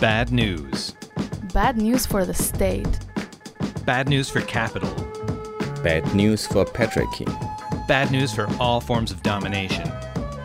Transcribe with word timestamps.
Bad 0.00 0.32
news. 0.32 0.94
Bad 1.52 1.76
news 1.76 2.06
for 2.06 2.24
the 2.24 2.32
state. 2.32 2.88
Bad 3.84 4.08
news 4.08 4.30
for 4.30 4.40
capital. 4.40 4.88
Bad 5.84 6.14
news 6.14 6.46
for 6.46 6.64
patriarchy. 6.64 7.26
Bad 7.86 8.10
news 8.10 8.32
for 8.32 8.48
all 8.58 8.80
forms 8.80 9.10
of 9.10 9.22
domination. 9.22 9.86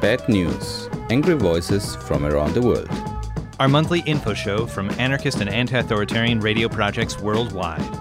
Bad 0.02 0.28
news. 0.28 0.90
Angry 1.10 1.36
voices 1.36 1.96
from 1.96 2.26
around 2.26 2.54
the 2.54 2.62
world. 2.62 2.90
Our 3.58 3.70
monthly 3.70 4.02
info 4.02 4.34
show 4.34 4.68
from 4.68 4.90
anarchist 5.00 5.40
and 5.40 5.50
anti 5.50 5.80
authoritarian 5.80 6.42
radio 6.42 6.68
projects 6.68 7.22
worldwide. 7.22 7.98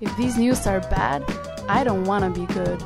If 0.00 0.16
these 0.16 0.36
news 0.36 0.66
are 0.66 0.80
bad, 0.80 1.22
I 1.68 1.84
don't 1.84 2.02
want 2.02 2.24
to 2.24 2.40
be 2.40 2.52
good. 2.52 2.82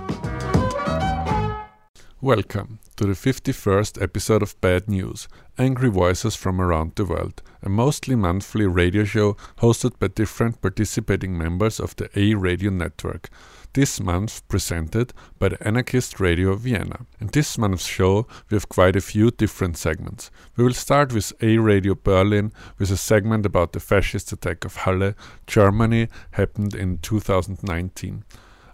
Welcome 2.20 2.80
to 3.00 3.06
the 3.06 3.14
51st 3.14 4.02
episode 4.02 4.42
of 4.42 4.60
Bad 4.60 4.86
News 4.86 5.26
Angry 5.56 5.88
Voices 5.88 6.36
from 6.36 6.60
Around 6.60 6.96
the 6.96 7.06
World, 7.06 7.40
a 7.62 7.70
mostly 7.70 8.14
monthly 8.14 8.66
radio 8.66 9.04
show 9.04 9.38
hosted 9.56 9.98
by 9.98 10.08
different 10.08 10.60
participating 10.60 11.38
members 11.38 11.80
of 11.80 11.96
the 11.96 12.10
A 12.14 12.34
Radio 12.34 12.70
network. 12.70 13.30
This 13.72 14.00
month 14.00 14.46
presented 14.48 15.14
by 15.38 15.48
the 15.48 15.66
Anarchist 15.66 16.20
Radio 16.20 16.54
Vienna. 16.56 17.06
In 17.18 17.28
this 17.28 17.56
month's 17.56 17.86
show, 17.86 18.26
we 18.50 18.56
have 18.56 18.68
quite 18.68 18.96
a 18.96 19.00
few 19.00 19.30
different 19.30 19.78
segments. 19.78 20.30
We 20.58 20.64
will 20.64 20.74
start 20.74 21.14
with 21.14 21.32
A 21.40 21.56
Radio 21.56 21.94
Berlin 21.94 22.52
with 22.78 22.90
a 22.90 22.98
segment 22.98 23.46
about 23.46 23.72
the 23.72 23.80
fascist 23.80 24.30
attack 24.30 24.66
of 24.66 24.76
Halle, 24.76 25.14
Germany, 25.46 26.08
happened 26.32 26.74
in 26.74 26.98
2019. 26.98 28.24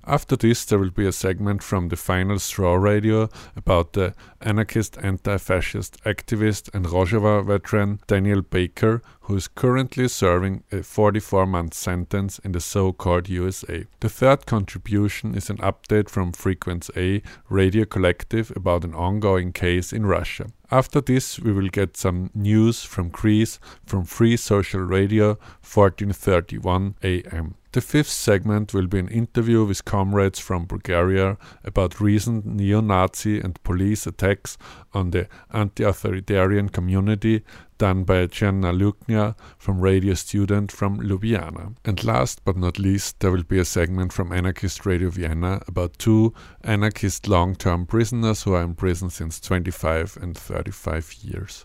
After 0.09 0.37
this, 0.37 0.65
there 0.65 0.78
will 0.78 0.91
be 0.91 1.06
a 1.06 1.10
segment 1.10 1.65
from 1.65 1.88
the 1.88 1.96
Final 1.96 2.38
Straw 2.38 2.77
Radio 2.77 3.28
about 3.56 3.95
the 3.95 4.15
anarchist 4.41 4.96
anti 5.02 5.37
fascist 5.37 6.01
activist 6.05 6.73
and 6.73 6.87
Rojava 6.87 7.45
veteran 7.45 7.98
Daniel 8.06 8.42
Baker, 8.42 9.02
who 9.23 9.34
is 9.34 9.48
currently 9.48 10.06
serving 10.06 10.62
a 10.70 10.84
44 10.84 11.46
month 11.46 11.74
sentence 11.74 12.38
in 12.38 12.52
the 12.52 12.60
so 12.60 12.93
called 12.93 13.29
USA. 13.29 13.87
The 13.98 14.09
third 14.09 14.46
contribution 14.46 15.35
is 15.35 15.51
an 15.51 15.57
update 15.57 16.09
from 16.09 16.30
Frequenz 16.30 16.88
A 16.96 17.20
Radio 17.48 17.85
Collective 17.85 18.52
about 18.54 18.85
an 18.85 18.95
ongoing 18.95 19.52
case 19.52 19.93
in 19.93 20.07
Russia. 20.07 20.46
After 20.70 21.01
this, 21.01 21.41
we 21.41 21.52
will 21.52 21.68
get 21.68 21.96
some 21.96 22.30
news 22.32 22.85
from 22.85 23.09
Greece 23.09 23.59
from 23.85 24.04
Free 24.04 24.37
Social 24.37 24.80
Radio 24.80 25.38
1431 25.63 26.95
AM. 27.02 27.57
The 27.77 27.82
fifth 27.82 28.09
segment 28.09 28.73
will 28.73 28.87
be 28.87 29.01
an 29.01 29.09
interview 29.09 29.63
with 29.66 29.85
comrades 29.85 30.38
from 30.38 30.65
Bulgaria 30.65 31.37
about 31.63 32.01
recent 32.01 32.46
neo 32.46 32.80
Nazi 32.80 33.38
and 33.38 33.63
police 33.65 34.07
attacks 34.07 34.57
on 34.95 35.10
the 35.10 35.29
anti 35.52 35.85
authoritarian 35.85 36.71
community 36.71 37.45
done 37.77 38.04
by 38.04 38.24
Gianna 38.29 38.73
Luknia 38.73 39.35
from 39.59 39.82
Radio 39.82 40.15
Student 40.15 40.73
from 40.73 41.01
Ljubljana. 41.01 41.77
And 41.85 42.02
last 42.02 42.43
but 42.47 42.57
not 42.57 42.79
least, 42.79 43.21
there 43.21 43.30
will 43.30 43.45
be 43.45 43.59
a 43.59 43.65
segment 43.66 44.10
from 44.10 44.32
Anarchist 44.32 44.87
Radio 44.87 45.10
Vienna 45.10 45.60
about 45.69 45.99
two 45.99 46.32
anarchist 46.65 47.29
long 47.29 47.54
term 47.54 47.85
prisoners 47.85 48.45
who 48.45 48.54
are 48.54 48.63
in 48.63 48.74
prison 48.74 49.10
since 49.10 49.38
25 49.38 50.16
and 50.23 50.35
35 50.35 51.13
years. 51.21 51.65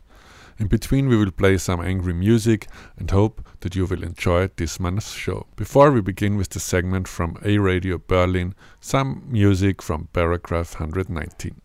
In 0.61 0.67
between, 0.67 1.07
we 1.07 1.17
will 1.17 1.31
play 1.31 1.57
some 1.57 1.81
angry 1.81 2.13
music 2.13 2.67
and 2.95 3.09
hope 3.09 3.43
that 3.61 3.75
you 3.75 3.87
will 3.87 4.03
enjoy 4.03 4.47
this 4.57 4.79
month's 4.79 5.11
show. 5.11 5.47
Before 5.55 5.91
we 5.91 6.01
begin 6.01 6.37
with 6.37 6.49
the 6.49 6.59
segment 6.59 7.07
from 7.07 7.39
A 7.43 7.57
Radio 7.57 7.97
Berlin, 7.97 8.53
some 8.79 9.23
music 9.27 9.81
from 9.81 10.09
paragraph 10.13 10.79
119. 10.79 11.55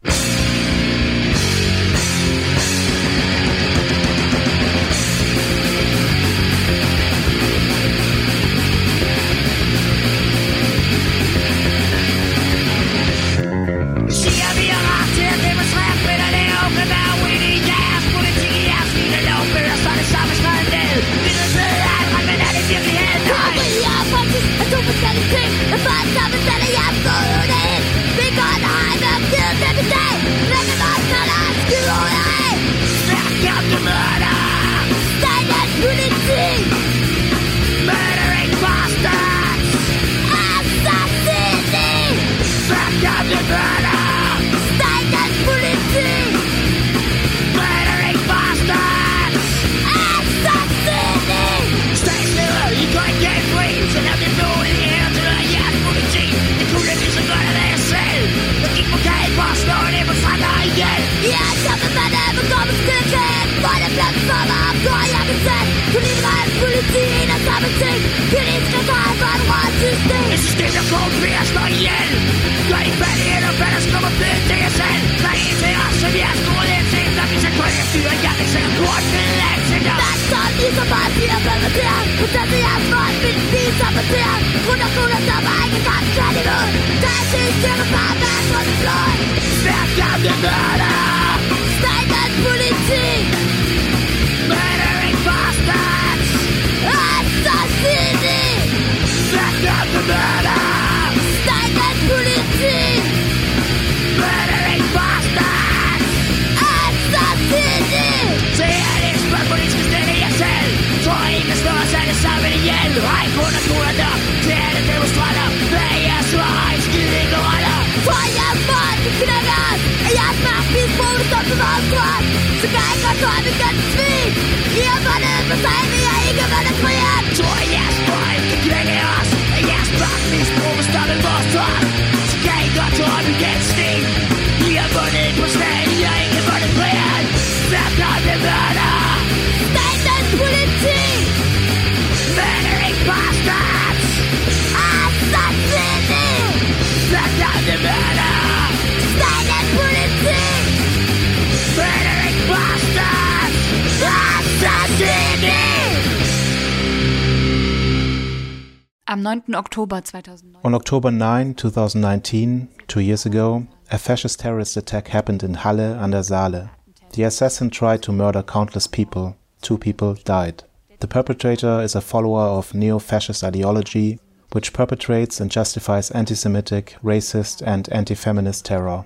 Am 159.08 159.22
9. 159.22 159.54
Oktober 159.54 160.00
2009. 160.00 160.60
On 160.64 160.74
October 160.74 161.12
9, 161.12 161.54
2019, 161.54 162.68
two 162.88 162.98
years 162.98 163.24
ago, 163.24 163.64
a 163.92 163.98
fascist 163.98 164.40
terrorist 164.40 164.76
attack 164.76 165.06
happened 165.08 165.44
in 165.44 165.54
Halle 165.54 165.92
an 165.92 166.10
der 166.10 166.24
Saale. 166.24 166.70
The 167.12 167.22
assassin 167.22 167.70
tried 167.70 168.02
to 168.02 168.10
murder 168.10 168.42
countless 168.42 168.88
people. 168.88 169.36
Two 169.62 169.78
people 169.78 170.14
died. 170.14 170.64
The 170.98 171.06
perpetrator 171.06 171.80
is 171.82 171.94
a 171.94 172.00
follower 172.00 172.48
of 172.58 172.74
neo 172.74 172.98
fascist 172.98 173.44
ideology, 173.44 174.18
which 174.50 174.72
perpetrates 174.72 175.38
and 175.38 175.52
justifies 175.52 176.10
anti 176.10 176.34
Semitic, 176.34 176.96
racist, 177.00 177.62
and 177.64 177.88
anti 177.92 178.16
feminist 178.16 178.64
terror. 178.64 179.04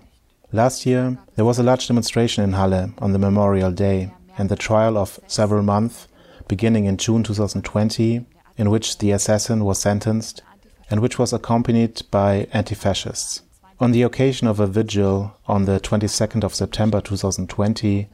Last 0.51 0.87
year, 0.87 1.19
there 1.37 1.45
was 1.45 1.59
a 1.59 1.63
large 1.63 1.87
demonstration 1.87 2.43
in 2.43 2.55
Halle 2.55 2.95
on 3.01 3.13
the 3.13 3.19
Memorial 3.19 3.71
Day, 3.71 4.11
and 4.39 4.49
the 4.49 4.57
trial 4.57 4.97
of 4.97 5.21
several 5.27 5.63
months 5.63 6.09
beginning 6.49 6.87
in 6.87 6.97
June 6.97 7.23
2020, 7.23 8.25
in 8.61 8.69
which 8.69 8.99
the 8.99 9.11
assassin 9.11 9.65
was 9.65 9.79
sentenced 9.79 10.43
and 10.91 11.01
which 11.01 11.19
was 11.19 11.33
accompanied 11.33 12.03
by 12.11 12.47
anti 12.53 12.75
fascists. 12.75 13.41
On 13.85 13.93
the 13.93 14.03
occasion 14.03 14.47
of 14.47 14.61
a 14.61 14.67
vigil 14.67 15.35
on 15.47 15.65
the 15.65 15.81
22nd 15.81 16.45
of 16.45 16.55
September 16.55 17.01
2020, 17.01 18.09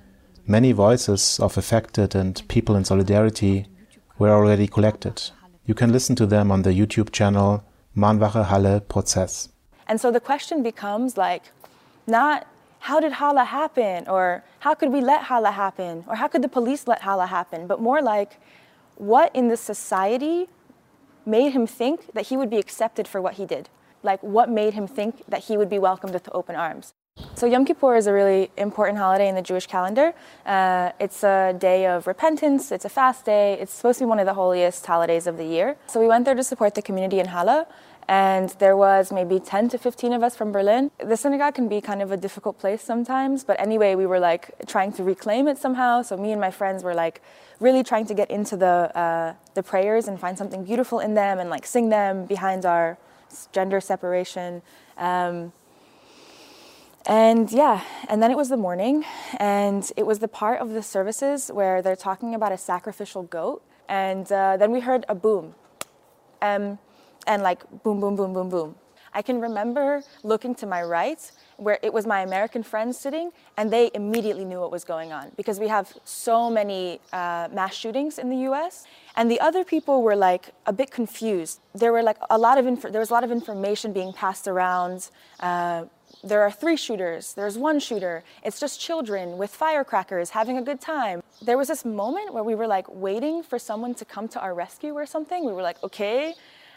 many 0.47 0.71
voices 0.71 1.41
of 1.41 1.59
affected 1.59 2.15
and 2.15 2.47
people 2.47 2.77
in 2.77 2.85
solidarity 2.85 3.67
were 4.19 4.31
already 4.31 4.69
collected. 4.69 5.21
You 5.65 5.75
can 5.75 5.91
listen 5.91 6.15
to 6.15 6.27
them 6.27 6.53
on 6.53 6.63
the 6.63 6.71
YouTube 6.71 7.11
channel 7.11 7.65
Mahnwache 7.97 8.47
Halle 8.47 8.81
Prozess. 8.81 9.49
And 9.89 10.01
so 10.01 10.13
the 10.13 10.21
question 10.21 10.63
becomes 10.63 11.17
like, 11.17 11.43
not 12.07 12.47
how 12.79 13.01
did 13.01 13.11
Halle 13.11 13.45
happen, 13.45 14.07
or 14.07 14.45
how 14.61 14.75
could 14.75 14.93
we 14.93 15.01
let 15.01 15.25
Halle 15.25 15.51
happen, 15.51 16.05
or 16.07 16.15
how 16.15 16.29
could 16.29 16.43
the 16.43 16.49
police 16.49 16.87
let 16.87 17.01
Halle 17.03 17.27
happen, 17.27 17.67
but 17.67 17.81
more 17.81 18.01
like, 18.01 18.39
what 18.97 19.35
in 19.35 19.49
the 19.49 19.57
society 19.57 20.49
made 21.25 21.53
him 21.53 21.67
think 21.67 22.13
that 22.15 22.27
he 22.27 22.37
would 22.37 22.51
be 22.51 22.59
accepted 22.59 23.07
for 23.09 23.21
what 23.21 23.35
he 23.35 23.47
did? 23.47 23.69
Like, 24.03 24.23
what 24.23 24.49
made 24.49 24.75
him 24.75 24.87
think 24.87 25.25
that 25.29 25.45
he 25.45 25.57
would 25.57 25.69
be 25.69 25.79
welcomed 25.79 26.15
with 26.15 26.29
open 26.33 26.55
arms? 26.55 26.95
So 27.35 27.47
Yom 27.47 27.65
Kippur 27.65 27.97
is 27.97 28.07
a 28.07 28.13
really 28.13 28.51
important 28.59 28.99
holiday 28.99 29.29
in 29.29 29.35
the 29.35 29.43
Jewish 29.43 29.67
calendar. 29.67 30.13
Uh, 30.45 30.93
it's 31.01 31.25
a 31.25 31.55
day 31.59 31.87
of 31.87 32.07
repentance. 32.07 32.71
It's 32.71 32.85
a 32.85 32.91
fast 32.91 33.25
day. 33.25 33.55
It's 33.55 33.73
supposed 33.73 33.99
to 34.01 34.05
be 34.05 34.09
one 34.09 34.19
of 34.19 34.27
the 34.27 34.35
holiest 34.35 34.85
holidays 34.85 35.27
of 35.27 35.39
the 35.39 35.45
year. 35.45 35.77
So 35.87 35.99
we 35.99 36.07
went 36.07 36.27
there 36.27 36.35
to 36.35 36.45
support 36.45 36.75
the 36.75 36.83
community 36.83 37.19
in 37.19 37.27
Halle, 37.27 37.67
and 38.09 38.51
there 38.59 38.77
was 38.77 39.11
maybe 39.11 39.41
10 39.41 39.69
to 39.71 39.79
15 39.79 40.13
of 40.13 40.23
us 40.23 40.37
from 40.37 40.53
Berlin. 40.53 40.91
The 40.99 41.17
synagogue 41.17 41.55
can 41.55 41.69
be 41.69 41.81
kind 41.81 42.01
of 42.01 42.13
a 42.13 42.17
difficult 42.17 42.59
place 42.59 42.83
sometimes, 42.83 43.43
but 43.43 43.59
anyway, 43.61 43.95
we 43.95 44.07
were 44.07 44.21
like 44.21 44.51
trying 44.67 44.93
to 44.93 45.03
reclaim 45.03 45.49
it 45.49 45.59
somehow. 45.59 46.03
So 46.03 46.17
me 46.17 46.31
and 46.33 46.41
my 46.41 46.51
friends 46.51 46.85
were 46.85 46.95
like 46.95 47.21
really 47.59 47.83
trying 47.83 48.07
to 48.07 48.15
get 48.15 48.31
into 48.31 48.57
the 48.57 48.97
uh, 48.97 49.35
the 49.55 49.63
prayers 49.63 50.07
and 50.07 50.21
find 50.21 50.39
something 50.39 50.65
beautiful 50.65 51.01
in 51.01 51.15
them 51.15 51.39
and 51.39 51.51
like 51.51 51.67
sing 51.67 51.89
them 51.89 52.27
behind 52.27 52.65
our 52.65 52.99
gender 53.53 53.81
separation. 53.81 54.63
Um, 54.97 55.53
and 57.07 57.51
yeah, 57.53 57.85
and 58.09 58.21
then 58.21 58.31
it 58.33 58.37
was 58.37 58.49
the 58.49 58.57
morning, 58.57 59.05
and 59.39 59.91
it 59.97 60.07
was 60.07 60.19
the 60.19 60.29
part 60.29 60.61
of 60.61 60.71
the 60.71 60.83
services 60.83 61.51
where 61.53 61.81
they're 61.81 61.95
talking 61.97 62.35
about 62.35 62.51
a 62.51 62.59
sacrificial 62.59 63.23
goat. 63.23 63.63
And 63.89 64.31
uh, 64.33 64.57
then 64.57 64.73
we 64.73 64.81
heard 64.81 65.05
a 65.09 65.15
boom, 65.15 65.55
um, 66.43 66.81
and 67.27 67.43
like 67.43 67.63
boom, 67.83 68.01
boom, 68.01 68.17
boom, 68.17 68.33
boom, 68.33 68.49
boom. 68.49 68.75
I 69.13 69.23
can 69.23 69.41
remember 69.41 70.03
looking 70.23 70.55
to 70.57 70.67
my 70.67 70.83
right 70.83 71.33
where 71.57 71.79
it 71.83 71.91
was 71.91 72.07
my 72.07 72.21
American 72.21 72.63
friends 72.63 72.99
sitting, 72.99 73.31
and 73.57 73.73
they 73.73 73.91
immediately 73.95 74.45
knew 74.45 74.61
what 74.61 74.71
was 74.71 74.85
going 74.85 75.11
on 75.11 75.33
because 75.37 75.59
we 75.59 75.69
have 75.69 75.91
so 76.05 76.51
many 76.51 77.01
uh, 77.15 77.49
mass 77.51 77.75
shootings 77.75 78.19
in 78.19 78.29
the 78.29 78.37
U.S. 78.51 78.87
And 79.17 79.31
the 79.31 79.41
other 79.41 79.65
people 79.65 80.03
were 80.03 80.17
like 80.17 80.51
a 80.67 80.73
bit 80.73 80.91
confused. 80.91 81.61
There 81.75 81.93
were 81.93 82.03
like 82.03 82.19
a 82.29 82.37
lot 82.37 82.59
of 82.59 82.67
inf- 82.67 82.93
there 82.93 83.01
was 83.01 83.09
a 83.09 83.15
lot 83.15 83.25
of 83.25 83.31
information 83.31 83.95
being 83.95 84.13
passed 84.13 84.47
around. 84.47 85.09
Uh, 85.41 85.87
there 86.23 86.43
are 86.43 86.51
three 86.51 86.77
shooters, 86.77 87.35
there's 87.35 87.59
one 87.59 87.79
shooter, 87.79 88.25
it's 88.43 88.59
just 88.59 88.81
children 88.81 89.39
with 89.39 89.51
firecrackers 89.51 90.31
having 90.31 90.57
a 90.59 90.63
good 90.63 90.81
time. 90.81 91.23
There 91.43 91.59
was 91.59 91.69
this 91.69 91.85
moment 91.85 92.33
where 92.33 92.43
we 92.43 92.55
were 92.55 92.67
like 92.67 92.87
waiting 92.89 93.43
for 93.43 93.59
someone 93.59 93.95
to 93.95 94.05
come 94.05 94.27
to 94.29 94.41
our 94.41 94.55
rescue 94.55 94.95
or 94.95 95.07
something. 95.07 95.45
We 95.45 95.53
were 95.53 95.63
like, 95.63 95.83
okay. 95.83 96.35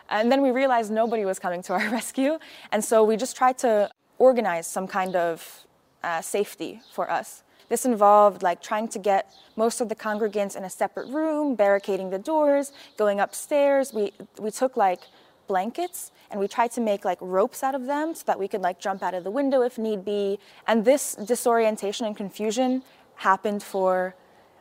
And 0.09 0.31
then 0.31 0.41
we 0.41 0.51
realized 0.51 0.91
nobody 0.91 1.25
was 1.25 1.39
coming 1.39 1.61
to 1.63 1.73
our 1.73 1.89
rescue. 1.91 2.39
And 2.71 2.83
so 2.83 3.03
we 3.03 3.15
just 3.15 3.35
tried 3.35 3.57
to 3.59 3.89
organize 4.17 4.67
some 4.67 4.87
kind 4.87 5.15
of 5.15 5.65
uh, 6.03 6.21
safety 6.21 6.81
for 6.91 7.09
us. 7.09 7.43
This 7.69 7.85
involved 7.85 8.41
like 8.41 8.61
trying 8.61 8.87
to 8.89 8.99
get 8.99 9.31
most 9.55 9.79
of 9.79 9.89
the 9.89 9.95
congregants 9.95 10.55
in 10.55 10.63
a 10.63 10.69
separate 10.69 11.07
room, 11.09 11.55
barricading 11.55 12.09
the 12.09 12.17
doors, 12.17 12.71
going 12.97 13.19
upstairs. 13.19 13.93
We, 13.93 14.11
we 14.39 14.49
took 14.49 14.75
like 14.75 15.01
blankets 15.47 16.11
and 16.31 16.39
we 16.39 16.47
tried 16.47 16.71
to 16.71 16.81
make 16.81 17.05
like 17.05 17.19
ropes 17.21 17.63
out 17.63 17.75
of 17.75 17.85
them 17.85 18.15
so 18.15 18.23
that 18.25 18.39
we 18.39 18.47
could 18.47 18.61
like 18.61 18.79
jump 18.79 19.03
out 19.03 19.13
of 19.13 19.23
the 19.23 19.31
window 19.31 19.61
if 19.61 19.77
need 19.77 20.03
be. 20.03 20.39
And 20.67 20.83
this 20.83 21.15
disorientation 21.15 22.07
and 22.07 22.17
confusion 22.17 22.83
happened 23.15 23.61
for 23.61 24.15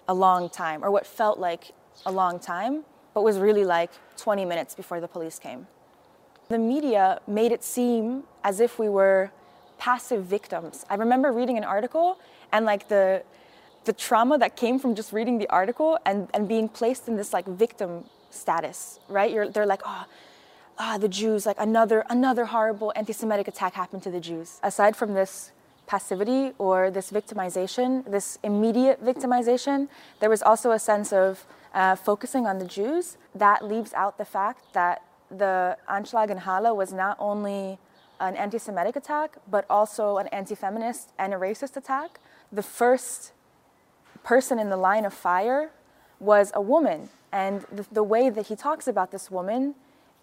a 0.06 0.14
long 0.14 0.48
time, 0.48 0.84
or 0.84 0.90
what 0.90 1.06
felt 1.06 1.38
like 1.38 1.72
a 2.06 2.12
long 2.12 2.38
time, 2.38 2.84
but 3.14 3.22
was 3.22 3.38
really 3.38 3.64
like 3.64 3.90
20 4.18 4.44
minutes 4.44 4.74
before 4.74 5.00
the 5.00 5.08
police 5.08 5.38
came. 5.38 5.66
The 6.48 6.58
media 6.58 7.20
made 7.26 7.52
it 7.52 7.64
seem 7.64 8.24
as 8.44 8.60
if 8.60 8.78
we 8.78 8.88
were 8.88 9.30
passive 9.78 10.24
victims. 10.24 10.84
I 10.90 10.96
remember 10.96 11.32
reading 11.32 11.56
an 11.56 11.64
article 11.64 12.18
and 12.52 12.66
like 12.66 12.88
the 12.88 13.22
the 13.88 13.92
trauma 13.94 14.36
that 14.36 14.54
came 14.54 14.78
from 14.78 14.94
just 14.94 15.14
reading 15.14 15.38
the 15.38 15.48
article 15.48 15.98
and, 16.04 16.28
and 16.34 16.46
being 16.46 16.68
placed 16.68 17.08
in 17.08 17.16
this 17.16 17.32
like 17.32 17.46
victim 17.46 18.04
status, 18.28 19.00
right? 19.08 19.32
You're, 19.32 19.48
they're 19.48 19.64
like, 19.64 19.80
oh, 19.86 20.04
ah, 20.78 20.98
the 20.98 21.08
Jews, 21.08 21.46
like 21.46 21.56
another, 21.58 22.04
another 22.10 22.44
horrible 22.44 22.92
anti 22.94 23.14
Semitic 23.14 23.48
attack 23.48 23.72
happened 23.72 24.02
to 24.02 24.10
the 24.10 24.20
Jews. 24.20 24.60
Aside 24.62 24.94
from 24.94 25.14
this 25.14 25.52
passivity 25.86 26.52
or 26.58 26.90
this 26.90 27.10
victimization, 27.10 28.04
this 28.10 28.38
immediate 28.42 29.02
victimization, 29.02 29.88
there 30.20 30.28
was 30.28 30.42
also 30.42 30.72
a 30.72 30.78
sense 30.78 31.10
of 31.10 31.46
uh, 31.74 31.96
focusing 31.96 32.46
on 32.46 32.58
the 32.58 32.64
Jews. 32.64 33.16
That 33.34 33.64
leaves 33.64 33.92
out 33.94 34.18
the 34.18 34.24
fact 34.24 34.72
that 34.72 35.02
the 35.30 35.76
Anschlag 35.88 36.30
in 36.30 36.38
Halle 36.38 36.74
was 36.74 36.92
not 36.92 37.16
only 37.18 37.78
an 38.20 38.36
anti 38.36 38.58
Semitic 38.58 38.96
attack, 38.96 39.36
but 39.48 39.64
also 39.68 40.18
an 40.18 40.26
anti 40.28 40.54
feminist 40.54 41.12
and 41.18 41.32
a 41.32 41.36
racist 41.36 41.76
attack. 41.76 42.20
The 42.50 42.62
first 42.62 43.32
person 44.24 44.58
in 44.58 44.70
the 44.70 44.76
line 44.76 45.04
of 45.04 45.14
fire 45.14 45.70
was 46.18 46.50
a 46.54 46.60
woman. 46.60 47.08
And 47.32 47.62
the, 47.70 47.86
the 47.92 48.02
way 48.02 48.30
that 48.30 48.46
he 48.46 48.56
talks 48.56 48.88
about 48.88 49.10
this 49.10 49.30
woman 49.30 49.74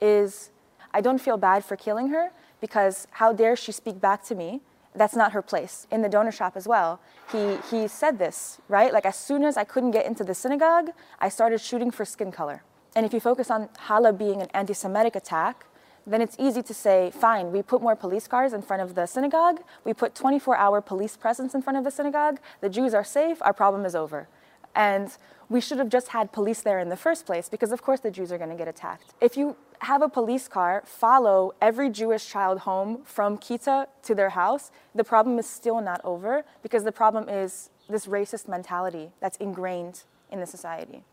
is 0.02 0.50
I 0.94 1.02
don't 1.02 1.20
feel 1.20 1.38
bad 1.38 1.64
for 1.64 1.76
killing 1.76 2.10
her 2.10 2.32
because 2.62 3.08
how 3.12 3.34
dare 3.34 3.56
she 3.56 3.72
speak 3.72 4.02
back 4.02 4.24
to 4.26 4.36
me? 4.36 4.62
That's 4.96 5.16
not 5.16 5.34
her 5.34 5.42
place. 5.42 5.88
In 5.92 6.02
the 6.02 6.10
donor 6.10 6.32
shop 6.32 6.54
as 6.56 6.68
well, 6.68 7.00
he, 7.32 7.58
he 7.70 7.88
said 7.88 8.18
this, 8.18 8.60
right? 8.70 8.94
Like, 8.94 9.06
as 9.06 9.16
soon 9.16 9.44
as 9.44 9.58
I 9.58 9.64
couldn't 9.64 9.92
get 9.92 10.06
into 10.06 10.24
the 10.24 10.34
synagogue, 10.34 10.92
I 11.20 11.30
started 11.30 11.60
shooting 11.60 11.92
for 11.92 12.06
skin 12.06 12.32
color. 12.32 12.64
And 12.96 13.06
if 13.06 13.14
you 13.14 13.20
focus 13.20 13.52
on 13.52 13.70
Halle 13.78 14.14
being 14.14 14.42
an 14.42 14.48
anti 14.54 14.74
Semitic 14.74 15.16
attack, 15.16 15.66
then 16.08 16.22
it's 16.22 16.36
easy 16.40 16.62
to 16.62 16.74
say, 16.74 17.12
fine, 17.12 17.52
we 17.52 17.62
put 17.62 17.82
more 17.82 17.96
police 17.96 18.28
cars 18.28 18.54
in 18.54 18.62
front 18.62 18.82
of 18.82 18.96
the 18.96 19.06
synagogue, 19.06 19.62
we 19.84 19.94
put 19.94 20.14
24 20.16 20.56
hour 20.56 20.80
police 20.80 21.18
presence 21.18 21.56
in 21.56 21.62
front 21.62 21.78
of 21.78 21.84
the 21.84 21.92
synagogue, 21.92 22.40
the 22.62 22.70
Jews 22.70 22.94
are 22.94 23.04
safe, 23.04 23.42
our 23.42 23.54
problem 23.54 23.86
is 23.86 23.96
over. 23.96 24.28
And 24.76 25.16
we 25.50 25.62
should 25.62 25.78
have 25.78 25.90
just 25.90 26.10
had 26.10 26.32
police 26.32 26.62
there 26.62 26.80
in 26.80 26.90
the 26.90 26.98
first 26.98 27.26
place 27.26 27.50
because, 27.50 27.72
of 27.72 27.82
course, 27.82 28.02
the 28.02 28.12
Jews 28.12 28.32
are 28.32 28.38
going 28.38 28.50
to 28.50 28.56
get 28.56 28.68
attacked. 28.68 29.14
If 29.22 29.38
you 29.38 29.56
have 29.80 30.02
a 30.02 30.10
police 30.10 30.48
car 30.48 30.84
follow 30.86 31.54
every 31.62 31.90
Jewish 31.90 32.28
child 32.28 32.60
home 32.60 33.04
from 33.04 33.38
Kita 33.38 33.88
to 34.04 34.16
their 34.16 34.30
house, 34.30 34.72
the 34.94 35.04
problem 35.04 35.40
is 35.40 35.48
still 35.48 35.82
not 35.82 36.02
over 36.04 36.44
because 36.62 36.84
the 36.84 36.92
problem 36.92 37.30
is 37.30 37.70
this 37.90 38.06
racist 38.06 38.48
mentality 38.48 39.12
that's 39.20 39.38
ingrained 39.38 40.04
in 40.32 40.40
the 40.40 40.46
society. 40.46 41.04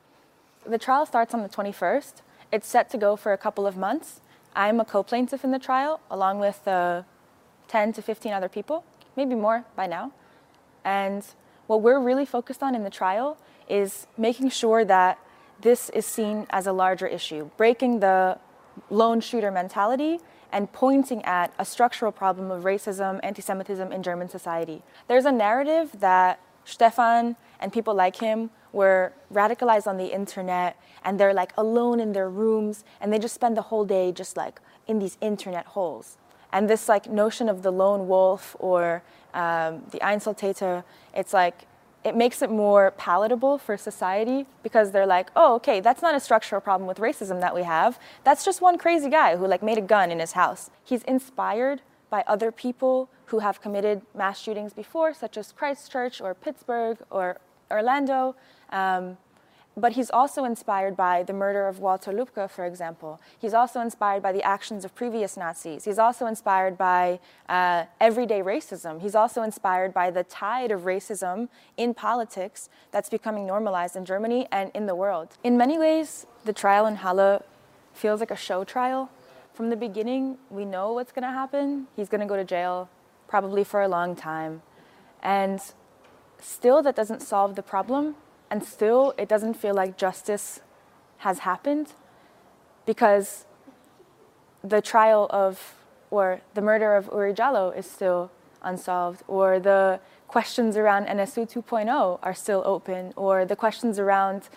The 0.65 0.79
trial 0.79 1.07
starts 1.07 1.35
on 1.35 1.43
the 1.43 1.49
21st. 1.49 2.23
It's 2.53 2.69
set 2.69 2.91
to 2.91 2.99
go 2.99 3.17
for 3.17 3.33
a 3.33 3.39
couple 3.39 3.67
of 3.67 3.77
months. 3.77 4.21
I'm 4.55 4.81
a 4.81 4.85
co 4.85 5.03
plaintiff 5.03 5.45
in 5.45 5.51
the 5.51 5.59
trial, 5.59 6.01
along 6.11 6.39
with 6.39 6.67
uh, 6.69 7.03
10 7.69 7.95
to 7.95 8.03
15 8.03 8.33
other 8.33 8.49
people, 8.49 8.85
maybe 9.17 9.35
more 9.35 9.65
by 9.75 9.87
now. 9.87 10.13
And 10.85 11.25
what 11.67 11.81
we're 11.81 12.01
really 12.01 12.27
focused 12.27 12.63
on 12.63 12.75
in 12.75 12.85
the 12.85 12.91
trial 12.91 13.39
is 13.69 14.07
making 14.19 14.51
sure 14.51 14.85
that 14.85 15.19
this 15.61 15.89
is 15.91 16.05
seen 16.05 16.47
as 16.51 16.67
a 16.67 16.73
larger 16.73 17.07
issue, 17.07 17.51
breaking 17.57 18.01
the 18.01 18.39
lone 18.93 19.21
shooter 19.21 19.51
mentality 19.51 20.21
and 20.53 20.71
pointing 20.73 21.25
at 21.25 21.53
a 21.59 21.65
structural 21.65 22.13
problem 22.13 22.51
of 22.51 22.63
racism, 22.63 23.19
anti 23.23 23.43
Semitism 23.43 23.91
in 23.91 24.03
German 24.03 24.29
society. 24.29 24.83
There's 25.09 25.25
a 25.25 25.33
narrative 25.33 25.99
that 26.01 26.39
Stephan 26.65 27.37
and 27.59 27.73
people 27.73 27.95
like 27.95 28.17
him 28.17 28.51
were 28.73 29.13
radicalized 29.33 29.87
on 29.87 29.97
the 29.97 30.15
internet 30.15 30.77
and 31.05 31.19
they're 31.19 31.35
like 31.35 31.53
alone 31.57 32.01
in 32.01 32.13
their 32.13 32.29
rooms 32.29 32.85
and 33.01 33.13
they 33.13 33.19
just 33.19 33.35
spend 33.35 33.57
the 33.57 33.63
whole 33.63 33.85
day 33.85 34.13
just 34.13 34.37
like 34.37 34.61
in 34.87 34.99
these 34.99 35.17
internet 35.21 35.67
holes. 35.67 36.19
And 36.53 36.69
this 36.69 36.89
like 36.89 37.11
notion 37.11 37.49
of 37.49 37.63
the 37.63 37.73
lone 37.73 38.07
wolf 38.07 38.55
or 38.59 39.03
um, 39.33 39.83
the 39.91 39.99
Einzeltäter, 40.01 40.85
it's 41.15 41.33
like 41.33 41.67
it 42.05 42.17
makes 42.17 42.43
it 42.43 42.51
more 42.51 42.93
palatable 42.97 43.59
for 43.59 43.77
society 43.77 44.47
because 44.63 44.91
they're 44.91 45.07
like, 45.07 45.31
oh, 45.37 45.55
okay, 45.55 45.81
that's 45.81 46.03
not 46.03 46.15
a 46.15 46.21
structural 46.21 46.61
problem 46.61 46.89
with 46.89 46.99
racism 46.99 47.41
that 47.41 47.55
we 47.55 47.63
have. 47.63 47.99
That's 48.25 48.45
just 48.45 48.61
one 48.61 48.77
crazy 48.77 49.09
guy 49.09 49.37
who 49.37 49.47
like 49.47 49.63
made 49.63 49.79
a 49.79 49.83
gun 49.83 50.11
in 50.11 50.19
his 50.19 50.33
house. 50.33 50.71
He's 50.83 51.03
inspired 51.05 51.81
by 52.11 52.25
other 52.27 52.51
people 52.51 53.09
who 53.27 53.39
have 53.39 53.63
committed 53.63 54.03
mass 54.15 54.39
shootings 54.39 54.73
before, 54.73 55.15
such 55.15 55.37
as 55.37 55.53
Christchurch 55.53 56.21
or 56.21 56.35
Pittsburgh 56.35 56.99
or 57.11 57.39
Orlando. 57.71 58.35
Um, 58.71 59.17
but 59.77 59.93
he's 59.93 60.11
also 60.11 60.45
inspired 60.45 60.97
by 60.97 61.23
the 61.23 61.33
murder 61.33 61.67
of 61.67 61.79
Walter 61.79 62.13
Lübcke, 62.13 62.51
for 62.51 62.67
example. 62.67 63.21
He's 63.39 63.55
also 63.55 63.81
inspired 63.81 64.23
by 64.23 64.33
the 64.33 64.43
actions 64.43 64.85
of 64.85 64.95
previous 64.95 65.37
Nazis. 65.37 65.85
He's 65.85 65.99
also 65.99 66.27
inspired 66.27 66.77
by 66.77 67.21
uh, 67.49 67.85
everyday 68.01 68.41
racism. 68.41 69.01
He's 69.01 69.15
also 69.15 69.43
inspired 69.43 69.95
by 69.95 70.11
the 70.11 70.25
tide 70.25 70.71
of 70.71 70.83
racism 70.83 71.49
in 71.77 71.95
politics 71.95 72.69
that's 72.91 73.09
becoming 73.09 73.47
normalized 73.47 73.97
in 73.97 74.05
Germany 74.05 74.47
and 74.53 74.71
in 74.75 74.87
the 74.87 74.95
world. 74.95 75.39
In 75.43 75.57
many 75.57 75.79
ways, 75.79 76.27
the 76.45 76.53
trial 76.53 76.87
in 76.87 76.97
Halle 76.97 77.43
feels 77.95 78.21
like 78.21 78.31
a 78.31 78.37
show 78.37 78.65
trial. 78.65 79.11
From 79.55 79.71
the 79.71 79.77
beginning, 79.77 80.37
we 80.51 80.65
know 80.65 80.93
what's 80.93 81.13
going 81.13 81.25
to 81.25 81.33
happen. 81.33 81.87
He's 81.97 82.09
going 82.09 82.21
to 82.21 82.27
go 82.27 82.37
to 82.37 82.45
jail, 82.45 82.91
probably 83.27 83.65
for 83.65 83.81
a 83.81 83.89
long 83.89 84.17
time. 84.17 84.63
And 85.23 85.61
still, 86.41 86.83
that 86.83 86.97
doesn't 86.97 87.23
solve 87.23 87.55
the 87.55 87.63
problem 87.63 88.17
and 88.53 88.63
still 88.63 89.15
it 89.17 89.29
doesn't 89.31 89.55
feel 89.55 89.75
like 89.75 89.97
justice 89.97 90.61
has 91.27 91.39
happened 91.39 91.95
because 92.85 93.47
the 94.63 94.83
trial 94.83 95.27
of 95.31 95.75
or 96.11 96.43
the 96.53 96.61
murder 96.61 96.95
of 96.95 97.09
Oury 97.09 97.35
Jalloh 97.35 97.75
is 97.75 97.91
still 97.91 98.31
unsolved 98.63 99.23
or 99.27 99.59
the 99.59 100.01
questions 100.29 100.77
around 100.77 101.07
NSU 101.07 101.51
2.0 101.51 102.19
are 102.23 102.35
still 102.35 102.63
open 102.67 103.15
or 103.17 103.47
the 103.47 103.57
questions 103.57 103.99
around 103.99 104.51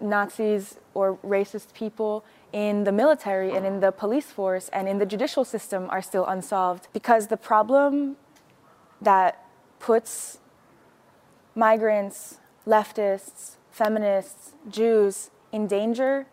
Nazis 0.00 0.78
or 0.92 1.16
racist 1.18 1.72
people 1.72 2.24
in 2.52 2.82
the 2.82 2.92
military 2.92 3.52
and 3.52 3.64
in 3.64 3.78
the 3.78 3.92
police 3.92 4.32
force 4.32 4.68
and 4.72 4.88
in 4.88 4.98
the 4.98 5.06
judicial 5.06 5.44
system 5.44 5.86
are 5.90 6.02
still 6.02 6.26
unsolved 6.26 6.88
because 6.92 7.28
the 7.28 7.36
problem 7.36 8.16
that 9.00 9.46
puts 9.78 10.40
migrants 11.54 12.38
leftists, 12.66 13.56
feminists, 13.70 14.52
Jews 14.68 15.30
in 15.52 15.66
danger 15.66 16.26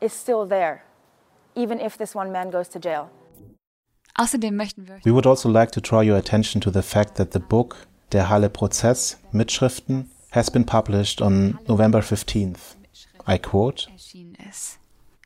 is 0.00 0.12
still 0.12 0.46
there, 0.46 0.82
even 1.54 1.80
if 1.80 1.96
this 1.96 2.14
one 2.14 2.32
man 2.32 2.50
goes 2.50 2.68
to 2.70 2.78
jail. 2.78 3.10
Außerdem 4.16 4.56
möchten 4.56 4.86
wir 4.86 4.98
We 5.04 5.12
would 5.12 5.26
also 5.26 5.48
like 5.48 5.70
to 5.72 5.80
draw 5.80 6.00
your 6.02 6.16
attention 6.16 6.60
to 6.62 6.70
the 6.70 6.82
fact 6.82 7.14
that 7.16 7.32
the 7.32 7.38
book 7.38 7.86
Der 8.10 8.28
Halle 8.28 8.50
Prozess 8.50 9.16
Mitschriften 9.32 10.10
has 10.32 10.50
been 10.50 10.64
published 10.64 11.22
on 11.22 11.58
November 11.68 12.00
15th. 12.00 12.76
I 13.26 13.38
quote. 13.38 13.88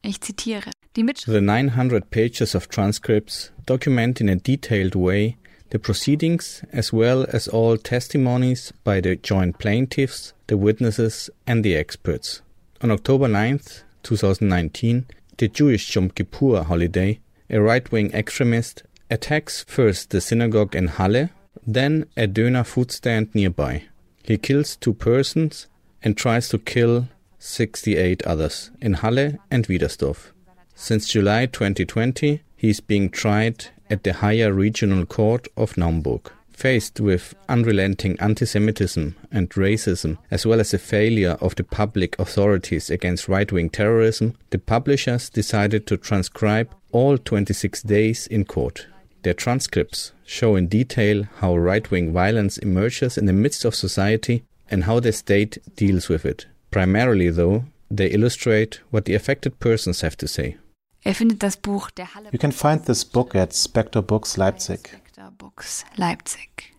Ich 0.02 0.20
zitiere. 0.20 0.70
Die 0.96 1.02
The 1.26 1.40
900 1.40 2.10
pages 2.10 2.54
of 2.54 2.68
transcripts 2.68 3.52
document 3.66 4.20
in 4.20 4.28
a 4.28 4.36
detailed 4.36 4.94
way 4.94 5.36
the 5.74 5.78
proceedings 5.80 6.62
as 6.72 6.92
well 6.92 7.26
as 7.30 7.48
all 7.48 7.76
testimonies 7.76 8.72
by 8.84 9.00
the 9.00 9.16
joint 9.16 9.58
plaintiffs, 9.58 10.32
the 10.46 10.56
witnesses, 10.56 11.28
and 11.48 11.64
the 11.64 11.74
experts. 11.74 12.42
On 12.80 12.92
October 12.92 13.26
9th, 13.26 13.82
2019, 14.04 15.04
the 15.38 15.48
Jewish 15.48 15.92
Yom 15.96 16.10
Kippur 16.10 16.62
holiday, 16.62 17.18
a 17.50 17.60
right 17.60 17.90
wing 17.90 18.12
extremist 18.14 18.84
attacks 19.10 19.64
first 19.66 20.10
the 20.10 20.20
synagogue 20.20 20.76
in 20.76 20.86
Halle, 20.86 21.30
then 21.66 22.06
a 22.16 22.28
Döner 22.28 22.64
food 22.64 22.92
stand 22.92 23.34
nearby. 23.34 23.82
He 24.22 24.38
kills 24.38 24.76
two 24.76 24.94
persons 24.94 25.66
and 26.04 26.16
tries 26.16 26.50
to 26.50 26.58
kill 26.58 27.08
68 27.40 28.22
others 28.22 28.70
in 28.80 28.94
Halle 28.94 29.38
and 29.50 29.66
Wiedersdorf. 29.66 30.30
Since 30.76 31.08
July 31.08 31.46
2020, 31.46 32.42
he 32.54 32.70
is 32.70 32.78
being 32.78 33.10
tried 33.10 33.70
at 33.90 34.02
the 34.02 34.12
higher 34.12 34.52
regional 34.52 35.06
court 35.06 35.48
of 35.56 35.76
Naumburg. 35.76 36.30
Faced 36.52 37.00
with 37.00 37.34
unrelenting 37.48 38.16
anti 38.20 38.46
Semitism 38.46 39.16
and 39.32 39.50
racism, 39.50 40.18
as 40.30 40.46
well 40.46 40.60
as 40.60 40.72
a 40.72 40.78
failure 40.78 41.36
of 41.40 41.56
the 41.56 41.64
public 41.64 42.16
authorities 42.18 42.90
against 42.90 43.28
right 43.28 43.50
wing 43.50 43.70
terrorism, 43.70 44.34
the 44.50 44.58
publishers 44.58 45.28
decided 45.28 45.86
to 45.88 45.96
transcribe 45.96 46.72
all 46.92 47.18
26 47.18 47.82
days 47.82 48.28
in 48.28 48.44
court. 48.44 48.86
Their 49.24 49.34
transcripts 49.34 50.12
show 50.24 50.54
in 50.54 50.68
detail 50.68 51.24
how 51.38 51.56
right 51.56 51.90
wing 51.90 52.12
violence 52.12 52.58
emerges 52.58 53.18
in 53.18 53.26
the 53.26 53.32
midst 53.32 53.64
of 53.64 53.74
society 53.74 54.44
and 54.70 54.84
how 54.84 55.00
the 55.00 55.12
state 55.12 55.58
deals 55.76 56.08
with 56.08 56.24
it. 56.24 56.46
Primarily, 56.70 57.30
though, 57.30 57.64
they 57.90 58.08
illustrate 58.08 58.80
what 58.90 59.06
the 59.06 59.14
affected 59.14 59.58
persons 59.60 60.02
have 60.02 60.16
to 60.18 60.28
say. 60.28 60.56
Er 61.06 61.14
findet 61.14 61.42
das 61.42 61.58
Buch 61.58 61.90
Der 61.90 62.14
Halle 62.14 62.30
You 62.32 62.38
can 62.38 62.50
find 62.50 62.86
this 62.86 63.04
book 63.04 63.34
at 63.34 63.52
Spector 63.52 64.00
Books 64.00 64.38
Leipzig. 64.38 65.02
Books 65.36 65.84
Leipzig. 65.96 66.74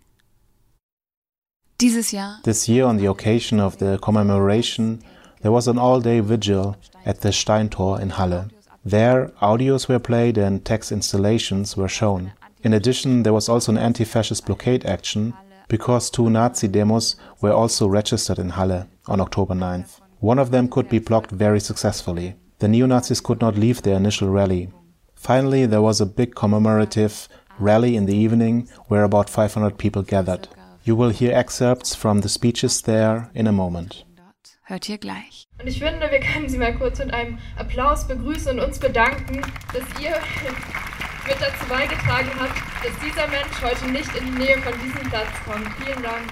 Dieses 1.79 2.12
Jahr 2.12 2.39
This 2.44 2.67
year, 2.67 2.88
on 2.88 2.98
the 2.98 3.08
occasion 3.08 3.60
of 3.60 3.77
the 3.77 4.00
commemoration, 4.01 5.03
there 5.44 5.51
was 5.51 5.67
an 5.67 5.77
all 5.77 6.01
day 6.01 6.22
vigil 6.22 6.75
at 7.05 7.22
the 7.22 7.32
Steintor 7.32 8.00
in 8.01 8.17
Halle. 8.17 8.48
There, 8.84 9.32
audios 9.41 9.88
were 9.88 10.00
played 10.00 10.39
and 10.39 10.65
text 10.65 10.91
installations 10.91 11.77
were 11.77 11.88
shown. 11.88 12.32
In 12.63 12.74
addition, 12.74 13.22
there 13.22 13.34
was 13.34 13.48
also 13.48 13.74
an 13.74 13.77
anti 13.77 14.05
fascist 14.05 14.48
blockade 14.48 14.88
action 14.88 15.36
because 15.67 16.10
two 16.10 16.32
Nazi 16.32 16.67
demos 16.67 17.15
were 17.41 17.53
also 17.53 17.88
registered 17.88 18.39
in 18.39 18.50
Halle 18.50 18.88
on 19.08 19.22
October 19.22 19.53
9th. 19.53 20.00
One 20.20 20.39
of 20.39 20.50
them 20.50 20.67
could 20.67 20.89
be 20.89 20.98
blocked 20.98 21.29
very 21.29 21.60
successfully. 21.60 22.34
The 22.60 22.68
neo 22.68 22.86
Nazis 22.86 23.22
could 23.22 23.42
not 23.42 23.58
leave 23.58 23.82
their 23.82 23.98
initial 23.98 24.30
rally. 24.30 24.70
Finally, 25.16 25.66
there 25.66 25.82
was 25.82 26.02
a 26.02 26.06
big 26.06 26.36
commemorative 26.36 27.28
rally 27.60 27.96
in 27.96 28.06
the 28.06 28.16
evening 28.16 28.70
where 28.88 29.04
about 29.04 29.30
500 29.30 29.78
people 29.78 30.04
gathered. 30.04 30.48
You 30.84 30.96
will 30.96 31.10
hear 31.10 31.34
excerpts 31.34 31.96
from 31.96 32.22
the 32.22 32.30
speeches 32.30 32.82
there 32.82 33.30
in 33.34 33.48
a 33.48 33.52
moment. 33.52 34.06
hört 34.66 34.90
ihr 34.90 34.98
gleich. 34.98 35.48
Und 35.60 35.68
ich 35.68 35.80
finde, 35.80 36.10
wir 36.12 36.20
können 36.20 36.50
Sie 36.50 36.58
mal 36.58 36.76
kurz 36.76 37.00
mit 37.00 37.14
einem 37.14 37.38
Applaus 37.56 38.08
begrüßen 38.08 38.60
und 38.60 38.66
uns 38.66 38.80
bedanken, 38.80 39.42
dass 39.74 39.84
ihr 40.02 40.12
mit 41.28 41.38
dazu 41.40 41.66
beigetragen 41.70 42.32
habt, 42.40 42.58
dass 42.84 42.94
dieser 43.00 43.28
Mensch 43.28 43.62
heute 43.62 43.92
nicht 43.92 44.14
in 44.16 44.26
die 44.26 44.44
Nähe 44.44 44.58
von 44.58 44.74
diesem 44.84 45.10
Platz 45.10 45.30
kommt. 45.46 45.68
Vielen 45.78 46.04
Dank. 46.04 46.32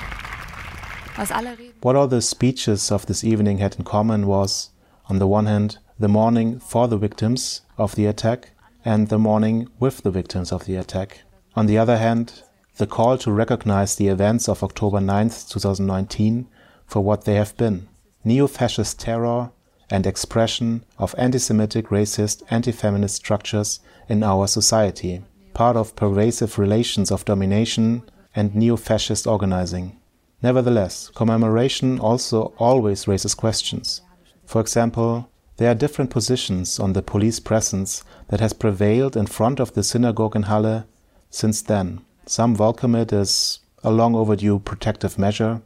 Was 1.15 1.31
alle 1.31 1.57
reden 1.57 1.75
What 1.81 1.95
all 1.95 2.09
the 2.09 2.21
speeches 2.21 2.91
of 2.91 3.05
this 3.05 3.23
evening 3.23 3.61
had 3.61 3.75
in 3.77 3.85
common 3.85 4.27
was, 4.27 4.73
on 5.09 5.19
the 5.19 5.25
one 5.25 5.47
hand, 5.47 5.79
the 5.99 6.07
mourning 6.07 6.59
for 6.59 6.87
the 6.87 6.97
victims 6.97 7.61
of 7.77 7.95
the 7.95 8.05
attack 8.05 8.51
and 8.83 9.09
the 9.09 9.19
mourning 9.19 9.67
with 9.79 10.03
the 10.03 10.11
victims 10.11 10.51
of 10.51 10.65
the 10.65 10.75
attack. 10.75 11.21
On 11.55 11.65
the 11.65 11.77
other 11.77 11.97
hand, 11.97 12.43
the 12.77 12.87
call 12.87 13.17
to 13.19 13.31
recognize 13.31 13.95
the 13.95 14.07
events 14.07 14.49
of 14.49 14.63
October 14.63 14.99
9th, 14.99 15.49
2019 15.49 16.47
for 16.85 17.01
what 17.01 17.25
they 17.25 17.35
have 17.35 17.55
been 17.57 17.87
neo 18.23 18.47
fascist 18.47 18.99
terror 18.99 19.51
and 19.89 20.07
expression 20.07 20.83
of 20.97 21.13
anti 21.17 21.37
Semitic, 21.37 21.87
racist, 21.87 22.41
anti 22.49 22.71
feminist 22.71 23.15
structures 23.15 23.79
in 24.07 24.23
our 24.23 24.47
society, 24.47 25.21
part 25.53 25.75
of 25.75 25.95
pervasive 25.95 26.57
relations 26.57 27.11
of 27.11 27.25
domination 27.25 28.01
and 28.35 28.55
neo 28.55 28.75
fascist 28.75 29.27
organizing. 29.27 29.99
Nevertheless, 30.41 31.09
commemoration 31.13 31.99
also 31.99 32.53
always 32.57 33.07
raises 33.07 33.35
questions. 33.35 34.01
For 34.45 34.59
example, 34.59 35.29
there 35.57 35.69
are 35.69 35.75
different 35.75 36.09
positions 36.09 36.79
on 36.79 36.93
the 36.93 37.01
police 37.01 37.39
presence 37.39 38.03
that 38.29 38.39
has 38.39 38.53
prevailed 38.53 39.15
in 39.15 39.27
front 39.27 39.59
of 39.59 39.73
the 39.73 39.83
synagogue 39.83 40.35
in 40.35 40.43
Halle 40.43 40.85
since 41.29 41.61
then. 41.61 42.01
Some 42.25 42.55
welcome 42.55 42.95
it 42.95 43.13
as 43.13 43.59
a 43.83 43.91
long 43.91 44.15
overdue 44.15 44.59
protective 44.59 45.19
measure. 45.19 45.61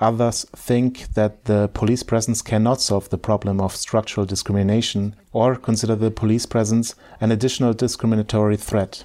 Others 0.00 0.46
think 0.56 1.12
that 1.14 1.44
the 1.44 1.68
police 1.74 2.02
presence 2.02 2.42
cannot 2.42 2.80
solve 2.80 3.10
the 3.10 3.18
problem 3.18 3.60
of 3.60 3.76
structural 3.76 4.26
discrimination 4.26 5.14
or 5.32 5.56
consider 5.56 5.94
the 5.94 6.10
police 6.10 6.46
presence 6.46 6.94
an 7.20 7.30
additional 7.30 7.74
discriminatory 7.74 8.56
threat. 8.56 9.04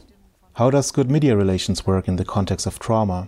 How 0.53 0.69
does 0.69 0.91
good 0.91 1.11
media 1.11 1.35
relations 1.35 1.85
work 1.85 2.07
in 2.07 2.15
the 2.15 2.23
context 2.23 2.65
of 2.65 2.79
trauma? 2.79 3.27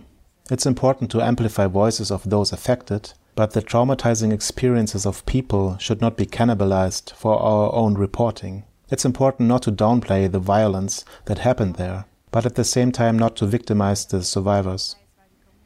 It's 0.50 0.64
important 0.64 1.10
to 1.10 1.20
amplify 1.20 1.66
voices 1.66 2.10
of 2.10 2.28
those 2.30 2.52
affected, 2.52 3.12
but 3.38 3.52
the 3.52 3.62
traumatizing 3.62 4.32
experiences 4.32 5.06
of 5.06 5.24
people 5.24 5.78
should 5.78 6.00
not 6.00 6.16
be 6.16 6.26
cannibalized 6.26 7.12
for 7.12 7.40
our 7.40 7.72
own 7.72 7.94
reporting. 7.94 8.64
It's 8.90 9.04
important 9.04 9.48
not 9.48 9.62
to 9.62 9.70
downplay 9.70 10.28
the 10.28 10.40
violence 10.40 11.04
that 11.26 11.38
happened 11.38 11.76
there, 11.76 12.06
but 12.32 12.44
at 12.44 12.56
the 12.56 12.64
same 12.64 12.90
time 12.90 13.16
not 13.16 13.36
to 13.36 13.46
victimize 13.46 14.04
the 14.04 14.24
survivors. 14.24 14.96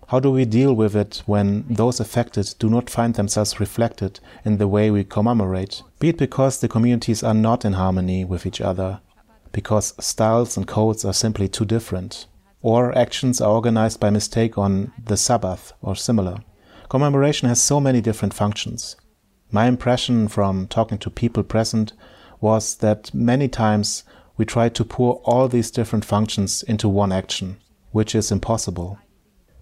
How 0.08 0.20
do 0.20 0.30
we 0.30 0.44
deal 0.44 0.74
with 0.74 0.94
it 0.94 1.22
when 1.24 1.64
those 1.66 1.98
affected 1.98 2.54
do 2.58 2.68
not 2.68 2.90
find 2.90 3.14
themselves 3.14 3.58
reflected 3.58 4.20
in 4.44 4.58
the 4.58 4.68
way 4.68 4.90
we 4.90 5.02
commemorate? 5.02 5.82
Be 5.98 6.10
it 6.10 6.18
because 6.18 6.60
the 6.60 6.68
communities 6.68 7.22
are 7.22 7.32
not 7.32 7.64
in 7.64 7.72
harmony 7.72 8.22
with 8.22 8.44
each 8.44 8.60
other, 8.60 9.00
because 9.50 9.94
styles 9.98 10.58
and 10.58 10.68
codes 10.68 11.06
are 11.06 11.14
simply 11.14 11.48
too 11.48 11.64
different, 11.64 12.26
or 12.60 12.94
actions 12.98 13.40
are 13.40 13.50
organized 13.50 13.98
by 13.98 14.10
mistake 14.10 14.58
on 14.58 14.92
the 15.02 15.16
Sabbath 15.16 15.72
or 15.80 15.96
similar. 15.96 16.36
Commemoration 16.92 17.48
has 17.48 17.58
so 17.58 17.80
many 17.80 18.02
different 18.02 18.34
functions. 18.34 18.96
My 19.50 19.64
impression 19.64 20.28
from 20.28 20.66
talking 20.66 20.98
to 20.98 21.08
people 21.08 21.42
present 21.42 21.94
was 22.38 22.74
that 22.84 23.14
many 23.14 23.48
times 23.48 24.04
we 24.36 24.44
try 24.44 24.68
to 24.68 24.84
pour 24.84 25.14
all 25.24 25.48
these 25.48 25.70
different 25.70 26.04
functions 26.04 26.62
into 26.62 26.90
one 26.90 27.10
action, 27.10 27.56
which 27.92 28.14
is 28.14 28.30
impossible. 28.30 28.98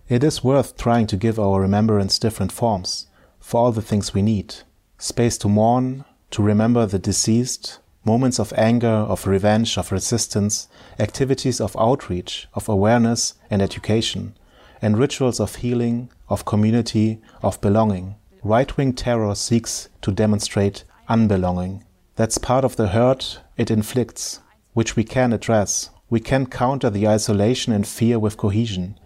It 0.09 0.25
is 0.25 0.43
worth 0.43 0.77
trying 0.77 1.07
to 1.07 1.17
give 1.17 1.39
our 1.39 1.61
remembrance 1.61 2.19
different 2.19 2.51
forms 2.51 3.07
for 3.39 3.61
all 3.61 3.71
the 3.71 3.81
things 3.81 4.13
we 4.13 4.23
need. 4.23 4.57
space 4.99 5.39
to 5.39 5.49
mourn, 5.49 6.05
to 6.33 6.43
remember 6.43 6.85
the 6.85 6.99
deceased, 6.99 7.79
moments 8.05 8.41
of 8.41 8.53
anger, 8.57 9.07
of 9.13 9.29
revenge, 9.29 9.79
of 9.79 9.93
resistance, 9.93 10.67
activities 10.99 11.61
of 11.61 11.77
outreach, 11.79 12.49
of 12.55 12.69
awareness 12.69 13.35
and 13.49 13.63
education, 13.63 14.35
and 14.83 14.99
rituals 14.99 15.41
of 15.41 15.57
healing, 15.57 16.11
of 16.29 16.45
community, 16.45 17.21
of 17.43 17.61
belonging. 17.61 18.17
Right 18.43 18.75
wing 18.77 18.93
terror 18.95 19.35
seeks 19.35 19.89
to 20.03 20.11
demonstrate 20.11 20.85
unbelonging. 21.09 21.83
That's 22.17 22.39
part 22.39 22.65
of 22.65 22.77
the 22.77 22.89
hurt 22.89 23.41
it 23.57 23.71
inflicts, 23.71 24.41
which 24.73 24.97
we 24.97 25.05
can 25.05 25.33
address. 25.33 25.91
We 26.09 26.21
can 26.21 26.47
counter 26.47 26.91
the 26.91 27.07
isolation 27.07 27.73
and 27.73 27.87
fear 27.87 28.19
with 28.19 28.37
cohesion. 28.37 28.99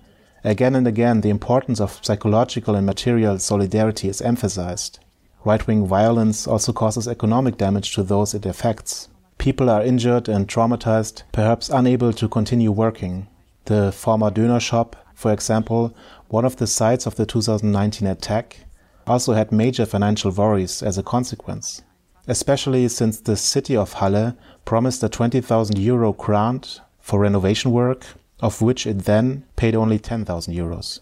Again 0.44 0.74
and 0.74 0.86
again, 0.86 1.22
the 1.22 1.30
importance 1.30 1.80
of 1.80 1.98
psychological 2.02 2.74
and 2.74 2.86
material 2.86 3.38
solidarity 3.38 4.08
is 4.08 4.22
emphasized. 4.22 4.98
Right 5.44 5.66
wing 5.66 5.86
violence 5.86 6.46
also 6.46 6.72
causes 6.72 7.08
economic 7.08 7.56
damage 7.56 7.94
to 7.94 8.02
those 8.02 8.34
it 8.34 8.46
affects. 8.46 9.08
People 9.36 9.68
are 9.68 9.82
injured 9.82 10.28
and 10.28 10.48
traumatized, 10.48 11.22
perhaps 11.32 11.68
unable 11.68 12.12
to 12.14 12.28
continue 12.28 12.72
working. 12.72 13.26
The 13.66 13.92
former 13.92 14.30
Döner 14.30 14.60
shop, 14.60 14.96
for 15.14 15.32
example, 15.32 15.94
one 16.28 16.44
of 16.44 16.56
the 16.56 16.66
sites 16.66 17.06
of 17.06 17.14
the 17.16 17.26
2019 17.26 18.06
attack, 18.08 18.58
also 19.06 19.34
had 19.34 19.52
major 19.52 19.86
financial 19.86 20.30
worries 20.30 20.82
as 20.82 20.98
a 20.98 21.02
consequence, 21.02 21.82
especially 22.26 22.88
since 22.88 23.20
the 23.20 23.36
city 23.36 23.76
of 23.76 23.94
Halle 23.94 24.34
promised 24.64 25.02
a 25.02 25.08
20,000 25.08 25.78
euro 25.78 26.12
grant 26.12 26.80
for 27.00 27.20
renovation 27.20 27.70
work, 27.70 28.06
of 28.40 28.62
which 28.62 28.86
it 28.86 29.00
then 29.00 29.44
paid 29.56 29.74
only 29.74 29.98
10,000 29.98 30.54
euros. 30.54 31.00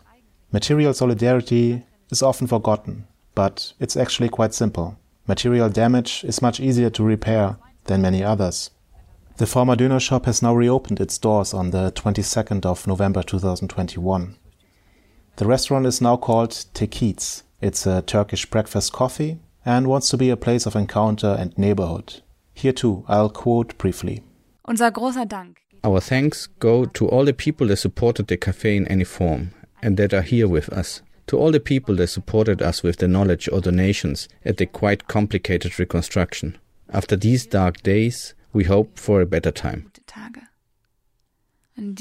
Material 0.53 0.93
solidarity 0.93 1.85
is 2.11 2.23
often 2.23 2.47
forgotten, 2.47 3.07
but 3.35 3.73
it's 3.81 3.97
actually 3.97 4.29
quite 4.29 4.53
simple. 4.53 4.99
Material 5.27 5.69
damage 5.69 6.25
is 6.25 6.43
much 6.43 6.61
easier 6.61 6.91
to 6.91 7.03
repair 7.03 7.57
than 7.85 8.03
many 8.03 8.23
others. 8.23 8.71
The 9.39 9.47
former 9.47 9.77
Döner 9.77 10.01
shop 10.01 10.27
has 10.27 10.43
now 10.43 10.55
reopened 10.55 11.01
its 11.01 11.17
doors 11.17 11.55
on 11.55 11.71
the 11.71 11.91
22nd 11.93 12.67
of 12.67 12.87
November 12.87 13.23
2021. 13.23 14.37
The 15.37 15.47
restaurant 15.47 15.87
is 15.87 16.03
now 16.03 16.19
called 16.19 16.51
Tekiez. 16.51 17.43
It's 17.61 17.87
a 17.87 18.03
Turkish 18.03 18.45
breakfast 18.47 18.93
coffee 18.93 19.39
and 19.65 19.87
wants 19.87 20.11
to 20.11 20.19
be 20.19 20.29
a 20.29 20.37
place 20.37 20.67
of 20.67 20.77
encounter 20.77 21.35
and 21.39 21.57
neighborhood. 21.57 22.21
Here 22.53 22.75
too, 22.75 23.05
I'll 23.09 23.31
quote 23.31 23.79
briefly. 23.79 24.23
Unser 24.67 24.91
großer 24.91 25.27
Dank. 25.27 25.63
Our 25.83 26.01
thanks 26.01 26.47
go 26.59 26.85
to 26.85 27.09
all 27.09 27.25
the 27.25 27.33
people 27.33 27.67
that 27.69 27.77
supported 27.77 28.27
the 28.27 28.37
cafe 28.37 28.77
in 28.77 28.87
any 28.89 29.05
form 29.05 29.53
and 29.81 29.97
that 29.97 30.13
are 30.13 30.23
here 30.23 30.47
with 30.47 30.69
us. 30.69 31.01
To 31.29 31.39
all 31.39 31.51
the 31.51 31.59
people 31.59 31.97
that 31.97 32.09
supported 32.09 32.61
us 32.61 32.83
with 32.83 32.99
their 32.99 33.09
knowledge 33.09 33.49
or 33.51 33.63
donations 33.63 34.29
at 34.45 34.59
the 34.59 34.67
quite 34.67 35.09
complicated 35.09 35.79
reconstruction. 35.79 36.59
After 36.91 37.17
these 37.17 37.47
dark 37.47 37.83
days, 37.83 38.35
we 38.53 38.65
hope 38.65 38.99
for 38.99 39.21
a 39.21 39.27
better 39.27 39.51
time. 39.51 39.91
In. 41.77 41.97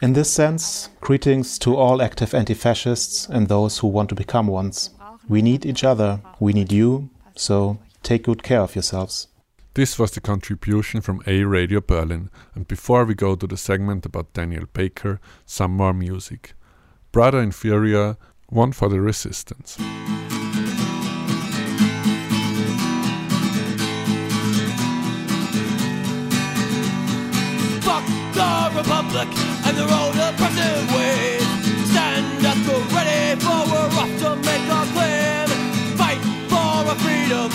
In 0.00 0.14
this 0.14 0.30
sense, 0.30 0.88
greetings 1.00 1.58
to 1.58 1.76
all 1.76 2.00
active 2.00 2.34
anti 2.34 2.54
fascists 2.54 3.28
and 3.28 3.48
those 3.48 3.78
who 3.78 3.86
want 3.86 4.08
to 4.08 4.14
become 4.14 4.46
ones. 4.46 4.90
We 5.28 5.42
need 5.42 5.66
each 5.66 5.84
other, 5.84 6.20
we 6.40 6.52
need 6.52 6.72
you, 6.72 7.10
so 7.36 7.78
take 8.02 8.24
good 8.24 8.42
care 8.42 8.60
of 8.60 8.74
yourselves. 8.74 9.28
This 9.74 9.98
was 9.98 10.10
the 10.12 10.20
contribution 10.20 11.00
from 11.00 11.22
A 11.26 11.44
Radio 11.44 11.80
Berlin, 11.80 12.30
and 12.54 12.66
before 12.66 13.04
we 13.04 13.14
go 13.14 13.36
to 13.36 13.46
the 13.46 13.56
segment 13.56 14.04
about 14.04 14.32
Daniel 14.32 14.64
Baker, 14.72 15.20
some 15.46 15.76
more 15.76 15.94
music. 15.94 16.54
Brother 17.12 17.40
Inferior, 17.40 18.16
one 18.48 18.72
for 18.72 18.88
the 18.88 19.00
resistance. 19.00 19.78
Republic 28.80 29.28
and 29.66 29.76
their 29.76 29.92
own 30.00 30.16
oppressive 30.16 30.84
ways. 30.96 31.44
Stand 31.90 32.46
up, 32.46 32.56
go 32.66 32.80
ready, 32.96 33.38
for 33.44 33.60
we're 33.70 33.92
off 34.00 34.12
to 34.22 34.36
make 34.36 34.66
our 34.72 34.86
claim. 34.94 35.48
Fight 36.00 36.22
for 36.48 36.56
our 36.56 36.94
freedom, 37.04 37.50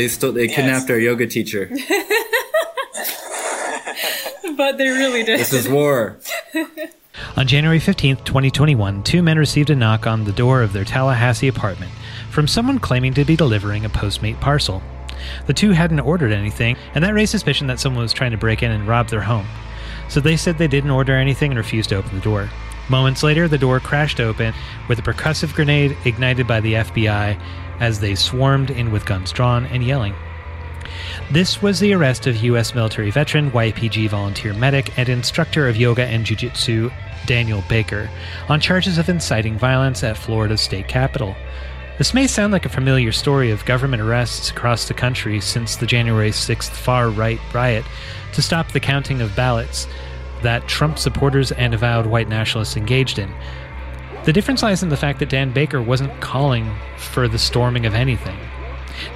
They 0.00 0.08
still 0.08 0.32
they 0.32 0.48
kidnapped 0.48 0.88
our 0.88 0.98
yoga 0.98 1.26
teacher. 1.26 1.68
but 4.56 4.78
they 4.78 4.88
really 4.88 5.22
did. 5.22 5.38
This 5.38 5.52
is 5.52 5.68
war. 5.68 6.18
On 7.36 7.46
January 7.46 7.78
15th, 7.78 8.24
2021, 8.24 9.02
two 9.02 9.22
men 9.22 9.36
received 9.36 9.68
a 9.68 9.76
knock 9.76 10.06
on 10.06 10.24
the 10.24 10.32
door 10.32 10.62
of 10.62 10.72
their 10.72 10.86
Tallahassee 10.86 11.48
apartment 11.48 11.92
from 12.30 12.48
someone 12.48 12.78
claiming 12.78 13.12
to 13.12 13.26
be 13.26 13.36
delivering 13.36 13.84
a 13.84 13.90
Postmate 13.90 14.40
parcel. 14.40 14.82
The 15.46 15.52
two 15.52 15.72
hadn't 15.72 16.00
ordered 16.00 16.32
anything, 16.32 16.78
and 16.94 17.04
that 17.04 17.12
raised 17.12 17.32
suspicion 17.32 17.66
that 17.66 17.78
someone 17.78 18.02
was 18.02 18.14
trying 18.14 18.30
to 18.30 18.38
break 18.38 18.62
in 18.62 18.70
and 18.70 18.88
rob 18.88 19.10
their 19.10 19.20
home. 19.20 19.46
So 20.08 20.20
they 20.20 20.38
said 20.38 20.56
they 20.56 20.66
didn't 20.66 20.92
order 20.92 21.14
anything 21.14 21.50
and 21.50 21.58
refused 21.58 21.90
to 21.90 21.96
open 21.96 22.14
the 22.14 22.24
door. 22.24 22.48
Moments 22.88 23.22
later, 23.22 23.48
the 23.48 23.58
door 23.58 23.80
crashed 23.80 24.18
open 24.18 24.54
with 24.88 24.98
a 24.98 25.02
percussive 25.02 25.54
grenade 25.54 25.94
ignited 26.06 26.46
by 26.46 26.60
the 26.60 26.72
FBI 26.72 27.38
as 27.80 28.00
they 28.00 28.14
swarmed 28.14 28.70
in 28.70 28.92
with 28.92 29.06
guns 29.06 29.32
drawn 29.32 29.66
and 29.66 29.82
yelling. 29.82 30.14
This 31.30 31.62
was 31.62 31.80
the 31.80 31.92
arrest 31.94 32.26
of 32.26 32.36
U.S. 32.36 32.74
military 32.74 33.10
veteran, 33.10 33.50
YPG 33.50 34.08
volunteer 34.08 34.52
medic, 34.52 34.96
and 34.98 35.08
instructor 35.08 35.68
of 35.68 35.76
yoga 35.76 36.04
and 36.04 36.24
jiu 36.24 36.36
jitsu, 36.36 36.90
Daniel 37.26 37.62
Baker, 37.68 38.10
on 38.48 38.60
charges 38.60 38.98
of 38.98 39.08
inciting 39.08 39.58
violence 39.58 40.02
at 40.02 40.16
Florida's 40.16 40.60
state 40.60 40.88
capitol. 40.88 41.36
This 41.98 42.14
may 42.14 42.26
sound 42.26 42.52
like 42.52 42.64
a 42.64 42.70
familiar 42.70 43.12
story 43.12 43.50
of 43.50 43.64
government 43.66 44.02
arrests 44.02 44.50
across 44.50 44.88
the 44.88 44.94
country 44.94 45.40
since 45.40 45.76
the 45.76 45.86
January 45.86 46.30
6th 46.30 46.70
far 46.70 47.10
right 47.10 47.40
riot 47.52 47.84
to 48.32 48.42
stop 48.42 48.72
the 48.72 48.80
counting 48.80 49.20
of 49.20 49.36
ballots 49.36 49.86
that 50.42 50.66
Trump 50.66 50.98
supporters 50.98 51.52
and 51.52 51.74
avowed 51.74 52.06
white 52.06 52.28
nationalists 52.28 52.76
engaged 52.76 53.18
in. 53.18 53.30
The 54.24 54.32
difference 54.32 54.62
lies 54.62 54.82
in 54.82 54.90
the 54.90 54.96
fact 54.96 55.18
that 55.20 55.30
Dan 55.30 55.52
Baker 55.52 55.80
wasn't 55.80 56.20
calling 56.20 56.70
for 56.98 57.26
the 57.26 57.38
storming 57.38 57.86
of 57.86 57.94
anything. 57.94 58.38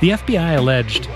The 0.01 0.11
FBI 0.11 0.57
alleged 0.57 1.09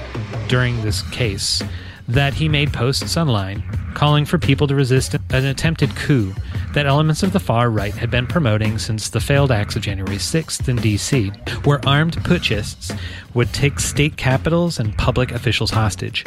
during 0.48 0.82
this 0.82 1.02
case 1.10 1.62
that 2.06 2.34
he 2.34 2.48
made 2.48 2.72
posts 2.72 3.16
online 3.16 3.62
calling 3.94 4.24
for 4.24 4.38
people 4.38 4.66
to 4.66 4.74
resist 4.74 5.14
an 5.30 5.44
attempted 5.44 5.94
coup 5.96 6.32
that 6.72 6.86
elements 6.86 7.22
of 7.22 7.32
the 7.32 7.40
far 7.40 7.70
right 7.70 7.94
had 7.94 8.10
been 8.10 8.26
promoting 8.26 8.78
since 8.78 9.08
the 9.08 9.20
failed 9.20 9.50
acts 9.50 9.74
of 9.74 9.82
January 9.82 10.16
6th 10.16 10.68
in 10.68 10.76
D.C., 10.76 11.30
where 11.64 11.84
armed 11.86 12.22
putschists 12.24 12.92
would 13.34 13.52
take 13.52 13.80
state 13.80 14.16
capitals 14.16 14.78
and 14.78 14.96
public 14.96 15.32
officials 15.32 15.70
hostage. 15.70 16.24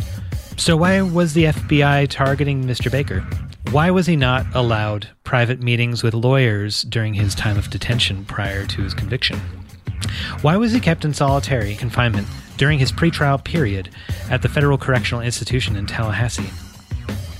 So, 0.57 0.75
why 0.75 1.01
was 1.01 1.33
the 1.33 1.45
FBI 1.45 2.09
targeting 2.09 2.65
Mr. 2.65 2.91
Baker? 2.91 3.25
Why 3.69 3.89
was 3.91 4.05
he 4.05 4.17
not 4.17 4.45
allowed 4.53 5.07
private 5.23 5.61
meetings 5.61 6.03
with 6.03 6.13
lawyers 6.13 6.81
during 6.81 7.13
his 7.13 7.33
time 7.35 7.57
of 7.57 7.69
detention 7.69 8.25
prior 8.25 8.65
to 8.65 8.81
his 8.81 8.93
conviction? 8.93 9.39
Why 10.41 10.57
was 10.57 10.73
he 10.73 10.79
kept 10.79 11.05
in 11.05 11.13
solitary 11.13 11.75
confinement 11.75 12.27
during 12.57 12.79
his 12.79 12.91
pretrial 12.91 13.41
period 13.41 13.89
at 14.29 14.41
the 14.41 14.49
Federal 14.49 14.77
Correctional 14.77 15.21
Institution 15.21 15.77
in 15.77 15.85
Tallahassee? 15.85 16.49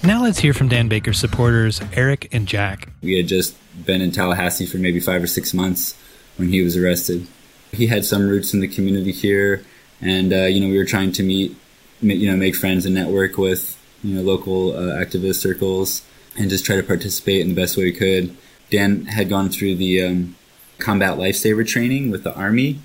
Now 0.03 0.23
let's 0.23 0.39
hear 0.39 0.53
from 0.53 0.69
Dan 0.69 0.87
Baker's 0.87 1.19
supporters, 1.19 1.81
Eric 1.93 2.33
and 2.33 2.47
Jack. 2.47 2.89
We 3.01 3.17
had 3.17 3.27
just 3.27 3.57
been 3.85 4.01
in 4.01 4.11
Tallahassee 4.11 4.65
for 4.65 4.77
maybe 4.77 4.99
five 4.99 5.21
or 5.21 5.27
six 5.27 5.53
months 5.53 5.97
when 6.37 6.49
he 6.49 6.61
was 6.61 6.77
arrested. 6.77 7.27
He 7.71 7.87
had 7.87 8.05
some 8.05 8.27
roots 8.27 8.53
in 8.53 8.61
the 8.61 8.67
community 8.67 9.11
here, 9.11 9.63
and 10.01 10.31
uh, 10.31 10.45
you 10.45 10.61
know 10.61 10.69
we 10.69 10.77
were 10.77 10.85
trying 10.85 11.11
to 11.13 11.23
meet, 11.23 11.55
you 12.01 12.29
know, 12.29 12.37
make 12.37 12.55
friends 12.55 12.85
and 12.85 12.95
network 12.95 13.37
with 13.37 13.77
you 14.03 14.15
know 14.15 14.21
local 14.21 14.75
uh, 14.75 14.97
activist 15.03 15.35
circles, 15.35 16.01
and 16.37 16.49
just 16.49 16.65
try 16.65 16.75
to 16.75 16.83
participate 16.83 17.41
in 17.41 17.49
the 17.49 17.55
best 17.55 17.77
way 17.77 17.85
we 17.85 17.91
could. 17.91 18.35
Dan 18.69 19.05
had 19.05 19.29
gone 19.29 19.49
through 19.49 19.75
the 19.75 20.03
um, 20.03 20.35
combat 20.77 21.17
lifesaver 21.17 21.67
training 21.67 22.09
with 22.09 22.23
the 22.23 22.33
army, 22.35 22.79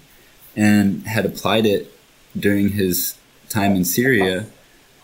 and 0.57 1.07
had 1.07 1.25
applied 1.25 1.67
it 1.67 1.93
during 2.39 2.71
his 2.71 3.17
time 3.49 3.77
in 3.77 3.85
Syria 3.85 4.47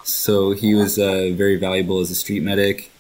so 0.04 0.52
he 0.52 0.74
was 0.74 0.98
uh, 0.98 1.30
very 1.32 1.56
valuable 1.56 2.00
as 2.00 2.10
a 2.10 2.14
street 2.14 2.42
medic. 2.42 2.90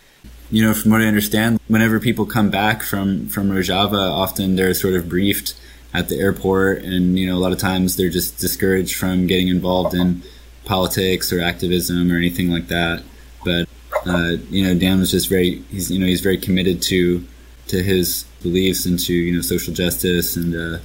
You 0.50 0.62
know, 0.62 0.74
from 0.74 0.90
what 0.90 1.00
I 1.00 1.06
understand, 1.06 1.60
whenever 1.68 1.98
people 1.98 2.26
come 2.26 2.50
back 2.50 2.82
from 2.82 3.28
from 3.28 3.50
Rojava, 3.50 4.10
often 4.10 4.56
they're 4.56 4.74
sort 4.74 4.94
of 4.94 5.08
briefed 5.08 5.54
at 5.94 6.08
the 6.08 6.18
airport, 6.18 6.82
and 6.82 7.18
you 7.18 7.26
know, 7.26 7.36
a 7.36 7.40
lot 7.40 7.52
of 7.52 7.58
times 7.58 7.96
they're 7.96 8.10
just 8.10 8.38
discouraged 8.38 8.96
from 8.96 9.26
getting 9.26 9.48
involved 9.48 9.94
in 9.94 10.22
politics 10.64 11.32
or 11.32 11.40
activism 11.40 12.12
or 12.12 12.16
anything 12.16 12.50
like 12.50 12.68
that. 12.68 13.02
But 13.44 13.68
uh, 14.06 14.36
you 14.50 14.64
know, 14.64 14.78
Dan 14.78 15.00
was 15.00 15.10
just 15.10 15.28
very 15.28 15.62
he's 15.70 15.90
you 15.90 15.98
know 15.98 16.06
he's 16.06 16.20
very 16.20 16.38
committed 16.38 16.82
to 16.82 17.26
to 17.68 17.82
his 17.82 18.24
beliefs 18.42 18.86
and 18.86 18.98
to 19.00 19.14
you 19.14 19.34
know 19.34 19.40
social 19.40 19.72
justice, 19.72 20.36
and 20.36 20.54
uh, 20.54 20.78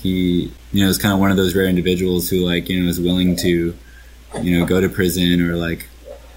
he 0.00 0.52
you 0.72 0.84
know 0.84 0.88
is 0.88 0.98
kind 0.98 1.14
of 1.14 1.20
one 1.20 1.30
of 1.30 1.36
those 1.36 1.54
rare 1.54 1.66
individuals 1.66 2.28
who 2.28 2.38
like 2.38 2.68
you 2.68 2.82
know 2.82 2.88
is 2.88 3.00
willing 3.00 3.36
to 3.36 3.76
you 4.42 4.58
know, 4.58 4.66
go 4.66 4.80
to 4.80 4.88
prison 4.88 5.40
or 5.40 5.56
like 5.56 5.88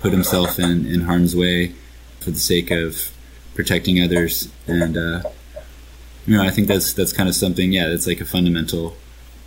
put 0.01 0.11
himself 0.11 0.59
in, 0.59 0.85
in 0.85 1.01
harm's 1.01 1.35
way 1.35 1.73
for 2.19 2.31
the 2.31 2.39
sake 2.39 2.71
of 2.71 3.11
protecting 3.55 4.01
others. 4.01 4.49
And, 4.67 4.97
uh, 4.97 5.23
you 6.25 6.37
know, 6.37 6.43
I 6.43 6.49
think 6.49 6.67
that's, 6.67 6.93
that's 6.93 7.13
kind 7.13 7.27
of 7.27 7.35
something, 7.35 7.71
yeah, 7.71 7.89
that's 7.89 8.07
like 8.07 8.21
a 8.21 8.25
fundamental 8.25 8.95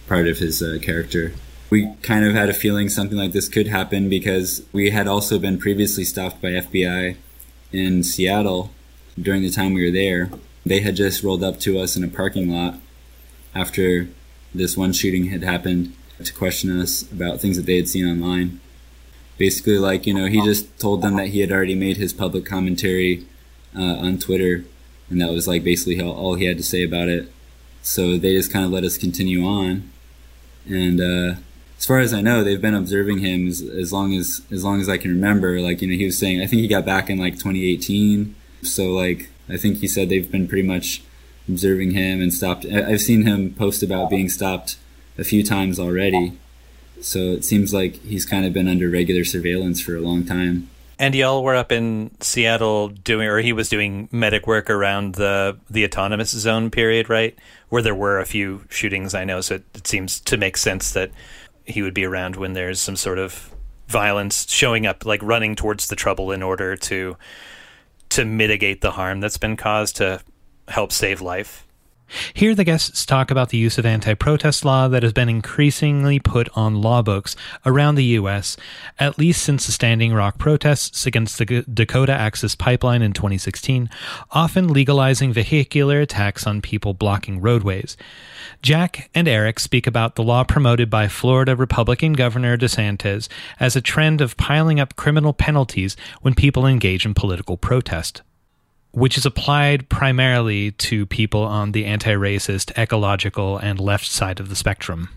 part 0.07 0.27
of 0.27 0.39
his 0.39 0.63
uh, 0.63 0.79
character. 0.83 1.33
We 1.73 1.95
kind 2.03 2.27
of 2.27 2.35
had 2.35 2.51
a 2.51 2.53
feeling 2.53 2.91
something 2.91 3.17
like 3.17 3.33
this 3.33 3.49
could 3.49 3.67
happen 3.67 4.11
because 4.11 4.63
we 4.75 4.91
had 4.91 5.09
also 5.09 5.39
been 5.39 5.57
previously 5.59 6.05
stopped 6.05 6.43
by 6.43 6.49
FBI 6.49 7.17
in 7.73 8.03
Seattle 8.03 8.71
during 9.19 9.41
the 9.41 9.49
time 9.49 9.73
we 9.73 9.83
were 9.83 9.91
there. 9.91 10.29
They 10.67 10.81
had 10.81 10.97
just 10.97 11.23
rolled 11.23 11.43
up 11.43 11.59
to 11.61 11.79
us 11.79 11.97
in 11.97 12.05
a 12.05 12.09
parking 12.09 12.51
lot 12.51 12.75
after 13.55 14.11
this 14.55 14.77
one 14.77 14.93
shooting 14.93 15.29
had 15.29 15.43
happened 15.43 15.95
to 16.23 16.31
question 16.35 16.79
us 16.79 17.11
about 17.11 17.41
things 17.41 17.57
that 17.57 17.65
they 17.65 17.77
had 17.77 17.89
seen 17.89 18.07
online. 18.07 18.61
Basically, 19.39 19.79
like, 19.79 20.07
you 20.07 20.13
know, 20.13 20.27
he 20.27 20.43
just 20.43 20.79
told 20.79 21.01
them 21.01 21.17
that 21.17 21.29
he 21.29 21.41
had 21.41 21.51
already 21.51 21.75
made 21.75 21.97
his 21.97 22.13
public 22.13 22.45
commentary 22.45 23.27
uh, 23.75 23.97
on 23.97 24.19
Twitter, 24.19 24.67
and 25.09 25.23
that 25.23 25.33
was 25.33 25.49
like 25.49 25.65
basically 25.65 25.99
all, 26.03 26.35
he 26.35 26.45
had 26.45 26.59
to 26.59 26.63
say 26.63 26.85
about 26.85 27.09
it. 27.09 27.33
So 27.81 28.19
they 28.19 28.35
just 28.35 28.53
kind 28.53 28.67
of 28.67 28.71
let 28.71 28.85
us 28.85 28.99
continue 28.99 29.47
on. 29.47 29.91
And 30.69 31.01
uh, 31.01 31.41
as 31.83 31.87
far 31.87 31.99
as 31.99 32.15
I 32.15 32.21
know, 32.21 32.45
they've 32.45 32.61
been 32.63 32.77
observing 32.77 33.19
him 33.19 33.49
as, 33.49 33.61
as 33.61 33.93
long 33.93 34.15
as 34.15 34.41
as 34.53 34.63
long 34.63 34.81
as 34.81 34.89
I 34.89 34.99
can 34.99 35.11
remember. 35.11 35.61
Like, 35.61 35.83
you 35.83 35.89
know, 35.89 35.97
he 35.97 36.05
was 36.05 36.17
saying, 36.17 36.41
I 36.41 36.47
think 36.47 36.63
he 36.63 36.69
got 36.69 36.87
back 36.87 37.11
in 37.11 37.19
like 37.19 37.33
2018. 37.35 38.37
So 38.63 38.93
like, 38.93 39.31
I 39.49 39.57
think 39.57 39.79
he 39.79 39.89
said 39.89 40.09
they've 40.09 40.31
been 40.31 40.47
pretty 40.47 40.63
much 40.63 41.03
observing 41.49 41.91
him 41.91 42.23
and 42.23 42.33
stopped. 42.33 42.65
I've 42.67 43.01
seen 43.01 43.27
him 43.27 43.53
post 43.55 43.83
about 43.83 44.11
being 44.11 44.29
stopped 44.29 44.77
a 45.19 45.25
few 45.25 45.43
times 45.43 45.81
already. 45.81 46.39
So 47.01 47.19
it 47.19 47.45
seems 47.45 47.75
like 47.75 47.97
he's 47.97 48.25
kind 48.25 48.47
of 48.47 48.53
been 48.53 48.69
under 48.69 48.89
regular 48.89 49.25
surveillance 49.25 49.81
for 49.81 49.97
a 49.97 50.01
long 50.01 50.25
time. 50.25 50.71
And 51.01 51.17
y'all 51.17 51.43
were 51.43 51.57
up 51.57 51.73
in 51.73 52.13
Seattle 52.21 52.91
doing, 52.91 53.27
or 53.27 53.39
he 53.39 53.53
was 53.53 53.69
doing 53.69 54.09
medic 54.13 54.47
work 54.47 54.71
around 54.71 55.17
the 55.17 55.59
the 55.69 55.85
autonomous 55.85 56.31
zone 56.31 56.71
period, 56.71 57.09
right? 57.09 57.37
Where 57.71 57.83
there 57.83 57.93
were 57.93 58.21
a 58.21 58.25
few 58.25 58.67
shootings, 58.69 59.15
I 59.15 59.25
know. 59.25 59.41
So 59.41 59.57
it, 59.57 59.65
it 59.75 59.89
seems 59.89 60.21
to 60.21 60.37
make 60.37 60.57
sense 60.57 60.93
that 60.93 61.11
he 61.65 61.83
would 61.83 61.95
be 61.95 62.05
around 62.05 62.37
when 62.37 62.53
there's 62.53 62.81
some 62.81 62.97
sort 62.97 63.19
of 63.19 63.55
violence 63.89 64.51
showing 64.51 64.87
up, 64.87 65.05
like 65.05 65.23
running 65.23 65.55
towards 65.55 65.89
the 65.89 65.97
trouble 65.97 66.33
in 66.33 66.43
order 66.43 66.77
to 66.77 67.17
to 68.11 68.25
mitigate 68.27 68.83
the 68.83 68.91
harm 68.91 69.21
that's 69.21 69.39
been 69.39 69.57
caused 69.57 69.97
to 69.97 70.21
help 70.69 70.93
save 70.93 71.23
life. 71.23 71.67
Here, 72.35 72.55
the 72.55 72.65
guests 72.65 73.07
talk 73.07 73.31
about 73.31 73.51
the 73.51 73.59
use 73.59 73.79
of 73.79 73.87
anti 73.87 74.15
protest 74.15 74.65
law 74.65 74.89
that 74.89 75.03
has 75.03 75.13
been 75.13 75.29
increasingly 75.29 76.19
put 76.19 76.49
on 76.55 76.81
law 76.83 77.03
books 77.03 77.37
around 77.65 77.95
the 77.95 78.05
U.S., 78.05 78.57
at 78.99 79.19
least 79.19 79.43
since 79.43 79.67
the 79.67 79.73
Standing 79.73 80.13
Rock 80.13 80.39
protests 80.39 81.07
against 81.07 81.39
the 81.39 81.65
Dakota 81.73 82.13
Access 82.13 82.55
Pipeline 82.55 83.03
in 83.03 83.13
2016, 83.13 83.89
often 84.31 84.69
legalizing 84.69 85.33
vehicular 85.33 86.01
attacks 86.01 86.47
on 86.47 86.63
people 86.63 86.95
blocking 86.95 87.41
roadways. 87.41 87.97
Jack 88.61 89.11
and 89.15 89.27
Eric 89.29 89.59
speak 89.59 89.87
about 89.87 90.15
the 90.15 90.23
law 90.23 90.45
promoted 90.45 90.91
by 90.91 91.09
Florida 91.09 91.57
Republican 91.57 92.13
Governor 92.13 92.57
DeSantis 92.57 93.29
as 93.59 93.77
a 93.77 93.81
trend 93.81 94.21
of 94.21 94.37
piling 94.37 94.81
up 94.81 94.97
criminal 94.97 95.33
penalties 95.33 95.97
when 96.21 96.35
people 96.35 96.67
engage 96.67 97.05
in 97.05 97.15
political 97.15 97.57
protest 97.57 98.23
which 98.93 99.17
is 99.17 99.27
applied 99.27 99.89
primarily 99.89 100.71
to 100.73 101.07
people 101.07 101.43
on 101.43 101.73
the 101.73 101.85
anti 101.85 102.13
racist, 102.13 102.77
ecological, 102.79 103.59
and 103.59 103.81
left 103.81 104.07
side 104.07 104.39
of 104.39 104.49
the 104.49 104.57
spectrum. 104.57 105.09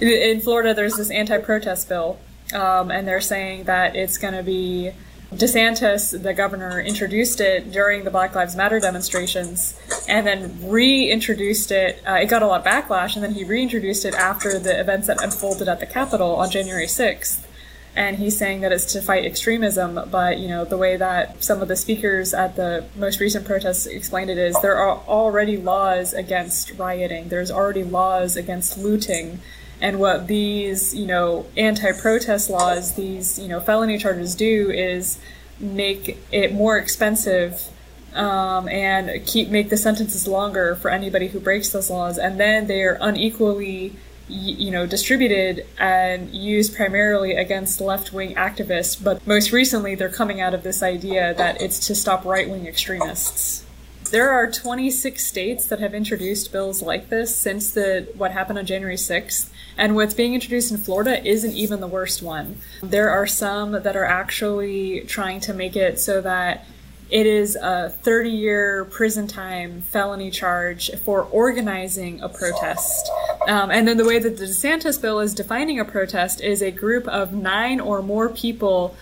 In 0.00 0.40
Florida, 0.40 0.74
there's 0.74 0.96
this 0.96 1.10
anti 1.10 1.38
protest 1.38 1.88
bill, 1.88 2.18
um, 2.54 2.90
and 2.90 3.08
they're 3.08 3.20
saying 3.20 3.64
that 3.64 3.96
it's 3.96 4.18
going 4.18 4.34
to 4.34 4.42
be. 4.42 4.92
DeSantis, 5.32 6.22
the 6.22 6.34
governor, 6.34 6.78
introduced 6.78 7.40
it 7.40 7.72
during 7.72 8.04
the 8.04 8.10
Black 8.10 8.34
Lives 8.34 8.54
Matter 8.54 8.78
demonstrations 8.78 9.80
and 10.06 10.26
then 10.26 10.68
reintroduced 10.68 11.70
it. 11.72 12.02
Uh, 12.06 12.16
it 12.16 12.26
got 12.26 12.42
a 12.42 12.46
lot 12.46 12.60
of 12.60 12.66
backlash, 12.66 13.14
and 13.14 13.24
then 13.24 13.32
he 13.32 13.42
reintroduced 13.42 14.04
it 14.04 14.12
after 14.12 14.58
the 14.58 14.78
events 14.78 15.06
that 15.06 15.22
unfolded 15.22 15.68
at 15.68 15.80
the 15.80 15.86
Capitol 15.86 16.36
on 16.36 16.50
January 16.50 16.84
6th 16.84 17.46
and 17.94 18.16
he's 18.16 18.36
saying 18.36 18.62
that 18.62 18.72
it's 18.72 18.92
to 18.92 19.02
fight 19.02 19.24
extremism 19.24 20.00
but 20.10 20.38
you 20.38 20.48
know 20.48 20.64
the 20.64 20.78
way 20.78 20.96
that 20.96 21.42
some 21.42 21.60
of 21.60 21.68
the 21.68 21.76
speakers 21.76 22.32
at 22.32 22.56
the 22.56 22.84
most 22.96 23.20
recent 23.20 23.44
protests 23.44 23.86
explained 23.86 24.30
it 24.30 24.38
is 24.38 24.58
there 24.62 24.76
are 24.76 24.98
already 25.06 25.56
laws 25.56 26.14
against 26.14 26.72
rioting. 26.78 27.28
There's 27.28 27.50
already 27.50 27.84
laws 27.84 28.36
against 28.36 28.78
looting. 28.78 29.40
And 29.80 29.98
what 29.98 30.26
these 30.26 30.94
you 30.94 31.06
know 31.06 31.46
anti-protest 31.56 32.48
laws 32.48 32.94
these 32.94 33.38
you 33.38 33.48
know 33.48 33.60
felony 33.60 33.98
charges 33.98 34.34
do 34.34 34.70
is 34.70 35.18
make 35.60 36.18
it 36.30 36.52
more 36.52 36.78
expensive 36.78 37.68
um, 38.14 38.68
and 38.68 39.24
keep 39.26 39.48
make 39.48 39.70
the 39.70 39.76
sentences 39.76 40.26
longer 40.26 40.76
for 40.76 40.90
anybody 40.90 41.28
who 41.28 41.40
breaks 41.40 41.70
those 41.70 41.90
laws. 41.90 42.16
And 42.16 42.38
then 42.38 42.66
they 42.68 42.82
are 42.82 42.98
unequally 43.00 43.96
you 44.32 44.70
know, 44.70 44.86
distributed 44.86 45.66
and 45.78 46.34
used 46.34 46.74
primarily 46.74 47.34
against 47.34 47.80
left 47.80 48.12
wing 48.12 48.34
activists, 48.34 49.02
but 49.02 49.24
most 49.26 49.52
recently 49.52 49.94
they're 49.94 50.08
coming 50.08 50.40
out 50.40 50.54
of 50.54 50.62
this 50.62 50.82
idea 50.82 51.34
that 51.34 51.60
it's 51.60 51.86
to 51.86 51.94
stop 51.94 52.24
right 52.24 52.48
wing 52.48 52.66
extremists. 52.66 53.64
There 54.10 54.30
are 54.30 54.50
26 54.50 55.24
states 55.24 55.66
that 55.66 55.80
have 55.80 55.94
introduced 55.94 56.52
bills 56.52 56.82
like 56.82 57.08
this 57.08 57.34
since 57.34 57.70
the 57.70 58.08
what 58.14 58.32
happened 58.32 58.58
on 58.58 58.66
January 58.66 58.96
6th, 58.96 59.48
and 59.76 59.94
what's 59.94 60.14
being 60.14 60.34
introduced 60.34 60.70
in 60.70 60.76
Florida 60.76 61.26
isn't 61.26 61.52
even 61.52 61.80
the 61.80 61.86
worst 61.86 62.22
one. 62.22 62.58
There 62.82 63.10
are 63.10 63.26
some 63.26 63.72
that 63.72 63.96
are 63.96 64.04
actually 64.04 65.00
trying 65.02 65.40
to 65.40 65.54
make 65.54 65.76
it 65.76 65.98
so 65.98 66.20
that 66.20 66.66
it 67.12 67.26
is 67.26 67.56
a 67.56 67.90
30 67.90 68.30
year 68.30 68.86
prison 68.86 69.28
time 69.28 69.82
felony 69.82 70.30
charge 70.30 70.90
for 71.00 71.24
organizing 71.24 72.22
a 72.22 72.28
protest. 72.28 73.10
Um, 73.46 73.70
and 73.70 73.86
then 73.86 73.98
the 73.98 74.04
way 74.06 74.18
that 74.18 74.38
the 74.38 74.46
DeSantis 74.46 75.00
bill 75.00 75.20
is 75.20 75.34
defining 75.34 75.78
a 75.78 75.84
protest 75.84 76.40
is 76.40 76.62
a 76.62 76.70
group 76.70 77.06
of 77.06 77.34
nine 77.34 77.80
or 77.80 78.00
more 78.02 78.30
people 78.30 78.96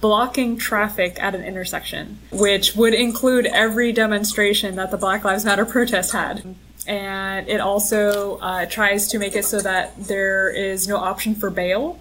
blocking 0.00 0.56
traffic 0.56 1.16
at 1.22 1.36
an 1.36 1.44
intersection, 1.44 2.18
which 2.32 2.74
would 2.74 2.92
include 2.92 3.46
every 3.46 3.92
demonstration 3.92 4.74
that 4.74 4.90
the 4.90 4.98
Black 4.98 5.22
Lives 5.22 5.44
Matter 5.44 5.64
protest 5.64 6.12
had. 6.12 6.56
And 6.88 7.48
it 7.48 7.60
also 7.60 8.38
uh, 8.38 8.66
tries 8.66 9.06
to 9.08 9.18
make 9.20 9.36
it 9.36 9.44
so 9.44 9.60
that 9.60 9.96
there 9.96 10.50
is 10.50 10.88
no 10.88 10.96
option 10.96 11.36
for 11.36 11.50
bail 11.50 12.00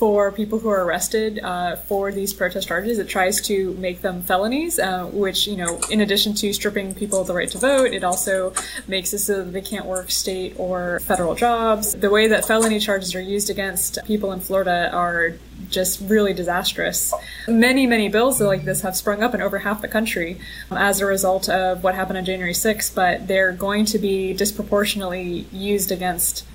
for 0.00 0.32
people 0.32 0.58
who 0.58 0.70
are 0.70 0.82
arrested 0.82 1.38
uh, 1.40 1.76
for 1.76 2.10
these 2.10 2.32
protest 2.32 2.66
charges. 2.66 2.98
It 2.98 3.06
tries 3.06 3.38
to 3.42 3.74
make 3.74 4.00
them 4.00 4.22
felonies, 4.22 4.78
uh, 4.78 5.04
which, 5.12 5.46
you 5.46 5.58
know, 5.58 5.78
in 5.90 6.00
addition 6.00 6.32
to 6.36 6.54
stripping 6.54 6.94
people 6.94 7.20
of 7.20 7.26
the 7.26 7.34
right 7.34 7.50
to 7.50 7.58
vote, 7.58 7.92
it 7.92 8.02
also 8.02 8.54
makes 8.88 9.12
it 9.12 9.18
so 9.18 9.44
that 9.44 9.52
they 9.52 9.60
can't 9.60 9.84
work 9.84 10.10
state 10.10 10.54
or 10.56 11.00
federal 11.00 11.34
jobs. 11.34 11.94
The 11.94 12.08
way 12.08 12.28
that 12.28 12.46
felony 12.46 12.80
charges 12.80 13.14
are 13.14 13.20
used 13.20 13.50
against 13.50 13.98
people 14.06 14.32
in 14.32 14.40
Florida 14.40 14.90
are 14.90 15.34
just 15.68 16.00
really 16.08 16.32
disastrous. 16.32 17.12
Many, 17.46 17.86
many 17.86 18.08
bills 18.08 18.40
like 18.40 18.64
this 18.64 18.80
have 18.80 18.96
sprung 18.96 19.22
up 19.22 19.34
in 19.34 19.42
over 19.42 19.58
half 19.58 19.82
the 19.82 19.88
country 19.88 20.40
um, 20.70 20.78
as 20.78 21.02
a 21.02 21.06
result 21.06 21.50
of 21.50 21.84
what 21.84 21.94
happened 21.94 22.16
on 22.16 22.24
January 22.24 22.54
6th, 22.54 22.94
but 22.94 23.28
they're 23.28 23.52
going 23.52 23.84
to 23.84 23.98
be 23.98 24.32
disproportionately 24.32 25.46
used 25.52 25.92
against 25.92 26.46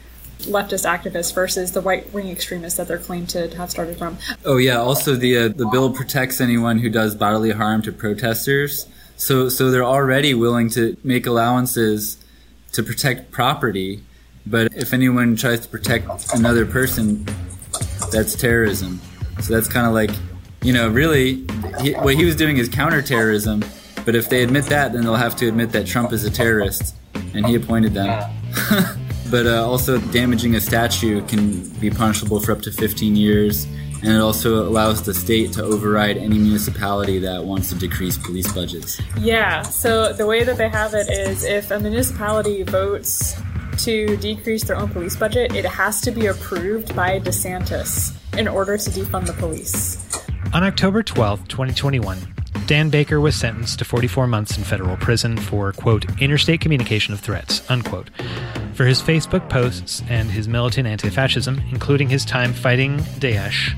leftist 0.46 0.86
activists 0.86 1.34
versus 1.34 1.72
the 1.72 1.82
right 1.82 2.12
wing 2.14 2.30
extremists 2.30 2.78
that 2.78 2.88
they're 2.88 2.98
claimed 2.98 3.30
to 3.30 3.56
have 3.56 3.70
started 3.70 3.98
from. 3.98 4.18
Oh 4.44 4.58
yeah. 4.58 4.78
Also, 4.78 5.16
the 5.16 5.38
uh, 5.38 5.48
the 5.50 5.68
bill 5.68 5.92
protects 5.92 6.42
anyone 6.42 6.80
who 6.80 6.90
does 6.90 7.16
bodily 7.16 7.52
harm 7.52 7.82
to 7.84 7.92
protesters. 7.92 8.88
So 9.18 9.50
so 9.50 9.72
they're 9.72 9.84
already 9.84 10.34
willing 10.34 10.70
to 10.72 10.98
make 11.04 11.26
allowances 11.26 12.18
to 12.74 12.84
protect 12.84 13.32
property, 13.32 14.04
but 14.46 14.74
if 14.74 14.94
anyone 14.94 15.36
tries 15.38 15.62
to 15.62 15.70
protect 15.70 16.34
another 16.34 16.66
person, 16.66 17.26
that's 18.12 18.36
terrorism. 18.36 19.00
So 19.42 19.54
that's 19.54 19.68
kind 19.68 19.88
of 19.88 19.94
like, 19.94 20.12
you 20.62 20.74
know, 20.74 20.90
really, 20.90 21.46
he, 21.82 21.94
what 21.94 22.16
he 22.16 22.26
was 22.26 22.36
doing 22.36 22.58
is 22.58 22.70
counterterrorism. 22.70 23.64
But 24.04 24.16
if 24.16 24.30
they 24.30 24.44
admit 24.44 24.66
that, 24.66 24.94
then 24.94 25.04
they'll 25.04 25.16
have 25.16 25.36
to 25.38 25.48
admit 25.48 25.72
that 25.72 25.88
Trump 25.88 26.14
is 26.14 26.26
a 26.26 26.30
terrorist, 26.30 26.96
and 27.34 27.46
he 27.46 27.56
appointed 27.56 27.94
them. 27.94 28.32
but 29.30 29.48
uh, 29.48 29.68
also, 29.68 30.00
damaging 30.12 30.56
a 30.56 30.62
statue 30.62 31.26
can 31.28 31.68
be 31.80 31.90
punishable 31.90 32.40
for 32.40 32.52
up 32.52 32.62
to 32.62 32.72
15 32.72 33.16
years, 33.16 33.66
and 34.04 34.14
it 34.14 34.20
also 34.20 34.68
allows 34.68 35.04
the 35.04 35.14
state 35.14 35.52
to 35.54 35.64
override 35.64 36.18
any 36.18 36.38
municipality 36.38 37.20
that 37.20 37.44
wants 37.44 37.70
to 37.70 37.76
decrease 37.76 38.18
police 38.18 38.52
budgets. 38.52 39.02
Yeah, 39.18 39.64
so 39.64 40.14
the 40.14 40.26
way 40.26 40.44
that 40.44 40.58
they 40.58 40.70
have 40.70 40.94
it 40.94 41.10
is 41.10 41.44
if 41.44 41.72
a 41.72 41.80
municipality 41.80 42.64
votes 42.64 43.36
to 43.80 44.16
decrease 44.18 44.64
their 44.64 44.78
own 44.78 44.90
police 44.90 45.16
budget, 45.16 45.56
it 45.56 45.66
has 45.66 46.02
to 46.02 46.12
be 46.12 46.28
approved 46.28 46.96
by 46.96 47.20
DeSantis 47.20 48.16
in 48.38 48.48
order 48.48 48.78
to 48.78 48.90
defund 48.90 49.26
the 49.28 49.34
police. 49.34 50.02
On 50.54 50.64
October 50.64 51.04
12, 51.04 51.48
2021, 51.48 52.18
Dan 52.68 52.90
Baker 52.90 53.20
was 53.20 53.36
sentenced 53.36 53.78
to 53.78 53.86
44 53.86 54.26
months 54.26 54.58
in 54.58 54.64
federal 54.64 54.98
prison 54.98 55.38
for, 55.38 55.72
quote, 55.72 56.20
interstate 56.20 56.62
communication 56.62 57.14
of 57.14 57.20
threats, 57.20 57.62
unquote, 57.70 58.10
for 58.74 58.86
his 58.86 59.04
Facebook 59.04 59.48
posts 59.50 60.02
and 60.10 60.32
his 60.32 60.48
militant 60.48 60.88
anti 60.88 61.12
fascism, 61.12 61.62
including 61.70 62.10
his 62.10 62.26
time 62.26 62.54
fighting 62.54 62.98
Daesh 63.20 63.76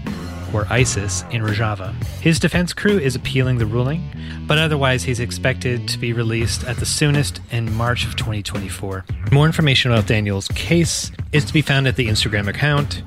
or 0.54 0.66
ISIS 0.70 1.24
in 1.32 1.42
Rojava. 1.42 1.94
His 2.22 2.40
defense 2.40 2.72
crew 2.72 2.98
is 2.98 3.14
appealing 3.14 3.58
the 3.58 3.66
ruling, 3.66 4.10
but 4.48 4.58
otherwise 4.58 5.04
he's 5.04 5.20
expected 5.20 5.90
to 5.90 5.98
be 5.98 6.14
released 6.14 6.64
at 6.64 6.78
the 6.78 6.86
soonest 6.86 7.42
in 7.52 7.74
March 7.74 8.06
of 8.06 8.16
2024. 8.16 9.04
More 9.34 9.46
information 9.46 9.92
about 9.92 10.08
Daniel's 10.08 10.48
case 10.50 11.12
is 11.34 11.44
to 11.44 11.52
be 11.52 11.62
found 11.62 11.88
at 11.88 11.98
the 11.98 12.08
Instagram 12.08 12.48
account 12.48 13.04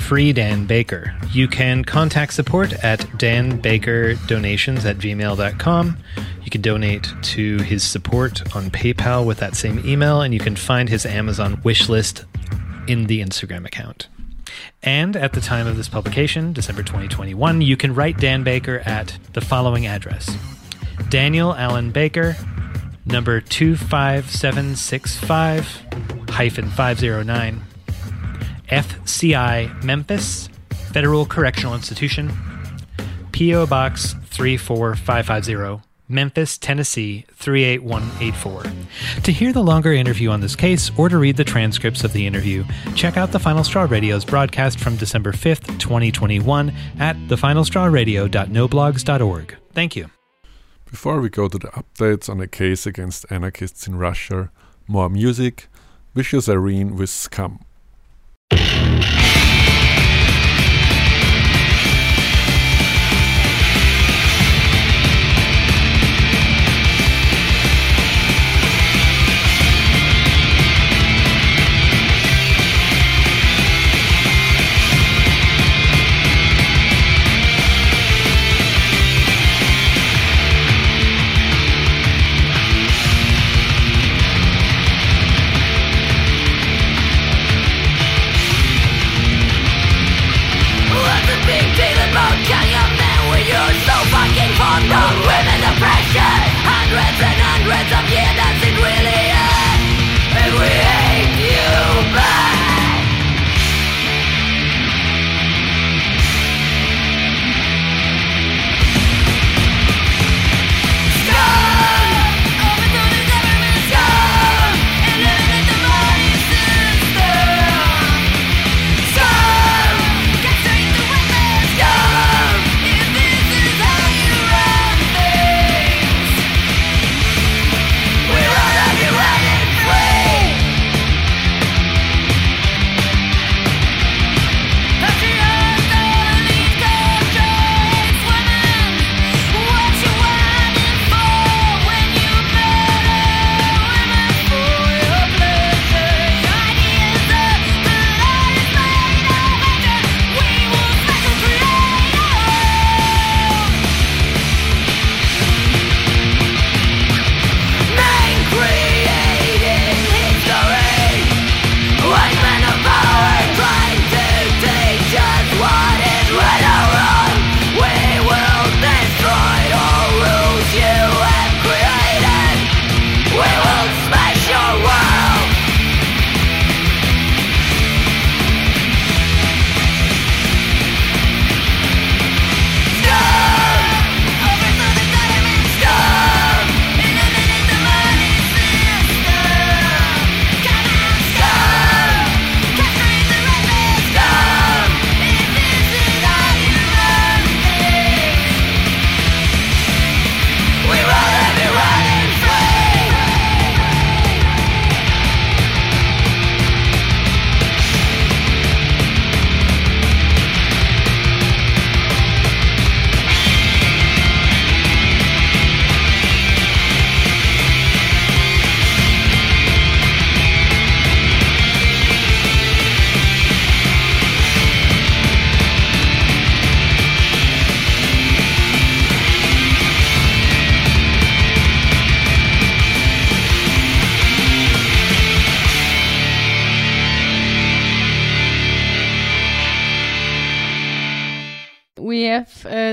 Free 0.00 0.32
Dan 0.32 0.66
Baker. 0.66 1.14
You 1.30 1.46
can 1.46 1.84
contact 1.84 2.32
support 2.32 2.72
at 2.84 2.98
danbakerdonations 3.18 4.84
at 4.84 4.98
gmail.com. 4.98 5.96
You 6.42 6.50
can 6.50 6.60
donate 6.60 7.12
to 7.22 7.58
his 7.58 7.84
support 7.84 8.56
on 8.56 8.70
PayPal 8.70 9.24
with 9.24 9.38
that 9.38 9.54
same 9.54 9.86
email, 9.86 10.22
and 10.22 10.34
you 10.34 10.40
can 10.40 10.56
find 10.56 10.88
his 10.88 11.06
Amazon 11.06 11.60
wish 11.62 11.88
list 11.88 12.24
in 12.88 13.06
the 13.06 13.20
Instagram 13.20 13.64
account. 13.66 14.08
And 14.82 15.14
at 15.14 15.34
the 15.34 15.40
time 15.40 15.66
of 15.66 15.76
this 15.76 15.88
publication, 15.88 16.52
December 16.52 16.82
2021, 16.82 17.60
you 17.60 17.76
can 17.76 17.94
write 17.94 18.18
Dan 18.18 18.42
Baker 18.42 18.82
at 18.84 19.16
the 19.34 19.40
following 19.40 19.86
address 19.86 20.36
Daniel 21.08 21.54
Alan 21.54 21.92
Baker, 21.92 22.36
number 23.04 23.40
25765 23.40 25.82
hyphen 26.30 26.70
509, 26.70 27.62
FCI 28.70 29.84
Memphis, 29.84 30.48
Federal 30.92 31.26
Correctional 31.26 31.74
Institution, 31.74 32.32
P.O. 33.32 33.66
Box 33.66 34.14
34550. 34.26 35.82
Memphis, 36.08 36.56
Tennessee 36.58 37.24
38184. 37.34 38.64
To 39.22 39.32
hear 39.32 39.52
the 39.52 39.62
longer 39.62 39.92
interview 39.92 40.30
on 40.30 40.40
this 40.40 40.56
case 40.56 40.90
or 40.98 41.08
to 41.08 41.18
read 41.18 41.36
the 41.36 41.44
transcripts 41.44 42.02
of 42.02 42.12
the 42.12 42.26
interview, 42.26 42.64
check 42.96 43.16
out 43.16 43.30
the 43.30 43.38
Final 43.38 43.62
Straw 43.62 43.86
Radio's 43.88 44.24
broadcast 44.24 44.80
from 44.80 44.96
December 44.96 45.30
5th, 45.30 45.78
2021 45.78 46.74
at 46.98 47.14
thefinalstrawradio.noblogs.org. 47.28 49.56
Thank 49.72 49.94
you. 49.94 50.10
Before 50.90 51.20
we 51.20 51.28
go 51.28 51.46
to 51.46 51.58
the 51.58 51.68
updates 51.68 52.28
on 52.28 52.38
the 52.38 52.48
case 52.48 52.86
against 52.86 53.24
anarchists 53.30 53.86
in 53.86 53.94
Russia, 53.94 54.50
more 54.88 55.08
music. 55.08 55.68
Vicious 56.12 56.48
Irene 56.48 56.96
with 56.96 57.08
Scum. 57.08 57.60
What's 58.52 59.29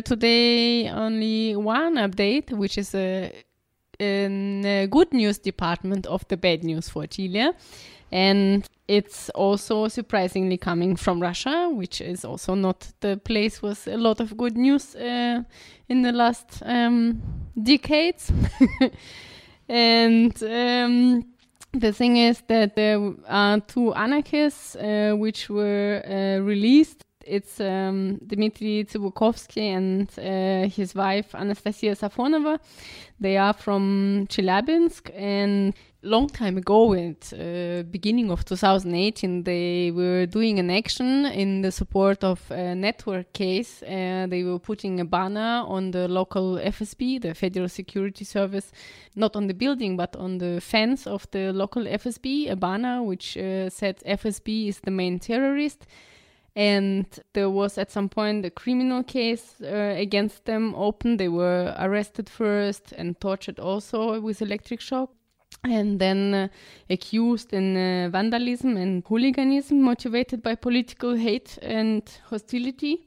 today 0.07 0.89
only 0.89 1.55
one 1.55 1.95
update, 1.95 2.51
which 2.51 2.77
is 2.77 2.95
a, 2.95 3.31
in 3.99 4.65
a 4.65 4.87
good 4.87 5.13
news 5.13 5.37
department 5.37 6.07
of 6.07 6.25
the 6.29 6.37
bad 6.37 6.63
news 6.63 6.87
for 6.89 7.05
Chile. 7.07 7.51
And 8.09 8.65
it's 8.87 9.29
also 9.31 9.89
surprisingly 9.89 10.57
coming 10.57 10.95
from 10.95 11.21
Russia, 11.21 11.69
which 11.69 11.99
is 11.99 12.23
also 12.23 12.55
not 12.55 12.87
the 13.01 13.17
place 13.17 13.61
with 13.61 13.85
a 13.87 13.97
lot 13.97 14.21
of 14.21 14.37
good 14.37 14.57
news 14.57 14.95
uh, 14.95 15.43
in 15.89 16.03
the 16.03 16.13
last 16.13 16.63
um, 16.65 17.21
decades. 17.61 18.31
and 19.67 20.41
um, 20.41 21.25
the 21.73 21.91
thing 21.91 22.15
is 22.15 22.41
that 22.47 22.77
there 22.77 23.13
are 23.27 23.59
two 23.59 23.93
anarchists 23.93 24.77
uh, 24.77 25.13
which 25.17 25.49
were 25.49 26.01
uh, 26.05 26.41
released. 26.43 27.03
It's 27.27 27.59
um, 27.59 28.19
Dmitry 28.25 28.85
Tsibukovsky 28.85 29.61
and 29.75 30.09
uh, 30.17 30.69
his 30.69 30.95
wife 30.95 31.35
Anastasia 31.35 31.95
Safonova. 31.95 32.59
They 33.19 33.37
are 33.37 33.53
from 33.53 34.27
Chelyabinsk, 34.29 35.11
and 35.15 35.73
long 36.03 36.27
time 36.27 36.57
ago, 36.57 36.93
at 36.93 37.33
uh, 37.33 37.83
beginning 37.83 38.31
of 38.31 38.45
2018, 38.45 39.43
they 39.43 39.91
were 39.91 40.25
doing 40.25 40.59
an 40.59 40.69
action 40.69 41.25
in 41.25 41.61
the 41.61 41.71
support 41.71 42.23
of 42.23 42.49
a 42.51 42.75
network 42.75 43.33
case. 43.33 43.83
Uh, 43.83 44.27
they 44.29 44.43
were 44.43 44.59
putting 44.59 44.99
a 44.99 45.05
banner 45.05 45.63
on 45.67 45.91
the 45.91 46.07
local 46.07 46.57
FSB, 46.57 47.21
the 47.21 47.33
Federal 47.33 47.67
Security 47.67 48.23
Service, 48.23 48.71
not 49.15 49.35
on 49.35 49.47
the 49.47 49.53
building 49.53 49.97
but 49.97 50.15
on 50.15 50.37
the 50.37 50.61
fence 50.61 51.07
of 51.07 51.29
the 51.31 51.51
local 51.51 51.83
FSB, 51.83 52.51
a 52.51 52.55
banner 52.55 53.03
which 53.03 53.35
uh, 53.37 53.69
said 53.69 53.97
FSB 54.05 54.69
is 54.69 54.79
the 54.81 54.91
main 54.91 55.19
terrorist. 55.19 55.85
And 56.57 57.05
there 57.33 57.51
was 57.51 57.77
at 57.77 57.91
some 57.91 58.09
point 58.09 58.43
a 58.43 58.49
criminal 58.49 59.03
case 59.03 59.61
uh, 59.61 59.93
against 59.95 60.45
them 60.45 60.73
open. 60.73 61.17
They 61.17 61.29
were 61.29 61.75
arrested 61.77 62.27
first 62.27 62.93
and 62.93 63.19
tortured 63.21 63.59
also 63.59 64.19
with 64.19 64.41
electric 64.41 64.81
shock 64.81 65.11
and 65.63 65.99
then 65.99 66.33
uh, 66.33 66.47
accused 66.89 67.53
in 67.53 67.77
uh, 67.77 68.09
vandalism 68.09 68.75
and 68.75 69.03
hooliganism 69.07 69.83
motivated 69.83 70.41
by 70.41 70.55
political 70.55 71.15
hate 71.15 71.59
and 71.61 72.01
hostility. 72.31 73.05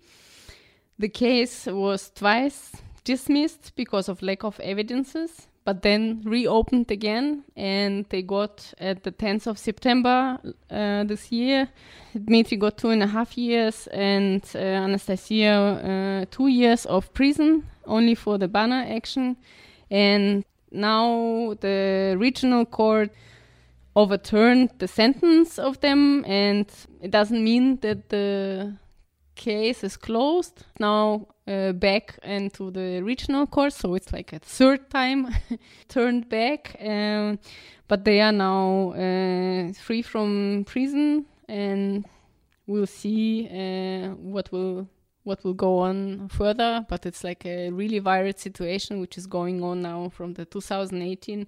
The 1.01 1.09
case 1.09 1.67
was 1.67 2.11
twice 2.11 2.77
dismissed 3.03 3.73
because 3.75 4.09
of 4.09 4.23
lack 4.23 4.45
of 4.45 4.61
evidences, 4.61 5.49
but 5.65 5.83
then 5.83 6.23
reopened 6.25 6.91
again, 6.91 7.45
and 7.57 8.07
they 8.09 8.23
got 8.23 8.73
at 8.79 9.03
the 9.03 9.13
10th 9.13 9.47
of 9.47 9.59
September 9.59 10.39
uh, 10.71 11.05
this 11.05 11.31
year. 11.31 11.69
Dmitry 12.15 12.57
got 12.57 12.79
two 12.79 12.91
and 12.91 13.03
a 13.03 13.07
half 13.07 13.37
years, 13.37 13.87
and 13.89 14.43
uh, 14.55 14.59
Anastasia 14.59 16.23
uh, 16.23 16.25
two 16.31 16.49
years 16.49 16.87
of 16.87 17.13
prison 17.13 17.67
only 17.85 18.15
for 18.15 18.39
the 18.39 18.49
banner 18.49 18.85
action. 18.89 19.37
And 19.91 20.45
now 20.71 21.55
the 21.61 22.17
regional 22.19 22.65
court 22.65 23.11
overturned 23.95 24.71
the 24.79 24.89
sentence 24.89 25.59
of 25.59 25.81
them, 25.81 26.25
and 26.27 26.67
it 27.03 27.11
doesn't 27.11 27.43
mean 27.45 27.77
that 27.81 28.09
the 28.09 28.77
case 29.35 29.85
is 29.85 29.97
closed. 29.97 30.65
Now 30.79 31.27
uh, 31.51 31.73
back 31.73 32.19
into 32.23 32.71
the 32.71 33.03
regional 33.03 33.47
court, 33.47 33.73
so 33.73 33.95
it's 33.95 34.13
like 34.13 34.33
a 34.33 34.39
third 34.39 34.89
time 34.89 35.35
turned 35.89 36.29
back. 36.29 36.77
Um, 36.81 37.39
but 37.89 38.05
they 38.05 38.21
are 38.21 38.33
now 38.33 38.93
uh, 38.93 39.73
free 39.73 40.03
from 40.03 40.65
prison, 40.67 41.27
and 41.49 42.07
we'll 42.67 42.87
see 42.87 43.49
uh, 43.49 44.15
what 44.15 44.53
will 44.53 44.89
what 45.25 45.43
will 45.45 45.55
go 45.55 45.81
on 45.81 46.29
further. 46.29 46.87
But 46.89 47.05
it's 47.05 47.25
like 47.25 47.45
a 47.45 47.71
really 47.71 48.01
viral 48.01 48.39
situation 48.39 49.01
which 49.01 49.19
is 49.19 49.27
going 49.27 49.63
on 49.63 49.83
now 49.83 50.09
from 50.11 50.35
the 50.35 50.45
2018 50.45 51.47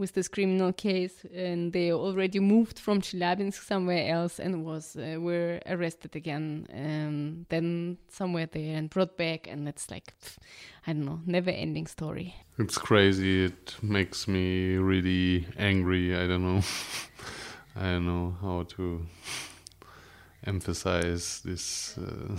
with 0.00 0.14
this 0.14 0.28
criminal 0.28 0.72
case, 0.72 1.24
and 1.34 1.72
they 1.72 1.92
already 1.92 2.40
moved 2.40 2.78
from 2.78 3.00
Chelyabinsk 3.00 3.62
somewhere 3.62 4.12
else 4.12 4.40
and 4.40 4.64
was 4.64 4.96
uh, 4.96 5.20
were 5.20 5.60
arrested 5.66 6.16
again, 6.16 6.66
and 6.70 7.46
then 7.50 7.98
somewhere 8.08 8.46
there 8.46 8.76
and 8.76 8.90
brought 8.90 9.16
back, 9.16 9.46
and 9.46 9.68
it's 9.68 9.90
like 9.90 10.14
pff, 10.20 10.38
I 10.86 10.94
don't 10.94 11.04
know, 11.04 11.20
never-ending 11.26 11.86
story. 11.86 12.34
It's 12.58 12.78
crazy. 12.78 13.44
It 13.44 13.76
makes 13.82 14.26
me 14.26 14.76
really 14.76 15.46
angry. 15.56 16.16
I 16.16 16.26
don't 16.26 16.42
know. 16.42 16.62
I 17.76 17.92
don't 17.92 18.06
know 18.06 18.34
how 18.40 18.64
to 18.76 19.06
emphasize 20.46 21.42
this. 21.44 21.96
Uh, 21.98 22.36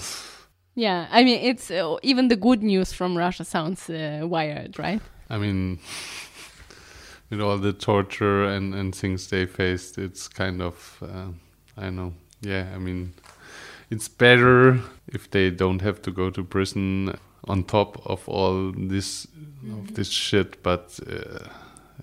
Yeah, 0.74 1.08
I 1.12 1.24
mean, 1.26 1.41
it's 1.41 1.69
uh, 1.69 1.97
even 2.02 2.30
the 2.30 2.38
good 2.38 2.63
news 2.63 2.93
from 2.93 3.17
Russia 3.17 3.43
sounds 3.43 3.89
uh, 3.89 4.21
wired, 4.24 4.80
right? 4.80 5.02
I 5.30 5.38
mean, 5.38 5.80
with 7.32 7.41
all 7.41 7.58
the 7.58 7.74
torture 7.74 8.44
and, 8.44 8.76
and 8.76 8.94
things 8.94 9.28
they 9.30 9.46
faced, 9.48 9.98
it's 9.98 10.28
kind 10.28 10.62
of, 10.62 10.98
uh, 11.02 11.30
I 11.78 11.84
don't 11.86 11.96
know. 11.96 12.13
Yeah, 12.41 12.67
I 12.76 12.78
mean, 12.78 13.13
it's 13.89 14.08
better 14.08 14.80
if 15.08 15.32
they 15.32 15.50
don't 15.50 15.82
have 15.82 16.02
to 16.04 16.12
go 16.12 16.30
to 16.30 16.44
prison 16.44 17.17
on 17.48 17.63
top 17.63 18.06
of 18.06 18.28
all 18.30 18.72
this 18.72 19.28
of 19.72 19.96
this 19.96 20.10
shit, 20.10 20.62
but 20.63 21.00
uh, 21.08 21.48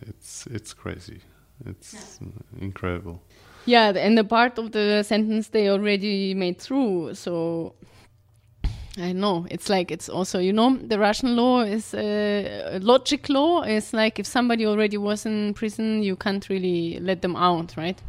it's 0.03 0.47
it's 0.47 0.73
crazy. 0.73 1.21
It's 1.67 2.21
incredible. 2.61 3.21
Yeah, 3.67 3.88
and 3.91 4.17
the 4.17 4.25
part 4.25 4.59
of 4.59 4.73
the 4.73 5.03
sentence 5.03 5.49
they 5.49 5.69
already 5.69 6.35
made 6.35 6.59
through, 6.59 7.14
so 7.14 7.75
I 8.99 9.13
know 9.13 9.47
it's 9.51 9.69
like 9.69 9.91
it's 9.91 10.09
also 10.09 10.39
you 10.39 10.53
know 10.53 10.77
the 10.77 10.99
Russian 10.99 11.37
law 11.37 11.61
is 11.61 11.95
uh, 11.95 12.79
logic 12.83 13.29
law 13.29 13.63
is 13.63 13.93
like 13.93 14.19
if 14.19 14.27
somebody 14.27 14.67
already 14.67 14.97
was 14.97 15.25
in 15.25 15.55
prison 15.55 16.03
you 16.03 16.16
can't 16.16 16.49
really 16.49 16.99
let 17.01 17.22
them 17.22 17.37
out 17.37 17.77
right 17.77 18.01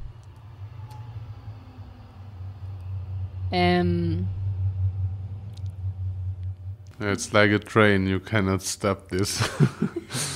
um 3.52 4.28
It's 7.02 7.34
like 7.34 7.52
a 7.52 7.60
train. 7.60 8.08
You 8.08 8.20
cannot 8.20 8.62
stop 8.62 9.10
this. 9.10 9.42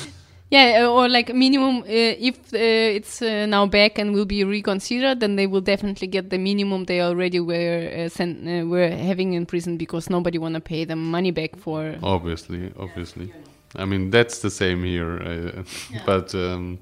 yeah 0.54 0.68
uh, 0.84 0.88
or 0.98 1.10
like 1.10 1.34
minimum 1.34 1.76
uh, 1.82 2.28
if 2.30 2.36
uh, 2.54 2.98
it's 2.98 3.22
uh, 3.22 3.46
now 3.46 3.66
back 3.66 4.00
and 4.00 4.14
will 4.14 4.26
be 4.26 4.44
reconsidered 4.44 5.20
then 5.20 5.36
they 5.36 5.48
will 5.48 5.66
definitely 5.74 6.08
get 6.08 6.30
the 6.30 6.38
minimum 6.38 6.86
they 6.86 7.02
already 7.02 7.40
were 7.40 7.90
uh, 7.98 8.10
sent 8.10 8.34
uh, 8.48 8.66
were 8.74 8.90
having 9.10 9.34
in 9.34 9.46
prison 9.46 9.78
because 9.78 10.10
nobody 10.10 10.38
want 10.38 10.54
to 10.54 10.62
pay 10.62 10.86
them 10.86 11.12
money 11.12 11.32
back 11.32 11.56
for 11.58 11.96
obviously, 12.04 12.72
obviously. 12.78 13.34
I 13.76 13.86
mean, 13.86 14.12
that's 14.12 14.40
the 14.40 14.52
same 14.52 14.84
here. 14.84 15.22
Uh, 15.22 15.64
But 16.06 16.36
um, 16.36 16.80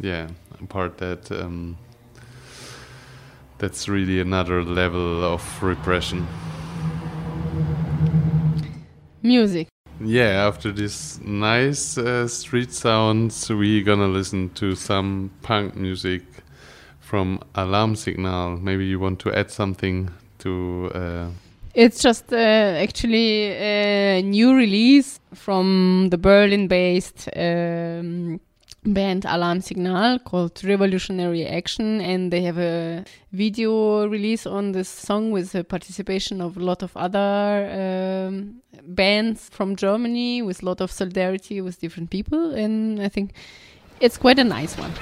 yeah, 0.00 0.28
apart 0.60 0.98
that, 0.98 1.30
um, 1.30 1.76
that's 3.58 3.88
really 3.88 4.20
another 4.20 4.62
level 4.62 5.24
of 5.24 5.62
repression. 5.62 6.26
music 9.22 9.66
Yeah, 9.98 10.46
after 10.46 10.72
this 10.72 11.18
nice 11.24 11.96
uh, 11.96 12.28
street 12.28 12.72
sounds, 12.72 13.48
we're 13.48 13.82
gonna 13.82 14.08
listen 14.08 14.50
to 14.54 14.74
some 14.74 15.30
punk 15.42 15.74
music 15.74 16.22
from 17.00 17.40
Alarm 17.54 17.96
Signal. 17.96 18.58
Maybe 18.58 18.84
you 18.84 19.00
want 19.00 19.20
to 19.20 19.32
add 19.32 19.50
something 19.50 20.10
to. 20.40 20.90
Uh, 20.94 21.28
It's 21.74 22.02
just 22.02 22.32
uh, 22.32 22.36
actually 22.36 23.52
a 23.52 24.22
new 24.22 24.54
release 24.54 25.20
from 25.34 26.08
the 26.10 26.18
Berlin-based 26.18 27.28
um, 27.36 28.40
band 28.86 29.24
Alarm 29.26 29.60
Signal 29.60 30.18
called 30.20 30.62
Revolutionary 30.64 31.46
Action, 31.46 32.00
and 32.00 32.32
they 32.32 32.42
have 32.42 32.58
a 32.58 33.04
video 33.32 34.06
release 34.06 34.46
on 34.46 34.72
this 34.72 34.88
song 34.88 35.30
with 35.30 35.52
the 35.52 35.64
participation 35.64 36.40
of 36.40 36.56
a 36.56 36.60
lot 36.60 36.82
of 36.82 36.96
other 36.96 38.28
um, 38.28 38.62
bands 38.82 39.48
from 39.50 39.76
Germany, 39.76 40.42
with 40.42 40.62
a 40.62 40.66
lot 40.66 40.80
of 40.80 40.90
solidarity 40.90 41.60
with 41.60 41.80
different 41.80 42.10
people, 42.10 42.54
and 42.54 43.00
I 43.00 43.08
think 43.08 43.32
it's 44.00 44.18
quite 44.18 44.38
a 44.38 44.44
nice 44.44 44.76
one. 44.76 44.92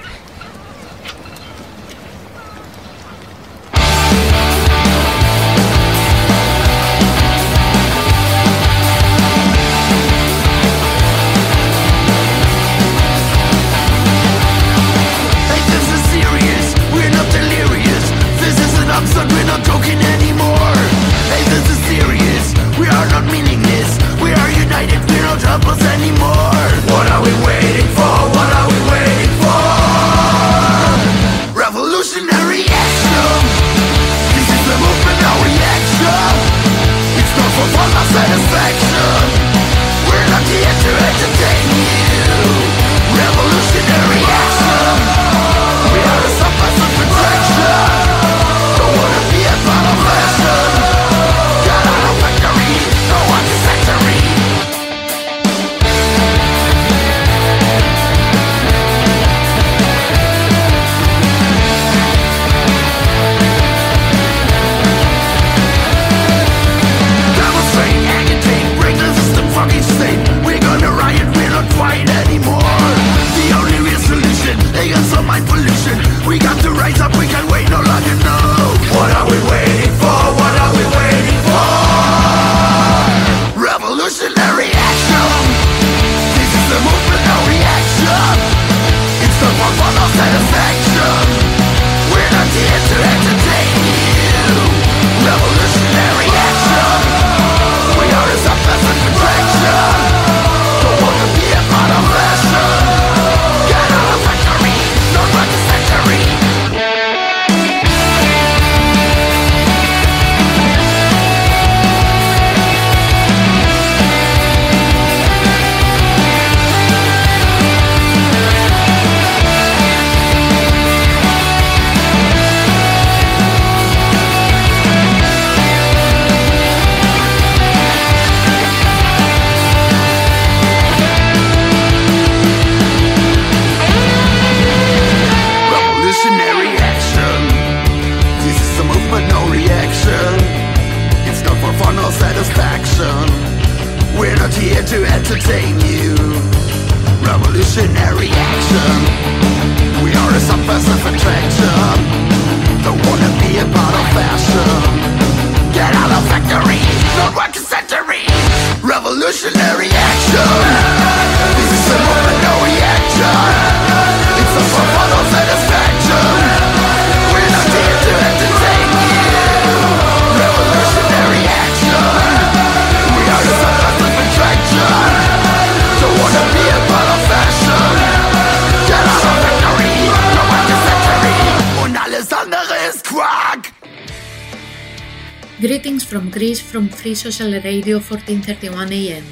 Free 187.05 187.13
Social 187.13 187.51
Radio 187.61 187.97
1431 187.99 188.91
AM. 188.91 189.25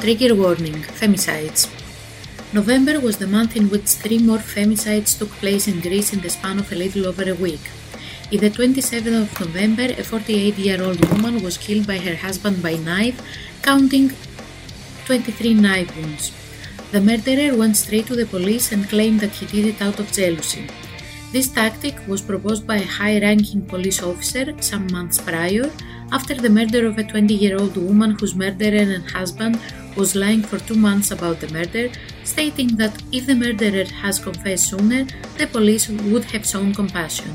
Trigger 0.00 0.34
warning 0.34 0.74
femicides. 0.98 1.62
November 2.52 3.00
was 3.00 3.16
the 3.16 3.26
month 3.26 3.56
in 3.56 3.70
which 3.70 3.96
three 4.02 4.18
more 4.18 4.36
femicides 4.36 5.18
took 5.18 5.30
place 5.40 5.68
in 5.68 5.80
Greece 5.80 6.12
in 6.12 6.20
the 6.20 6.28
span 6.28 6.58
of 6.58 6.70
a 6.70 6.74
little 6.74 7.06
over 7.06 7.30
a 7.30 7.34
week. 7.34 7.64
In 8.30 8.40
the 8.40 8.50
27th 8.50 9.22
of 9.22 9.40
November, 9.40 9.88
a 9.96 10.04
48 10.04 10.58
year 10.58 10.82
old 10.82 11.02
woman 11.08 11.42
was 11.42 11.56
killed 11.56 11.86
by 11.86 11.96
her 11.96 12.16
husband 12.16 12.62
by 12.62 12.74
knife, 12.74 13.18
counting 13.62 14.12
23 15.06 15.54
knife 15.54 15.96
wounds. 15.96 16.30
The 16.92 17.00
murderer 17.00 17.56
went 17.56 17.78
straight 17.78 18.06
to 18.08 18.16
the 18.16 18.26
police 18.26 18.70
and 18.70 18.86
claimed 18.86 19.20
that 19.20 19.36
he 19.36 19.46
did 19.46 19.64
it 19.64 19.80
out 19.80 19.98
of 19.98 20.12
jealousy. 20.12 20.68
This 21.32 21.48
tactic 21.48 21.96
was 22.06 22.22
proposed 22.22 22.66
by 22.66 22.76
a 22.76 22.86
high 22.86 23.20
ranking 23.20 23.62
police 23.66 24.02
officer 24.02 24.54
some 24.60 24.86
months 24.92 25.18
prior 25.20 25.70
after 26.12 26.34
the 26.34 26.48
murder 26.48 26.86
of 26.86 26.98
a 26.98 27.04
20 27.04 27.34
year 27.34 27.58
old 27.58 27.76
woman 27.76 28.12
whose 28.12 28.34
murderer 28.34 28.78
and 28.94 29.10
husband 29.10 29.58
was 29.96 30.14
lying 30.14 30.42
for 30.42 30.58
two 30.58 30.76
months 30.76 31.10
about 31.10 31.40
the 31.40 31.48
murder, 31.52 31.90
stating 32.22 32.76
that 32.76 33.02
if 33.12 33.26
the 33.26 33.34
murderer 33.34 33.84
has 34.02 34.18
confessed 34.18 34.70
sooner, 34.70 35.06
the 35.38 35.46
police 35.46 35.88
would 35.88 36.24
have 36.24 36.46
shown 36.46 36.72
compassion. 36.74 37.34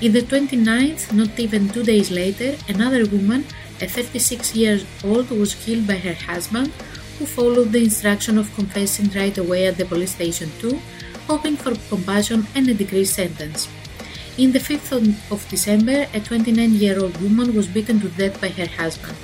In 0.00 0.12
the 0.12 0.22
29th, 0.22 1.12
not 1.12 1.38
even 1.38 1.68
two 1.68 1.84
days 1.84 2.10
later, 2.10 2.56
another 2.68 3.06
woman, 3.06 3.44
a 3.80 3.86
36 3.86 4.56
years 4.56 4.84
old, 5.04 5.30
was 5.30 5.54
killed 5.54 5.86
by 5.86 5.96
her 5.96 6.14
husband, 6.14 6.72
who 7.18 7.26
followed 7.26 7.70
the 7.70 7.84
instruction 7.84 8.36
of 8.38 8.52
confessing 8.54 9.10
right 9.14 9.36
away 9.38 9.66
at 9.66 9.76
the 9.76 9.84
police 9.84 10.14
station 10.14 10.50
too, 10.58 10.80
hoping 11.26 11.56
for 11.56 11.74
compassion 11.88 12.46
and 12.54 12.68
a 12.68 12.74
decreased 12.74 13.14
sentence. 13.14 13.68
In 14.38 14.52
the 14.52 14.58
5th 14.58 14.92
of 15.30 15.48
December, 15.48 16.06
a 16.14 16.20
29 16.20 16.72
year 16.72 16.98
old 16.98 17.20
woman 17.20 17.54
was 17.54 17.66
beaten 17.66 18.00
to 18.00 18.08
death 18.08 18.40
by 18.40 18.48
her 18.48 18.66
husband. 18.66 19.16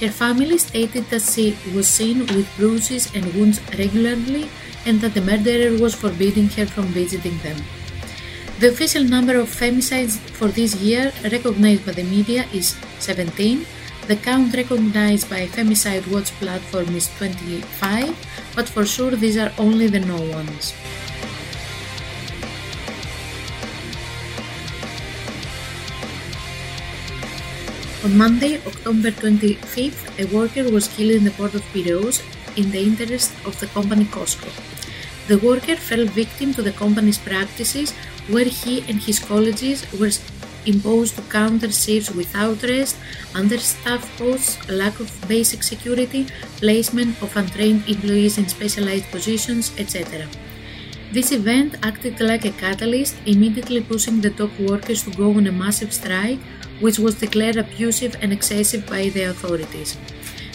Her 0.00 0.08
family 0.08 0.56
stated 0.56 1.04
that 1.10 1.22
she 1.22 1.56
was 1.74 1.86
seen 1.86 2.20
with 2.20 2.56
bruises 2.56 3.14
and 3.14 3.34
wounds 3.34 3.60
regularly 3.78 4.48
and 4.86 5.00
that 5.02 5.12
the 5.12 5.20
murderer 5.20 5.76
was 5.78 5.94
forbidding 5.94 6.48
her 6.56 6.64
from 6.64 6.86
visiting 6.86 7.36
them. 7.38 7.58
The 8.60 8.68
official 8.68 9.04
number 9.04 9.36
of 9.36 9.48
femicides 9.48 10.16
for 10.38 10.48
this 10.48 10.74
year 10.76 11.12
recognized 11.24 11.84
by 11.84 11.92
the 11.92 12.04
media 12.04 12.46
is 12.52 12.76
17. 12.98 13.66
The 14.06 14.16
count 14.16 14.54
recognized 14.54 15.30
by 15.30 15.46
Femicide 15.46 16.06
Watch 16.10 16.32
platform 16.40 16.96
is 16.96 17.08
25, 17.16 18.16
but 18.56 18.68
for 18.68 18.84
sure 18.84 19.12
these 19.12 19.36
are 19.36 19.52
only 19.58 19.86
the 19.86 20.00
known 20.00 20.30
ones. 20.30 20.74
On 28.02 28.16
Monday, 28.16 28.56
October 28.66 29.10
25th, 29.10 30.18
a 30.18 30.24
worker 30.34 30.70
was 30.72 30.88
killed 30.88 31.10
in 31.10 31.24
the 31.24 31.32
port 31.32 31.52
of 31.52 31.62
Piraeus 31.70 32.22
in 32.56 32.70
the 32.70 32.82
interest 32.82 33.30
of 33.44 33.60
the 33.60 33.66
company 33.66 34.06
COSCO. 34.06 34.48
The 35.28 35.36
worker 35.36 35.76
fell 35.76 36.06
victim 36.06 36.54
to 36.54 36.62
the 36.62 36.72
company's 36.72 37.18
practices 37.18 37.92
where 38.28 38.46
he 38.46 38.80
and 38.88 39.02
his 39.02 39.18
colleagues 39.18 39.84
were 40.00 40.12
imposed 40.64 41.16
to 41.16 41.22
counter 41.28 41.70
shifts 41.70 42.10
without 42.10 42.62
rest, 42.62 42.96
understaffed 43.34 44.08
posts, 44.16 44.56
lack 44.70 44.98
of 44.98 45.12
basic 45.28 45.62
security, 45.62 46.26
placement 46.56 47.22
of 47.22 47.36
untrained 47.36 47.86
employees 47.86 48.38
in 48.38 48.48
specialized 48.48 49.10
positions, 49.10 49.72
etc. 49.76 50.26
This 51.12 51.32
event 51.32 51.74
acted 51.82 52.20
like 52.20 52.44
a 52.44 52.52
catalyst, 52.52 53.16
immediately 53.26 53.80
pushing 53.80 54.20
the 54.20 54.30
top 54.30 54.56
workers 54.60 55.02
to 55.02 55.10
go 55.10 55.30
on 55.34 55.48
a 55.48 55.52
massive 55.52 55.92
strike, 55.92 56.38
which 56.78 57.00
was 57.00 57.18
declared 57.18 57.56
abusive 57.56 58.14
and 58.22 58.32
excessive 58.32 58.86
by 58.86 59.08
the 59.08 59.24
authorities. 59.24 59.98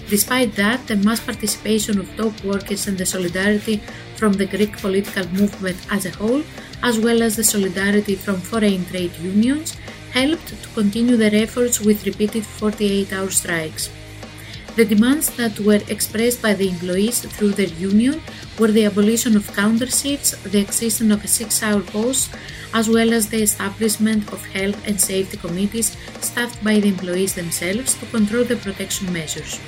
Despite 0.09 0.55
that, 0.55 0.87
the 0.87 0.95
mass 0.95 1.19
participation 1.19 1.99
of 1.99 2.15
top 2.15 2.41
workers 2.45 2.87
and 2.87 2.97
the 2.97 3.05
solidarity 3.05 3.81
from 4.15 4.33
the 4.33 4.45
Greek 4.45 4.77
political 4.77 5.27
movement 5.33 5.77
as 5.91 6.05
a 6.05 6.11
whole, 6.11 6.43
as 6.81 6.99
well 6.99 7.21
as 7.21 7.35
the 7.35 7.43
solidarity 7.43 8.15
from 8.15 8.37
foreign 8.37 8.85
trade 8.85 9.11
unions, 9.17 9.75
helped 10.13 10.47
to 10.47 10.69
continue 10.69 11.17
their 11.17 11.35
efforts 11.35 11.81
with 11.81 12.05
repeated 12.05 12.45
48 12.45 13.11
hour 13.11 13.29
strikes. 13.29 13.89
The 14.75 14.83
demands 14.83 15.29
that 15.37 15.57
were 15.61 15.79
expressed 15.87 16.41
by 16.41 16.53
the 16.53 16.67
employees 16.67 17.21
through 17.21 17.51
their 17.51 17.73
union 17.79 18.21
were 18.59 18.71
the 18.71 18.83
abolition 18.83 19.37
of 19.37 19.53
counter 19.53 19.85
the 19.85 20.59
existence 20.59 21.13
of 21.13 21.23
a 21.23 21.27
six 21.29 21.63
hour 21.63 21.81
post, 21.81 22.35
as 22.73 22.89
well 22.89 23.13
as 23.13 23.29
the 23.29 23.41
establishment 23.41 24.33
of 24.33 24.45
health 24.47 24.85
and 24.85 24.99
safety 24.99 25.37
committees 25.37 25.95
staffed 26.19 26.61
by 26.61 26.81
the 26.81 26.89
employees 26.89 27.35
themselves 27.35 27.93
to 27.93 28.05
control 28.07 28.43
the 28.43 28.57
protection 28.57 29.13
measures. 29.13 29.61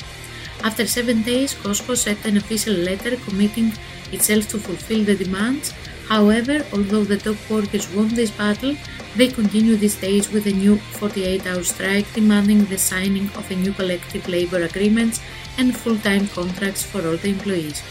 After 0.62 0.86
seven 0.86 1.22
days, 1.22 1.53
COSCO 1.53 1.95
sent 1.95 2.26
an 2.26 2.36
official 2.36 2.74
letter 2.74 3.16
committing 3.16 3.72
itself 4.12 4.49
to 4.49 4.58
fulfill 4.58 5.05
the 5.05 5.16
demands. 5.16 5.74
However, 6.08 6.66
although 6.72 7.03
the 7.03 7.18
top 7.18 7.38
workers 7.49 7.93
won 7.93 8.08
this 8.10 8.32
battle, 8.32 8.76
they 9.18 9.28
continue 9.28 9.76
these 9.76 9.95
days 9.95 10.32
with 10.32 10.47
a 10.47 10.51
new 10.51 10.78
48 10.99 11.45
hour 11.45 11.64
strike 11.64 12.14
demanding 12.14 12.66
the 12.66 12.78
signing 12.78 13.30
of 13.36 13.51
a 13.51 13.55
new 13.55 13.74
collective 13.74 14.28
labor 14.30 14.62
agreements 14.64 15.20
and 15.58 15.76
full 15.76 15.97
time 15.97 16.28
contracts 16.30 16.84
for 16.84 17.05
all 17.05 17.18
the 17.18 17.30
employees. 17.30 17.84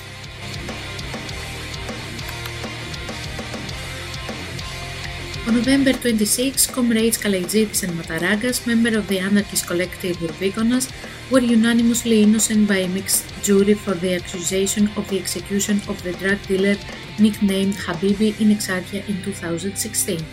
On 5.47 5.55
November 5.55 5.93
26, 5.93 6.67
comrades 6.69 7.19
Kalaitzidis 7.19 7.85
and 7.85 7.93
Mataragas, 7.93 8.67
member 8.67 8.97
of 8.99 9.07
the 9.07 9.21
anarchist 9.21 9.67
collective 9.67 10.17
Rouvikonas, 10.17 10.91
were 11.31 11.41
unanimously 11.41 12.23
innocent 12.23 12.69
by 12.69 12.77
a 12.79 12.89
mixed 12.89 13.25
jury 13.43 13.75
for 13.75 13.95
the 13.95 14.15
accusation 14.15 14.89
of 14.97 15.09
the 15.09 15.19
execution 15.19 15.81
of 15.89 16.01
the 16.03 16.13
drug 16.13 16.41
dealer 16.47 16.77
nicknamed 17.19 17.75
Habibi 17.75 18.41
in 18.41 18.49
Exarchia 18.57 19.09
in 19.09 19.23
2016. 19.23 20.25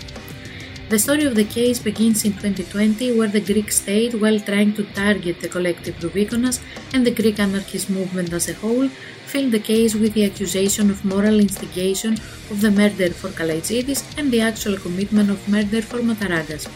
The 0.89 1.00
story 1.00 1.24
of 1.24 1.34
the 1.34 1.46
case 1.46 1.80
begins 1.80 2.24
in 2.26 2.34
2020, 2.34 3.18
where 3.18 3.28
the 3.28 3.39
Greek 3.39 3.72
state, 3.72 4.14
while 4.14 4.39
trying 4.39 4.74
to 4.76 4.84
target 4.84 5.39
the 5.39 5.50
collective 5.50 5.96
Rubikonas 5.96 6.62
and 6.94 7.08
the 7.08 7.16
Greek 7.20 7.39
anarchist 7.39 7.89
movement 7.89 8.32
as 8.32 8.48
a 8.50 8.54
whole, 8.54 8.88
filled 9.26 9.54
the 9.54 9.60
case 9.60 9.96
with 9.96 10.14
the 10.14 10.26
accusation 10.26 10.91
of 10.91 11.04
moral 11.04 11.39
instigation 11.39 12.14
of 12.52 12.62
the 12.62 12.70
murder 12.70 13.10
for 13.10 13.30
Kalaitzidis 13.30 14.04
and 14.20 14.30
the 14.30 14.41
actual 14.41 14.78
commitment 14.78 15.32
of 15.32 15.48
murder 15.50 15.82
for 15.82 16.00
Mataragas. 16.00 16.70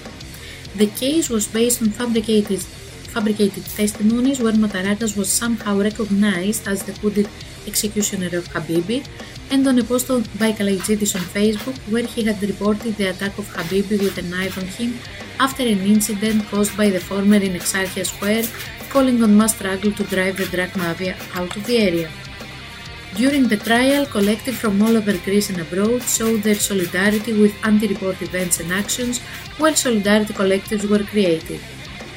The 0.75 0.87
case 0.87 1.29
was 1.29 1.47
based 1.47 1.81
on 1.83 1.89
fabricated, 1.89 2.63
fabricated 3.17 3.65
testimonies 3.65 4.39
where 4.39 4.57
Mataragas 4.63 5.17
was 5.19 5.29
somehow 5.41 5.73
recognized 5.87 6.67
as 6.71 6.83
the 6.87 6.93
hooded 7.01 7.27
executioner 7.69 8.31
of 8.39 8.49
Habibi 8.55 8.97
and 9.49 9.67
on 9.69 9.79
a 9.79 9.83
post 9.91 10.09
by 10.41 10.49
Kalaitzidis 10.57 11.15
on 11.19 11.23
Facebook 11.37 11.77
where 11.93 12.07
he 12.13 12.23
had 12.27 12.43
reported 12.49 12.93
the 12.99 13.07
attack 13.13 13.39
of 13.39 13.47
Habibi 13.55 13.97
with 14.03 14.19
a 14.23 14.25
knife 14.33 14.57
on 14.61 14.67
him 14.77 14.91
after 15.39 15.63
an 15.63 15.81
incident 15.93 16.45
caused 16.51 16.77
by 16.81 16.89
the 16.95 16.99
former 16.99 17.41
in 17.47 17.55
Exarchia 17.61 18.05
Square, 18.05 18.45
calling 18.91 19.23
on 19.23 19.35
mass 19.39 19.55
struggle 19.55 19.91
to 19.93 20.03
drive 20.15 20.37
the 20.37 20.45
drug 20.55 20.75
mafia 20.75 21.15
out 21.33 21.55
of 21.55 21.65
the 21.65 21.77
area. 21.77 22.11
During 23.15 23.47
the 23.47 23.57
trial, 23.57 24.05
collectives 24.05 24.59
from 24.63 24.81
all 24.81 24.95
over 24.95 25.17
Greece 25.25 25.49
and 25.49 25.59
abroad 25.65 26.03
showed 26.03 26.43
their 26.43 26.61
solidarity 26.69 27.33
with 27.41 27.65
anti-report 27.65 28.21
events 28.21 28.59
and 28.59 28.71
actions, 28.71 29.19
while 29.57 29.75
solidarity 29.75 30.33
collectives 30.33 30.87
were 30.87 31.03
created. 31.13 31.59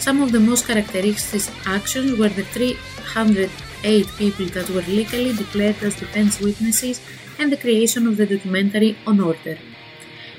Some 0.01 0.23
of 0.23 0.33
the 0.33 0.41
most 0.41 0.67
characteristic 0.67 1.43
actions 1.67 2.19
were 2.19 2.31
the 2.31 2.45
308 2.45 4.09
people 4.17 4.47
that 4.47 4.71
were 4.71 4.87
legally 4.89 5.35
declared 5.35 5.83
as 5.83 5.95
defense 5.95 6.41
witnesses 6.41 7.03
and 7.39 7.53
the 7.53 7.59
creation 7.59 8.07
of 8.07 8.17
the 8.17 8.25
documentary 8.25 8.97
On 9.07 9.21
Order. 9.21 9.59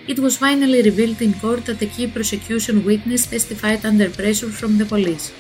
It 0.07 0.17
was 0.17 0.37
finally 0.37 0.81
revealed 0.81 1.21
in 1.21 1.35
court 1.35 1.65
that 1.65 1.77
the 1.77 1.85
key 1.85 2.07
prosecution 2.07 2.83
witness 2.83 3.27
testified 3.27 3.85
under 3.85 4.09
pressure 4.09 4.49
from 4.49 4.79
the 4.79 4.85
police. 4.85 5.31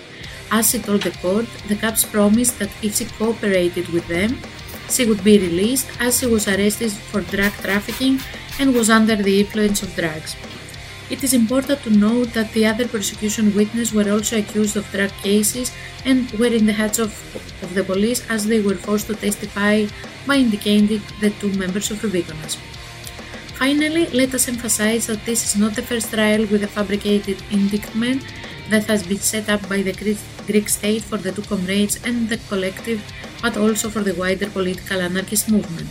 As 0.51 0.69
she 0.69 0.77
told 0.77 1.01
the 1.01 1.17
court, 1.17 1.47
the 1.67 1.75
cops 1.75 2.03
promised 2.05 2.59
that 2.59 2.69
if 2.83 2.97
she 2.97 3.05
cooperated 3.05 3.87
with 3.89 4.07
them, 4.07 4.37
she 4.87 5.05
would 5.05 5.23
be 5.23 5.39
released 5.39 5.89
as 5.99 6.19
she 6.19 6.27
was 6.27 6.47
arrested 6.47 6.91
for 6.91 7.21
drug 7.21 7.53
trafficking 7.53 8.19
and 8.59 8.75
was 8.75 8.91
under 8.91 9.15
the 9.15 9.39
influence 9.39 9.81
of 9.81 9.95
drugs. 9.95 10.35
It 11.11 11.25
is 11.25 11.33
important 11.33 11.83
to 11.83 11.89
note 11.89 12.31
that 12.35 12.53
the 12.53 12.65
other 12.65 12.87
prosecution 12.87 13.53
witnesses 13.53 13.93
were 13.93 14.09
also 14.09 14.39
accused 14.39 14.77
of 14.77 14.89
drug 14.91 15.11
cases 15.21 15.69
and 16.05 16.31
were 16.39 16.53
in 16.59 16.65
the 16.65 16.71
hands 16.71 16.99
of, 16.99 17.11
of 17.61 17.73
the 17.75 17.83
police 17.83 18.23
as 18.29 18.45
they 18.47 18.61
were 18.61 18.75
forced 18.75 19.07
to 19.07 19.15
testify 19.15 19.87
by 20.25 20.37
indicating 20.37 21.01
the 21.19 21.31
two 21.41 21.51
members 21.59 21.91
of 21.91 22.01
the 22.01 22.07
Rubiconas. 22.07 22.55
Finally, 23.59 24.05
let 24.07 24.33
us 24.33 24.47
emphasize 24.47 25.07
that 25.07 25.25
this 25.25 25.43
is 25.43 25.59
not 25.59 25.75
the 25.75 25.81
first 25.81 26.13
trial 26.13 26.45
with 26.45 26.63
a 26.63 26.67
fabricated 26.67 27.43
indictment 27.51 28.23
that 28.69 28.85
has 28.85 29.05
been 29.05 29.19
set 29.19 29.49
up 29.49 29.67
by 29.67 29.81
the 29.81 29.91
Greek 29.91 30.17
Greek 30.47 30.69
state 30.69 31.03
for 31.03 31.17
the 31.17 31.33
two 31.33 31.43
comrades 31.43 31.99
and 32.05 32.29
the 32.29 32.37
collective, 32.47 33.03
but 33.41 33.57
also 33.57 33.89
for 33.89 34.01
the 34.01 34.15
wider 34.15 34.49
political 34.49 35.01
anarchist 35.01 35.51
movement. 35.51 35.89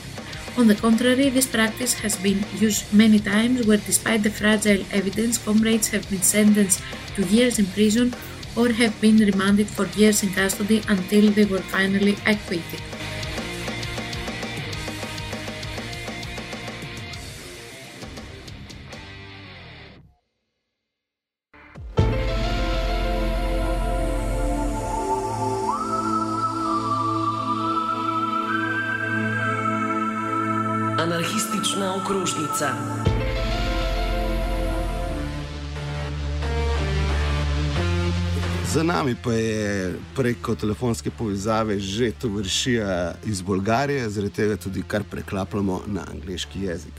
On 0.57 0.67
the 0.67 0.75
contrary, 0.75 1.31
this 1.31 1.47
practice 1.47 1.95
has 2.01 2.17
been 2.17 2.45
used 2.59 2.93
many 2.93 3.19
times 3.19 3.67
where, 3.67 3.79
despite 3.79 4.23
the 4.23 4.31
fragile 4.31 4.85
evidence, 4.93 5.39
comrades 5.39 5.89
have 5.89 6.09
been 6.11 6.23
sentenced 6.23 6.83
to 7.15 7.23
years 7.25 7.59
in 7.59 7.67
prison 7.67 8.15
or 8.57 8.69
have 8.71 9.01
been 9.01 9.17
remanded 9.19 9.69
for 9.69 9.87
years 9.97 10.23
in 10.23 10.33
custody 10.33 10.83
until 10.89 11.31
they 11.31 11.45
were 11.45 11.63
finally 11.75 12.17
acquitted. 12.27 13.00
Okružnica. 32.11 32.75
Za 38.67 38.83
nami 38.83 39.15
pa 39.25 39.33
je 39.33 39.95
preko 40.17 40.55
telefonske 40.55 41.11
povezave 41.11 41.79
že 41.79 42.11
tovršija 42.13 43.15
iz 43.25 43.43
Bolgarije, 43.43 44.09
zaradi 44.09 44.35
tega 44.35 44.57
tudi 44.57 44.83
kar 44.83 45.03
preklapljamo 45.11 45.83
na 45.87 46.03
angliški 46.11 46.63
jezik. 46.63 46.95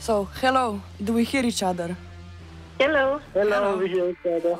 So, 0.00 0.26
hello, 0.40 0.80
do 0.98 1.12
we 1.12 1.24
hear 1.24 1.44
each 1.44 1.62
other? 1.62 1.96
Hello. 2.78 3.20
Hello, 3.34 3.76
we 3.76 3.88
hear 3.88 4.10
each 4.10 4.26
other. 4.26 4.56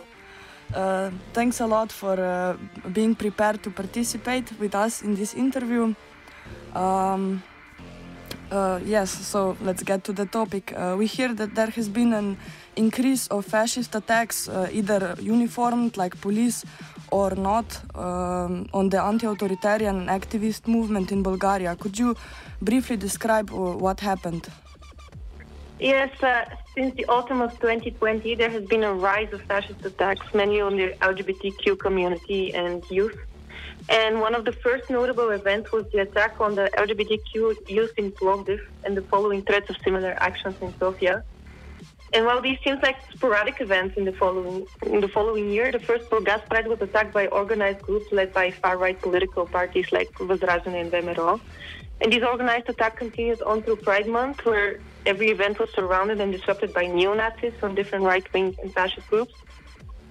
Uh, 0.74 1.12
thanks 1.32 1.60
a 1.60 1.66
lot 1.66 1.92
for 1.92 2.18
uh, 2.18 2.56
being 2.92 3.14
prepared 3.14 3.62
to 3.62 3.70
participate 3.70 4.50
with 4.60 4.74
us 4.74 5.02
in 5.02 5.14
this 5.14 5.34
interview. 5.34 5.94
Um, 6.74 7.42
uh, 8.50 8.80
yes, 8.84 9.10
so 9.10 9.56
let's 9.60 9.82
get 9.82 10.04
to 10.04 10.12
the 10.12 10.26
topic. 10.26 10.72
Uh, 10.72 10.94
we 10.98 11.06
hear 11.06 11.34
that 11.34 11.54
there 11.54 11.70
has 11.70 11.88
been 11.88 12.12
an 12.12 12.36
increase 12.76 13.26
of 13.28 13.44
fascist 13.44 13.94
attacks, 13.94 14.48
uh, 14.48 14.68
either 14.72 15.16
uniformed 15.20 15.96
like 15.96 16.20
police 16.20 16.64
or 17.10 17.30
not, 17.34 17.80
um, 17.94 18.66
on 18.72 18.88
the 18.88 19.00
anti 19.02 19.26
authoritarian 19.26 20.06
activist 20.06 20.66
movement 20.66 21.12
in 21.12 21.22
Bulgaria. 21.22 21.76
Could 21.76 21.98
you 21.98 22.16
briefly 22.62 22.96
describe 22.96 23.50
uh, 23.50 23.56
what 23.56 24.00
happened? 24.00 24.48
Yes, 25.78 26.10
uh, 26.22 26.44
since 26.74 26.94
the 26.94 27.04
autumn 27.06 27.42
of 27.42 27.52
2020, 27.60 28.34
there 28.36 28.50
has 28.50 28.64
been 28.64 28.82
a 28.82 28.94
rise 28.94 29.32
of 29.32 29.42
fascist 29.42 29.84
attacks, 29.84 30.26
mainly 30.32 30.60
on 30.60 30.76
the 30.76 30.94
LGBTQ 31.02 31.78
community 31.78 32.54
and 32.54 32.82
youth. 32.90 33.16
And 33.88 34.20
one 34.20 34.34
of 34.34 34.44
the 34.44 34.52
first 34.52 34.90
notable 34.90 35.30
events 35.30 35.70
was 35.70 35.86
the 35.92 35.98
attack 35.98 36.40
on 36.40 36.56
the 36.56 36.70
LGBTQ 36.76 37.68
youth 37.68 37.92
in 37.96 38.10
Plovdiv 38.12 38.58
and 38.84 38.96
the 38.96 39.02
following 39.02 39.42
threats 39.42 39.70
of 39.70 39.76
similar 39.84 40.16
actions 40.20 40.56
in 40.60 40.74
Sofia. 40.78 41.22
And 42.12 42.24
while 42.24 42.40
these 42.40 42.58
seem 42.64 42.78
like 42.82 42.96
sporadic 43.12 43.60
events 43.60 43.96
in 43.96 44.04
the 44.04 44.12
following 44.12 44.66
in 44.82 45.00
the 45.00 45.08
following 45.08 45.50
year, 45.50 45.70
the 45.70 45.80
first 45.80 46.08
Burgas 46.08 46.48
Pride 46.48 46.66
was 46.66 46.80
attacked 46.80 47.12
by 47.12 47.26
organized 47.26 47.82
groups 47.82 48.10
led 48.12 48.32
by 48.32 48.50
far-right 48.50 49.00
political 49.02 49.46
parties 49.46 49.92
like 49.92 50.10
Vazrazhdane 50.14 50.80
and 50.80 50.90
VMRO. 50.90 51.40
And 52.00 52.12
this 52.12 52.22
organized 52.22 52.68
attack 52.68 52.96
continued 52.96 53.42
on 53.42 53.62
through 53.62 53.76
Pride 53.76 54.06
Month, 54.06 54.44
where 54.44 54.80
every 55.04 55.30
event 55.30 55.58
was 55.58 55.70
surrounded 55.74 56.20
and 56.20 56.32
disrupted 56.32 56.72
by 56.72 56.86
neo-Nazis 56.86 57.54
from 57.58 57.74
different 57.74 58.04
right-wing 58.04 58.56
and 58.62 58.72
fascist 58.72 59.08
groups. 59.08 59.34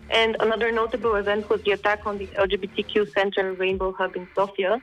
And 0.10 0.38
another 0.40 0.72
notable 0.72 1.16
event 1.16 1.50
was 1.50 1.62
the 1.64 1.72
attack 1.72 2.06
on 2.06 2.18
the 2.18 2.28
LGBTQ 2.28 3.12
Center 3.14 3.54
Rainbow 3.54 3.92
Hub 3.94 4.16
in 4.16 4.28
Sofia, 4.36 4.82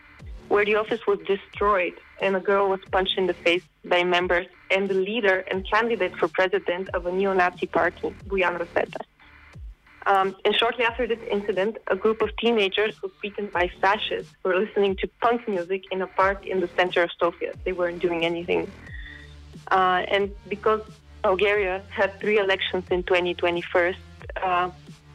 where 0.49 0.65
the 0.65 0.75
office 0.75 1.01
was 1.07 1.19
destroyed 1.27 1.95
and 2.21 2.37
a 2.37 2.41
girl 2.41 2.69
was 2.69 2.81
punched 2.91 3.17
in 3.17 3.27
the 3.27 3.35
face 3.35 3.63
by 3.85 4.05
members 4.05 4.47
and 4.71 4.89
the 4.89 4.95
leader 4.95 5.45
and 5.51 5.69
candidate 5.69 6.15
for 6.17 6.29
president 6.29 6.89
of 6.91 7.07
a 7.07 7.13
neo-Nazi 7.13 7.67
party, 7.67 8.15
Boyan 8.29 8.59
Rasate. 8.59 8.97
Um, 10.07 10.35
and 10.45 10.55
shortly 10.55 10.85
after 10.85 11.07
this 11.07 11.19
incident, 11.31 11.79
a 11.87 11.97
group 11.97 12.23
of 12.23 12.37
teenagers 12.37 13.01
was 13.03 13.13
beaten 13.21 13.47
by 13.47 13.71
fascists 13.81 14.33
for 14.43 14.59
listening 14.59 14.97
to 14.97 15.09
punk 15.21 15.49
music 15.49 15.85
in 15.93 16.03
a 16.03 16.07
park 16.07 16.45
in 16.47 16.61
the 16.61 16.69
center 16.77 17.05
of 17.05 17.11
Sofia. 17.19 17.53
They 17.65 17.73
weren't 17.73 18.01
doing 18.01 18.25
anything. 18.25 18.71
Uh, 19.71 20.05
and 20.09 20.35
because 20.49 20.83
Bulgaria 21.23 21.83
had 21.91 22.19
three 22.19 22.39
elections 22.39 22.85
in 22.91 23.05
2021, 23.05 23.95
uh, 24.43 24.71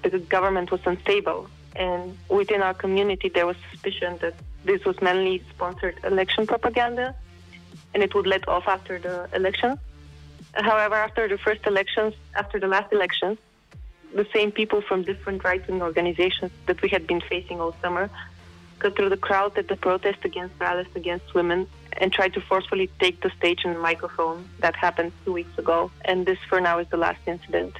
the 0.10 0.20
government 0.20 0.72
was 0.72 0.82
unstable. 0.86 1.49
And 1.76 2.18
within 2.30 2.62
our 2.62 2.74
community, 2.74 3.30
there 3.30 3.45
was 3.45 3.55
suspicion 3.72 4.18
that 4.22 4.36
this 4.66 4.84
was 4.84 4.99
mainly 5.01 5.43
sponsored 5.49 5.99
election 6.03 6.47
propaganda 6.47 7.16
and 7.93 8.03
it 8.03 8.14
would 8.16 8.28
let 8.28 8.47
off 8.47 8.68
after 8.68 8.99
the 8.99 9.30
election. 9.34 9.80
However, 10.53 10.95
after 10.95 11.28
the 11.28 11.38
first 11.38 11.66
elections, 11.66 12.14
after 12.36 12.60
the 12.60 12.68
last 12.68 12.91
elections, 12.91 13.38
the 14.14 14.28
same 14.34 14.51
people 14.51 14.82
from 14.82 15.03
different 15.03 15.43
right-wing 15.43 15.82
organizations 15.82 16.51
that 16.66 16.82
we 16.82 16.89
had 16.89 17.05
been 17.05 17.22
facing 17.22 17.60
all 17.62 17.76
summer 17.82 18.10
cut 18.80 18.95
through 18.95 19.10
the 19.10 19.18
crowd 19.18 19.58
at 19.58 19.68
the 19.68 19.76
protest 19.76 20.20
against 20.24 20.55
violence 20.55 20.89
against 20.95 21.34
women 21.34 21.68
and 21.93 22.14
tried 22.14 22.34
to 22.34 22.41
forcefully 22.41 22.89
take 22.99 23.22
the 23.22 23.32
stage 23.32 23.62
and 23.66 23.76
the 23.76 23.80
microphone. 23.80 24.47
That 24.60 24.76
happened 24.76 25.12
two 25.26 25.34
weeks 25.34 25.58
ago, 25.58 25.91
and 26.05 26.26
this 26.26 26.38
for 26.47 26.62
now 26.62 26.78
is 26.80 26.88
the 26.89 26.97
last 26.97 27.20
incident. 27.26 27.74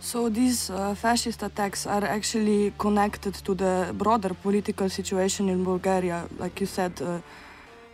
So 0.00 0.30
these 0.30 0.70
uh, 0.70 0.94
fascist 0.94 1.42
attacks 1.42 1.86
are 1.86 2.04
actually 2.04 2.72
connected 2.78 3.34
to 3.34 3.54
the 3.54 3.92
broader 3.94 4.32
political 4.34 4.88
situation 4.88 5.48
in 5.50 5.62
Bulgaria, 5.62 6.26
like 6.38 6.58
you 6.60 6.66
said, 6.66 6.92
uh, 7.02 7.20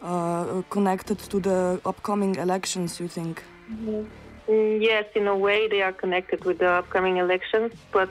uh, 0.02 0.62
connected 0.70 1.18
to 1.18 1.40
the 1.40 1.80
upcoming 1.84 2.36
elections. 2.36 3.00
You 3.00 3.08
think? 3.08 3.42
Mm, 3.68 4.06
Yes, 4.80 5.06
in 5.16 5.26
a 5.26 5.36
way 5.36 5.66
they 5.66 5.82
are 5.82 5.92
connected 5.92 6.44
with 6.44 6.58
the 6.58 6.70
upcoming 6.70 7.16
elections, 7.16 7.72
but 7.92 8.08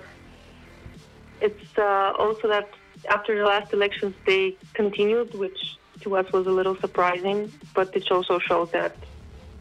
it's 1.40 1.70
uh, 1.78 2.12
also 2.20 2.50
that 2.50 2.68
after 3.10 3.38
the 3.38 3.46
last 3.46 3.72
elections 3.72 4.14
they 4.26 4.58
continued, 4.74 5.34
which 5.34 5.58
to 6.02 6.18
us 6.18 6.26
was 6.34 6.46
a 6.46 6.52
little 6.52 6.76
surprising, 6.82 7.50
but 7.74 7.96
it 7.96 8.12
also 8.12 8.40
shows 8.40 8.70
that 8.74 8.98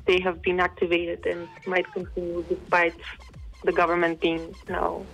they 0.06 0.20
have 0.20 0.42
been 0.42 0.58
activated 0.58 1.24
and 1.26 1.48
might 1.66 1.86
continue 1.92 2.44
despite 2.48 2.94
the 3.64 3.72
government 3.72 4.20
being 4.20 4.54
now 4.68 5.04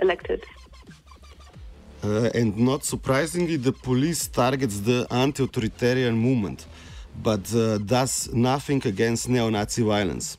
elected. 0.00 0.44
Uh, 2.02 2.30
and 2.34 2.56
not 2.58 2.84
surprisingly, 2.84 3.56
the 3.56 3.72
police 3.72 4.26
targets 4.26 4.80
the 4.80 5.06
anti-authoritarian 5.10 6.14
movement, 6.16 6.66
but 7.22 7.54
uh, 7.54 7.78
does 7.78 8.32
nothing 8.32 8.82
against 8.86 9.28
neo-Nazi 9.28 9.82
violence. 9.82 10.36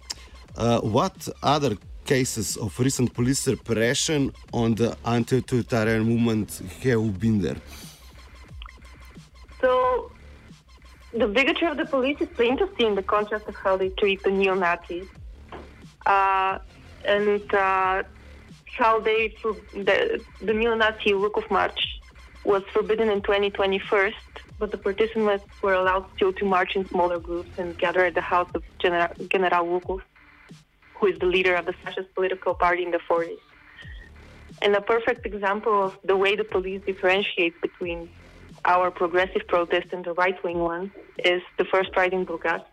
Uh, 0.55 0.79
what 0.81 1.27
other 1.41 1.75
cases 2.05 2.55
of 2.57 2.79
recent 2.79 3.11
police 3.13 3.47
repression 3.47 4.31
on 4.53 4.75
the 4.75 4.95
anti-authoritarian 5.05 6.03
movement 6.03 6.61
have 6.83 7.19
been 7.19 7.41
there? 7.41 7.57
So 9.59 10.11
the 11.13 11.27
bigotry 11.27 11.67
of 11.67 11.77
the 11.77 11.85
police 11.85 12.21
is 12.21 12.29
plain 12.35 12.57
to 12.57 12.69
see 12.77 12.85
in 12.85 12.93
the 12.93 13.01
contrast 13.01 13.47
of 13.47 13.55
how 13.55 13.75
they 13.75 13.89
treat 13.89 14.21
the 14.21 14.29
neo-Nazis. 14.29 15.07
Uh, 16.05 16.59
and 17.05 17.53
uh, 17.53 18.03
how 18.77 18.99
they 18.99 19.33
the, 19.73 20.21
the 20.41 20.53
neo-Nazi 20.53 21.11
Lukov 21.11 21.49
March 21.49 21.79
was 22.43 22.63
forbidden 22.71 23.09
in 23.09 23.21
2021, 23.21 24.13
but 24.59 24.71
the 24.71 24.77
participants 24.77 25.45
were 25.61 25.73
allowed 25.73 26.05
still 26.15 26.31
to 26.33 26.45
march 26.45 26.75
in 26.75 26.87
smaller 26.87 27.19
groups 27.19 27.49
and 27.57 27.77
gather 27.77 28.05
at 28.05 28.13
the 28.13 28.21
house 28.21 28.49
of 28.53 28.63
General, 28.79 29.07
General 29.31 29.65
Lukov, 29.65 30.01
who 30.93 31.07
is 31.07 31.17
the 31.19 31.25
leader 31.25 31.55
of 31.55 31.65
the 31.65 31.73
fascist 31.73 32.13
political 32.13 32.53
party 32.53 32.83
in 32.83 32.91
the 32.91 32.99
40s. 33.09 33.39
And 34.61 34.75
a 34.75 34.81
perfect 34.81 35.25
example 35.25 35.85
of 35.85 35.97
the 36.03 36.15
way 36.15 36.35
the 36.35 36.43
police 36.43 36.81
differentiates 36.85 37.57
between 37.61 38.09
our 38.63 38.89
progressive 38.89 39.47
protest 39.47 39.87
and 39.91 40.05
the 40.05 40.13
right-wing 40.13 40.59
one 40.59 40.91
is 41.23 41.41
the 41.57 41.65
first 41.65 41.91
Pride 41.91 42.13
in 42.13 42.25
Burgas, 42.25 42.63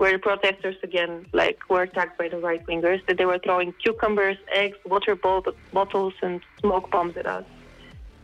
where 0.00 0.18
protesters 0.18 0.76
again 0.82 1.26
like 1.34 1.58
were 1.68 1.82
attacked 1.82 2.16
by 2.16 2.26
the 2.26 2.38
right 2.38 2.64
wingers. 2.66 3.00
That 3.06 3.18
they 3.18 3.26
were 3.26 3.38
throwing 3.38 3.74
cucumbers, 3.84 4.38
eggs, 4.50 4.78
water 4.86 5.14
bot- 5.14 5.54
bottles, 5.74 6.14
and 6.22 6.40
smoke 6.58 6.90
bombs 6.90 7.18
at 7.18 7.26
us, 7.26 7.44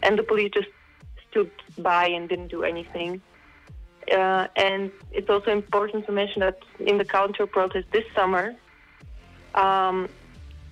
and 0.03 0.19
the 0.19 0.23
police 0.23 0.53
just 0.55 0.71
stood 1.29 1.51
by 1.77 2.07
and 2.07 2.31
didn't 2.31 2.49
do 2.49 2.63
anything. 2.63 3.21
Uh, 4.11 4.47
and 4.57 4.91
it's 5.13 5.29
also 5.29 5.51
important 5.51 6.07
to 6.07 6.13
mention 6.13 6.41
that 6.41 6.59
in 6.81 6.97
the 6.97 7.05
counter 7.05 7.47
protest 7.47 7.87
this 7.93 8.07
summer, 8.15 8.55
um, 9.55 10.09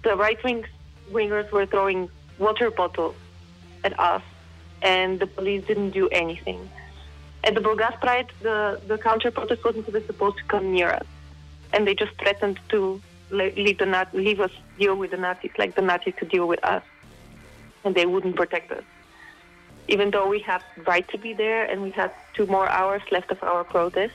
the 0.04 0.16
right 0.16 0.42
wing 0.42 0.64
wingers 1.12 1.50
were 1.50 1.66
throwing 1.66 2.08
water 2.38 2.70
bottles 2.70 3.16
at 3.82 3.92
us, 4.00 4.22
and 4.80 5.20
the 5.20 5.26
police 5.26 5.66
didn't 5.66 5.90
do 5.90 6.08
anything. 6.08 6.70
At 7.44 7.54
the 7.54 7.60
Burgas 7.60 8.00
Pride, 8.00 8.32
the, 8.40 8.80
the 8.86 8.96
counter 8.96 9.30
protest 9.30 9.62
wasn't 9.64 9.86
even 9.86 10.06
supposed 10.06 10.38
to 10.38 10.44
come 10.44 10.72
near 10.72 10.88
us, 10.88 11.06
and 11.74 11.86
they 11.86 11.94
just 11.94 12.12
threatened 12.18 12.58
to 12.70 13.02
leave, 13.30 13.76
the 13.76 14.08
leave 14.14 14.40
us 14.40 14.50
deal 14.78 14.96
with 14.96 15.10
the 15.10 15.18
Nazis, 15.18 15.50
like 15.58 15.74
the 15.74 15.82
Nazis 15.82 16.14
to 16.20 16.24
deal 16.24 16.48
with 16.48 16.64
us, 16.64 16.82
and 17.84 17.94
they 17.94 18.06
wouldn't 18.06 18.36
protect 18.36 18.72
us. 18.72 18.82
Even 19.88 20.10
though 20.10 20.26
we 20.26 20.38
had 20.40 20.62
right 20.86 21.06
to 21.08 21.18
be 21.18 21.34
there, 21.34 21.64
and 21.64 21.82
we 21.82 21.90
had 21.90 22.12
two 22.32 22.46
more 22.46 22.66
hours 22.66 23.02
left 23.12 23.30
of 23.30 23.42
our 23.42 23.62
protest. 23.62 24.14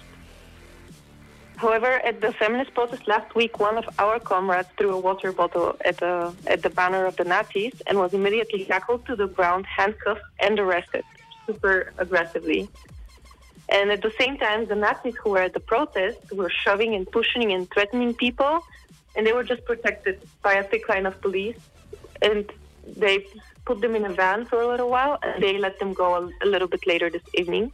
However, 1.57 2.01
at 2.03 2.21
the 2.21 2.34
feminist 2.34 2.73
protest 2.73 3.07
last 3.07 3.36
week, 3.36 3.59
one 3.59 3.77
of 3.77 3.88
our 3.99 4.19
comrades 4.19 4.69
threw 4.75 4.91
a 4.91 4.99
water 4.99 5.32
bottle 5.32 5.75
at 5.86 5.97
the 5.97 6.34
at 6.47 6.63
the 6.63 6.71
banner 6.71 7.05
of 7.05 7.15
the 7.17 7.25
Nazis 7.25 7.75
and 7.86 7.99
was 7.99 8.11
immediately 8.13 8.65
tackled 8.65 9.05
to 9.05 9.15
the 9.15 9.27
ground, 9.27 9.67
handcuffed, 9.67 10.23
and 10.39 10.57
arrested, 10.59 11.03
super 11.45 11.93
aggressively. 11.99 12.67
And 13.72 13.91
at 13.91 14.01
the 14.01 14.11
same 14.20 14.38
time, 14.38 14.65
the 14.65 14.76
Nazis 14.76 15.15
who 15.22 15.32
were 15.32 15.41
at 15.41 15.53
the 15.53 15.59
protest 15.59 16.17
were 16.32 16.49
shoving 16.49 16.95
and 16.95 17.09
pushing 17.09 17.51
and 17.53 17.70
threatening 17.70 18.13
people, 18.13 18.61
and 19.15 19.26
they 19.26 19.34
were 19.34 19.43
just 19.43 19.63
protected 19.65 20.22
by 20.41 20.53
a 20.53 20.63
thick 20.63 20.89
line 20.89 21.05
of 21.05 21.22
police. 21.22 21.57
And 22.22 22.51
they 22.97 23.26
put 23.65 23.82
them 23.82 23.95
in 23.95 24.05
a 24.05 24.13
van 24.13 24.45
for 24.45 24.61
a 24.61 24.67
little 24.67 24.89
while, 24.89 25.20
and 25.22 25.43
they 25.43 25.57
let 25.59 25.78
them 25.80 25.93
go 25.93 26.30
a, 26.41 26.45
little 26.45 26.67
bit 26.67 26.88
later 26.88 27.09
this 27.09 27.22
evening. 27.36 27.72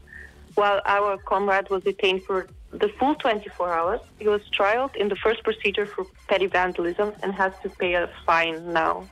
While 0.56 0.82
our 0.86 1.18
comrade 1.18 1.70
was 1.70 1.84
detained 1.84 2.24
for 2.24 2.48
the 2.72 2.90
full 3.00 3.16
24 3.16 3.74
hours, 3.74 4.02
he 4.20 4.28
was 4.28 4.42
trialed 4.58 4.96
in 4.96 5.08
the 5.08 5.16
first 5.16 5.44
procedure 5.44 5.86
for 5.86 6.06
petty 6.28 6.48
vandalism 6.48 7.14
and 7.24 7.34
has 7.34 7.54
to 7.64 7.70
pay 7.70 7.94
a 7.94 8.10
fine 8.26 8.74
now. 8.74 9.08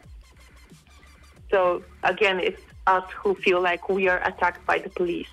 So 1.50 1.84
again, 2.04 2.40
it's 2.40 2.62
us 2.88 3.06
who 3.16 3.36
feel 3.36 3.62
like 3.62 3.88
we 3.88 4.10
are 4.10 4.22
attacked 4.28 4.66
by 4.66 4.80
the 4.80 4.90
police, 4.90 5.30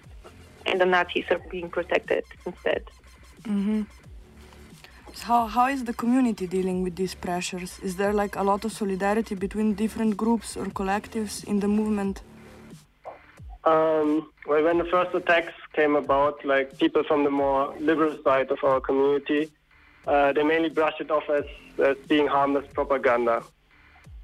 and 0.67 0.81
the 0.81 0.87
Nazis 0.87 1.25
are 1.31 1.41
being 1.51 1.69
protected 1.71 2.25
instead. 2.47 2.83
hmm 3.45 3.83
So 5.15 5.25
how, 5.25 5.47
how 5.47 5.67
is 5.69 5.85
the 5.85 5.93
community 5.93 6.47
dealing 6.47 6.83
with 6.85 6.95
these 6.97 7.15
pressures? 7.15 7.79
Is 7.83 7.97
there 7.97 8.13
like 8.13 8.37
a 8.37 8.43
lot 8.43 8.65
of 8.65 8.73
solidarity 8.73 9.35
between 9.35 9.75
different 9.75 10.17
groups 10.17 10.57
or 10.57 10.67
collectives 10.67 11.45
in 11.45 11.61
the 11.61 11.69
movement? 11.69 12.23
Um, 13.65 14.31
well, 14.47 14.65
when 14.65 14.79
the 14.79 14.85
first 14.85 15.15
attacks 15.15 15.53
came 15.75 15.95
about, 15.97 16.45
like 16.45 16.79
people 16.79 17.03
from 17.05 17.25
the 17.25 17.31
more 17.31 17.75
liberal 17.79 18.17
side 18.25 18.51
of 18.51 18.59
our 18.65 18.81
community, 18.81 19.51
uh, 20.07 20.33
they 20.33 20.43
mainly 20.43 20.71
brushed 20.71 21.01
it 21.01 21.11
off 21.11 21.29
as, 21.29 21.45
as 21.79 21.97
being 22.09 22.27
harmless 22.27 22.67
propaganda. 22.73 23.43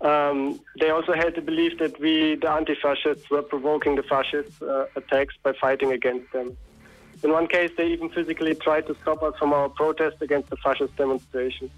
Um, 0.01 0.61
they 0.79 0.91
also 0.91 1.15
had 1.15 1.35
the 1.35 1.41
belief 1.41 1.79
that 1.79 1.99
we, 1.99 2.35
the 2.35 2.51
anti-fascists, 2.51 3.31
were 3.31 3.43
provoking 3.43 3.95
the 3.97 4.03
fascist 4.03 4.63
uh, 4.63 4.87
attacks 4.95 5.35
by 5.43 5.53
fighting 5.53 5.93
against 5.93 6.31
them. 6.33 6.57
In 7.23 7.33
one 7.33 7.47
case, 7.47 7.71
they 7.77 7.87
even 7.89 8.11
physically 8.11 8.55
tried 8.55 8.87
to 8.89 8.97
stop 9.01 9.23
us 9.23 9.35
from 9.39 9.55
our 9.55 9.71
protest 9.71 10.17
against 10.21 10.51
the 10.51 10.57
fascist 10.57 10.95
demonstration. 10.97 11.71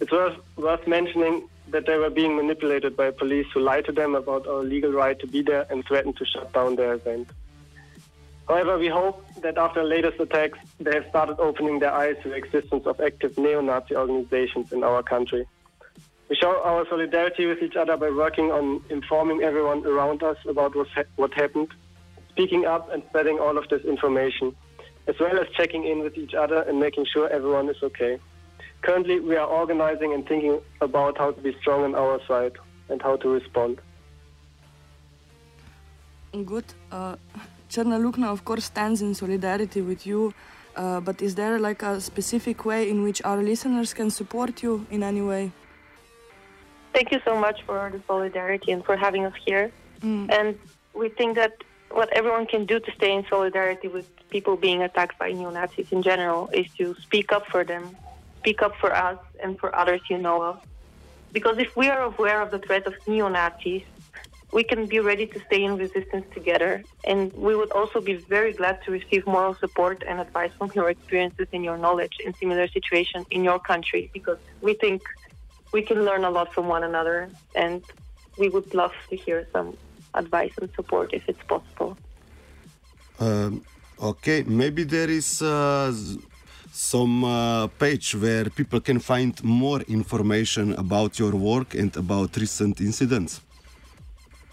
It's 0.00 0.10
worth, 0.10 0.38
worth 0.56 0.86
mentioning 0.86 1.48
that 1.68 1.86
they 1.86 1.98
were 1.98 2.10
being 2.10 2.34
manipulated 2.34 2.96
by 2.96 3.10
police 3.10 3.46
who 3.52 3.60
lied 3.60 3.84
to 3.86 3.92
them 3.92 4.14
about 4.14 4.46
our 4.46 4.62
legal 4.62 4.92
right 4.92 5.18
to 5.18 5.26
be 5.26 5.42
there 5.42 5.66
and 5.70 5.84
threatened 5.86 6.16
to 6.16 6.24
shut 6.24 6.52
down 6.52 6.76
their 6.76 6.94
event. 6.94 7.28
However, 8.48 8.78
we 8.78 8.88
hope 8.88 9.24
that 9.42 9.56
after 9.56 9.82
the 9.82 9.88
latest 9.88 10.20
attacks, 10.20 10.58
they 10.80 10.94
have 10.94 11.06
started 11.08 11.38
opening 11.40 11.78
their 11.78 11.92
eyes 11.92 12.16
to 12.22 12.30
the 12.30 12.34
existence 12.34 12.86
of 12.86 13.00
active 13.00 13.38
neo-Nazi 13.38 13.96
organizations 13.96 14.72
in 14.72 14.82
our 14.82 15.02
country. 15.02 15.46
We 16.28 16.36
show 16.36 16.62
our 16.64 16.86
solidarity 16.88 17.46
with 17.46 17.62
each 17.62 17.76
other 17.76 17.96
by 17.96 18.10
working 18.10 18.50
on 18.50 18.82
informing 18.88 19.42
everyone 19.42 19.86
around 19.86 20.22
us 20.22 20.38
about 20.48 20.74
what's 20.74 20.90
ha- 20.90 21.10
what 21.16 21.34
happened, 21.34 21.68
speaking 22.30 22.64
up 22.64 22.90
and 22.92 23.02
spreading 23.08 23.38
all 23.38 23.58
of 23.58 23.68
this 23.68 23.84
information, 23.84 24.56
as 25.06 25.16
well 25.20 25.38
as 25.38 25.46
checking 25.54 25.84
in 25.86 26.00
with 26.00 26.16
each 26.16 26.34
other 26.34 26.62
and 26.62 26.80
making 26.80 27.04
sure 27.12 27.28
everyone 27.28 27.68
is 27.68 27.76
okay. 27.82 28.18
Currently, 28.80 29.20
we 29.20 29.36
are 29.36 29.46
organizing 29.46 30.12
and 30.14 30.26
thinking 30.26 30.60
about 30.80 31.18
how 31.18 31.32
to 31.32 31.40
be 31.40 31.54
strong 31.60 31.84
on 31.84 31.94
our 31.94 32.20
side 32.26 32.52
and 32.88 33.00
how 33.02 33.16
to 33.16 33.28
respond. 33.28 33.80
Good. 36.32 36.64
Uh, 36.90 37.16
Črna 37.70 37.98
luknja, 38.00 38.28
of 38.30 38.44
course, 38.44 38.64
stands 38.64 39.02
in 39.02 39.14
solidarity 39.14 39.80
with 39.82 40.06
you. 40.06 40.34
Uh, 40.76 41.00
but 41.00 41.22
is 41.22 41.34
there 41.34 41.58
like 41.58 41.82
a 41.82 42.00
specific 42.00 42.64
way 42.64 42.90
in 42.90 43.02
which 43.02 43.22
our 43.24 43.42
listeners 43.42 43.94
can 43.94 44.10
support 44.10 44.62
you 44.62 44.86
in 44.90 45.02
any 45.02 45.20
way? 45.20 45.52
Thank 46.94 47.10
you 47.10 47.20
so 47.24 47.34
much 47.46 47.58
for 47.66 47.90
the 47.92 48.00
solidarity 48.06 48.70
and 48.70 48.84
for 48.84 48.96
having 48.96 49.24
us 49.24 49.34
here. 49.44 49.72
Mm. 50.00 50.30
And 50.32 50.58
we 50.94 51.08
think 51.08 51.34
that 51.34 51.52
what 51.90 52.08
everyone 52.12 52.46
can 52.46 52.66
do 52.66 52.78
to 52.78 52.90
stay 52.92 53.12
in 53.12 53.26
solidarity 53.28 53.88
with 53.88 54.06
people 54.30 54.56
being 54.56 54.80
attacked 54.80 55.18
by 55.18 55.32
neo 55.32 55.50
Nazis 55.50 55.90
in 55.90 56.02
general 56.02 56.48
is 56.60 56.66
to 56.78 56.94
speak 57.06 57.32
up 57.32 57.46
for 57.48 57.64
them, 57.64 57.96
speak 58.38 58.62
up 58.62 58.74
for 58.76 58.94
us 58.94 59.18
and 59.42 59.58
for 59.58 59.74
others 59.74 60.02
you 60.08 60.18
know 60.18 60.40
of. 60.42 60.60
Because 61.32 61.58
if 61.58 61.76
we 61.76 61.88
are 61.88 62.02
aware 62.02 62.40
of 62.40 62.52
the 62.52 62.60
threat 62.60 62.86
of 62.86 62.94
neo 63.08 63.28
Nazis, 63.28 63.82
we 64.52 64.62
can 64.62 64.86
be 64.86 65.00
ready 65.00 65.26
to 65.26 65.40
stay 65.46 65.64
in 65.64 65.76
resistance 65.76 66.26
together. 66.32 66.84
And 67.04 67.32
we 67.32 67.56
would 67.56 67.72
also 67.72 68.00
be 68.00 68.14
very 68.14 68.52
glad 68.52 68.84
to 68.84 68.92
receive 68.92 69.26
moral 69.26 69.54
support 69.54 70.04
and 70.06 70.20
advice 70.20 70.52
from 70.58 70.70
your 70.76 70.88
experiences 70.90 71.48
and 71.52 71.64
your 71.64 71.76
knowledge 71.76 72.16
in 72.24 72.34
similar 72.34 72.68
situations 72.68 73.26
in 73.32 73.42
your 73.42 73.58
country, 73.58 74.10
because 74.12 74.38
we 74.62 74.74
think 74.74 75.02
we 75.72 75.82
can 75.82 76.04
learn 76.04 76.24
a 76.24 76.30
lot 76.30 76.52
from 76.54 76.68
one 76.68 76.84
another. 76.84 77.30
And 77.54 77.82
we 78.38 78.48
would 78.48 78.74
love 78.74 78.94
to 79.10 79.16
hear 79.16 79.46
some 79.52 79.76
advice 80.14 80.52
and 80.60 80.70
support 80.74 81.12
if 81.12 81.28
it's 81.28 81.42
possible. 81.42 81.96
Um, 83.20 83.62
okay, 84.00 84.42
maybe 84.42 84.84
there 84.84 85.10
is 85.10 85.42
uh, 85.42 85.92
some 86.72 87.24
uh, 87.24 87.68
page 87.78 88.14
where 88.16 88.46
people 88.46 88.80
can 88.80 88.98
find 88.98 89.42
more 89.44 89.80
information 89.82 90.74
about 90.74 91.18
your 91.18 91.32
work 91.32 91.74
and 91.74 91.96
about 91.96 92.36
recent 92.36 92.80
incidents. 92.80 93.40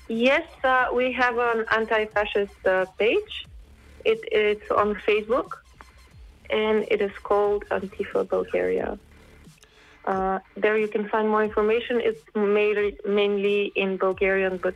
Yes, 0.07 0.45
uh, 0.63 0.87
we 0.93 1.11
have 1.13 1.37
an 1.37 1.65
anti-fascist 1.71 2.67
uh, 2.67 2.85
page. 2.99 3.47
It, 4.03 4.19
it's 4.31 4.69
on 4.71 4.95
Facebook, 4.95 5.53
and 6.49 6.85
it 6.91 7.01
is 7.01 7.11
called 7.23 7.65
Antifa 7.71 8.27
Bulgaria. 8.27 8.99
Uh, 10.05 10.39
there 10.55 10.77
you 10.77 10.87
can 10.87 11.07
find 11.09 11.29
more 11.29 11.43
information. 11.43 12.01
It's 12.01 12.23
mainly 12.35 13.71
in 13.75 13.97
Bulgarian, 13.97 14.57
but 14.57 14.75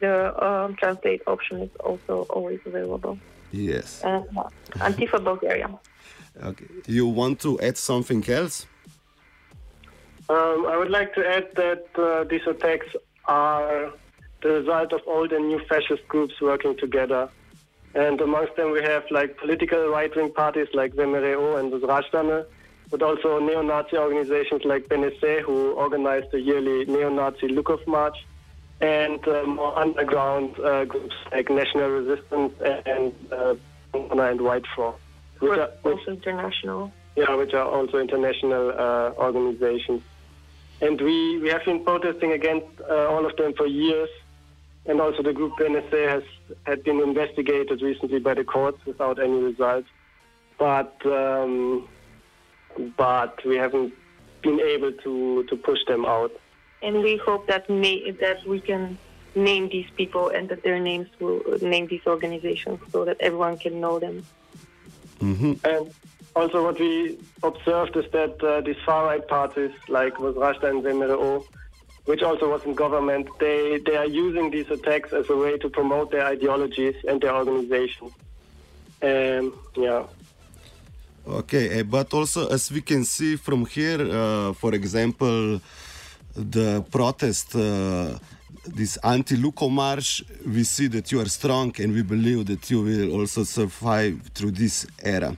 the 0.00 0.44
um, 0.44 0.74
translate 0.74 1.22
option 1.26 1.60
is 1.60 1.70
also 1.80 2.26
always 2.30 2.60
available. 2.66 3.18
Yes. 3.52 4.02
Uh, 4.04 4.08
uh-huh. 4.08 4.48
Antifa 4.88 5.22
Bulgaria. 5.22 5.68
Okay. 6.42 6.66
You 6.86 7.06
want 7.06 7.40
to 7.40 7.60
add 7.60 7.76
something 7.78 8.28
else? 8.28 8.66
Um, 10.28 10.66
I 10.66 10.76
would 10.76 10.90
like 10.90 11.14
to 11.14 11.22
add 11.36 11.46
that 11.54 11.86
uh, 11.96 12.24
these 12.24 12.46
attacks 12.46 12.86
are 13.26 13.92
the 14.42 14.48
result 14.48 14.92
of 14.92 15.00
old 15.06 15.32
and 15.32 15.48
new 15.48 15.60
fascist 15.68 16.06
groups 16.08 16.40
working 16.40 16.76
together. 16.76 17.28
And 17.94 18.20
amongst 18.20 18.56
them, 18.56 18.72
we 18.72 18.82
have 18.82 19.04
like 19.10 19.36
political 19.36 19.88
right 19.88 20.14
wing 20.16 20.32
parties 20.32 20.68
like 20.74 20.94
VMRO 20.94 21.60
and 21.60 21.72
the 21.72 21.78
Zrastane, 21.78 22.44
but 22.90 23.02
also 23.02 23.38
neo-Nazi 23.38 23.96
organizations 23.96 24.62
like 24.64 24.88
BNC, 24.88 25.42
who 25.42 25.72
organize 25.72 26.24
the 26.30 26.40
yearly 26.40 26.84
neo-Nazi 26.86 27.48
Lukov 27.48 27.86
March, 27.86 28.16
and 28.80 29.26
uh, 29.28 29.44
more 29.44 29.76
underground 29.78 30.58
uh, 30.60 30.84
groups 30.84 31.14
like 31.32 31.48
National 31.50 31.88
Resistance 31.88 32.52
and 32.86 33.12
uh, 33.32 33.54
and 33.94 34.40
White 34.40 34.66
Front, 34.74 34.96
which 35.38 35.58
are, 35.58 35.70
Also 35.84 36.10
international. 36.10 36.92
yeah, 37.16 37.34
which 37.34 37.54
are 37.54 37.64
also 37.66 37.98
international 37.98 38.70
uh, 38.70 39.12
organizations. 39.18 40.02
And 40.80 41.00
we, 41.00 41.38
we 41.38 41.48
have 41.50 41.64
been 41.64 41.84
protesting 41.84 42.32
against 42.32 42.66
uh, 42.80 43.06
all 43.06 43.24
of 43.24 43.36
them 43.36 43.54
for 43.54 43.66
years. 43.66 44.08
And 44.86 45.00
also 45.00 45.22
the 45.22 45.32
group 45.32 45.52
NSA 45.58 46.08
has 46.08 46.22
had 46.66 46.82
been 46.84 47.00
investigated 47.00 47.80
recently 47.80 48.18
by 48.18 48.34
the 48.34 48.44
courts 48.44 48.84
without 48.84 49.18
any 49.18 49.38
results. 49.40 49.88
But 50.58 50.94
um, 51.06 51.88
but 52.96 53.44
we 53.44 53.56
haven't 53.56 53.92
been 54.42 54.60
able 54.60 54.92
to, 54.92 55.44
to 55.44 55.56
push 55.56 55.78
them 55.86 56.04
out. 56.04 56.32
And 56.82 57.02
we 57.02 57.16
hope 57.16 57.46
that 57.46 57.68
may, 57.70 58.10
that 58.10 58.46
we 58.46 58.60
can 58.60 58.98
name 59.34 59.68
these 59.68 59.88
people 59.96 60.28
and 60.28 60.48
that 60.48 60.62
their 60.62 60.78
names 60.78 61.08
will 61.18 61.42
name 61.60 61.86
these 61.86 62.02
organizations 62.06 62.80
so 62.92 63.04
that 63.04 63.16
everyone 63.20 63.58
can 63.58 63.80
know 63.80 63.98
them. 63.98 64.24
Mm-hmm. 65.20 65.54
And 65.64 65.92
also, 66.36 66.64
what 66.64 66.78
we 66.78 67.18
observed 67.42 67.96
is 67.96 68.10
that 68.12 68.42
uh, 68.42 68.60
these 68.60 68.76
far 68.84 69.06
right 69.06 69.26
parties, 69.26 69.70
like 69.88 70.14
Vazrazhdane 70.14 70.70
and 70.70 70.82
VMRO, 70.82 71.44
which 72.06 72.22
also 72.22 72.50
was 72.50 72.64
in 72.64 72.74
government, 72.74 73.28
they, 73.38 73.78
they 73.86 73.96
are 73.96 74.06
using 74.06 74.50
these 74.50 74.68
attacks 74.70 75.12
as 75.12 75.30
a 75.30 75.36
way 75.36 75.56
to 75.58 75.68
promote 75.70 76.10
their 76.10 76.26
ideologies 76.26 76.96
and 77.08 77.20
their 77.20 77.34
organization. 77.34 78.10
Um, 79.00 79.58
yeah. 79.74 80.04
Okay, 81.26 81.80
uh, 81.80 81.82
but 81.84 82.12
also 82.12 82.48
as 82.48 82.70
we 82.70 82.82
can 82.82 83.04
see 83.04 83.36
from 83.36 83.64
here, 83.64 84.00
uh, 84.00 84.52
for 84.52 84.74
example, 84.74 85.60
the 86.34 86.84
protest, 86.90 87.56
uh, 87.56 88.18
this 88.66 88.98
anti-Luko 88.98 89.70
march, 89.70 90.22
we 90.46 90.64
see 90.64 90.86
that 90.88 91.10
you 91.10 91.20
are 91.20 91.28
strong 91.28 91.74
and 91.80 91.94
we 91.94 92.02
believe 92.02 92.46
that 92.46 92.70
you 92.70 92.82
will 92.82 93.20
also 93.20 93.42
survive 93.44 94.20
through 94.34 94.50
this 94.50 94.86
era. 95.02 95.36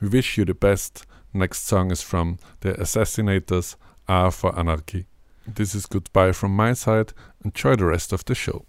We 0.00 0.08
wish 0.08 0.36
you 0.36 0.44
the 0.44 0.52
best. 0.52 1.06
Next 1.32 1.66
song 1.66 1.90
is 1.90 2.02
from 2.02 2.36
The 2.60 2.74
Assassinators, 2.74 3.76
A 4.06 4.30
for 4.30 4.54
Anarchy. 4.58 5.06
This 5.46 5.74
is 5.74 5.86
goodbye 5.86 6.32
from 6.32 6.56
my 6.56 6.72
side. 6.72 7.12
Enjoy 7.44 7.76
the 7.76 7.84
rest 7.86 8.12
of 8.12 8.24
the 8.24 8.34
show. 8.34 8.64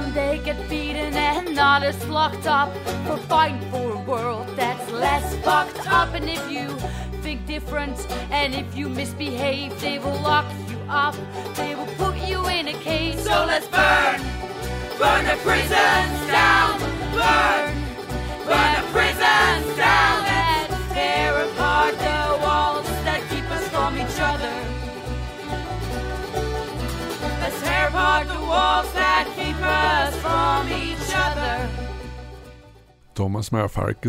Some 0.00 0.14
they 0.14 0.38
get 0.38 0.56
beaten 0.68 1.14
and 1.14 1.54
not 1.54 1.82
as 1.82 2.08
locked 2.08 2.46
up 2.46 2.72
for 3.06 3.16
fighting 3.28 3.60
for 3.70 3.92
a 3.92 3.98
world 3.98 4.46
that's 4.56 4.90
less 4.92 5.34
fucked 5.44 5.86
up. 5.86 6.14
And 6.14 6.28
if 6.28 6.50
you 6.50 6.68
think 7.22 7.46
different 7.46 7.98
and 8.30 8.54
if 8.54 8.76
you 8.76 8.88
misbehave, 8.88 9.78
they 9.80 9.98
will 9.98 10.20
lock 10.20 10.46
you 10.68 10.78
up. 10.88 11.16
They 11.56 11.74
will 11.74 11.92
put 11.98 12.16
you 12.28 12.46
in 12.48 12.68
a 12.68 12.74
cage. 12.74 13.18
So 13.18 13.44
let's 13.46 13.66
burn, 13.66 14.20
burn 14.98 15.24
the 15.26 15.36
prisons 15.42 16.20
down, 16.38 16.80
burn, 17.12 17.74
burn 18.46 18.70
the 18.76 18.88
prisons 18.92 19.09
apart 28.00 28.28
the 28.28 28.40
walls 28.46 28.90
that 28.94 29.26
keep 29.36 29.60
us 29.60 30.14
from 30.24 30.68
each 30.72 31.12
other. 31.14 31.68
Thomas 33.14 33.52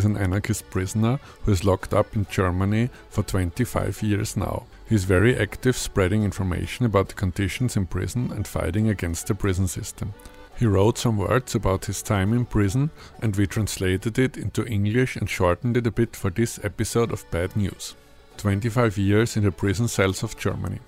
an 0.05 0.15
anarchist 0.15 0.69
prisoner 0.69 1.19
who 1.41 1.51
is 1.51 1.65
locked 1.65 1.93
up 1.93 2.15
in 2.15 2.25
Germany 2.29 2.89
for 3.09 3.23
25 3.23 4.01
years 4.01 4.37
now. 4.37 4.63
He 4.87 4.95
is 4.95 5.03
very 5.03 5.37
active 5.37 5.75
spreading 5.75 6.23
information 6.23 6.85
about 6.85 7.09
the 7.09 7.15
conditions 7.15 7.75
in 7.75 7.85
prison 7.85 8.31
and 8.31 8.47
fighting 8.47 8.87
against 8.87 9.27
the 9.27 9.35
prison 9.35 9.67
system. 9.67 10.13
He 10.57 10.65
wrote 10.65 10.97
some 10.97 11.17
words 11.17 11.55
about 11.55 11.85
his 11.85 12.01
time 12.01 12.31
in 12.31 12.45
prison 12.45 12.91
and 13.21 13.35
we 13.35 13.45
translated 13.45 14.17
it 14.17 14.37
into 14.37 14.65
English 14.65 15.17
and 15.17 15.29
shortened 15.29 15.75
it 15.75 15.87
a 15.87 15.91
bit 15.91 16.15
for 16.15 16.29
this 16.29 16.63
episode 16.63 17.11
of 17.11 17.29
Bad 17.29 17.57
News. 17.57 17.95
25 18.37 18.97
years 18.97 19.35
in 19.35 19.43
the 19.43 19.51
prison 19.51 19.89
cells 19.89 20.23
of 20.23 20.37
Germany. 20.37 20.79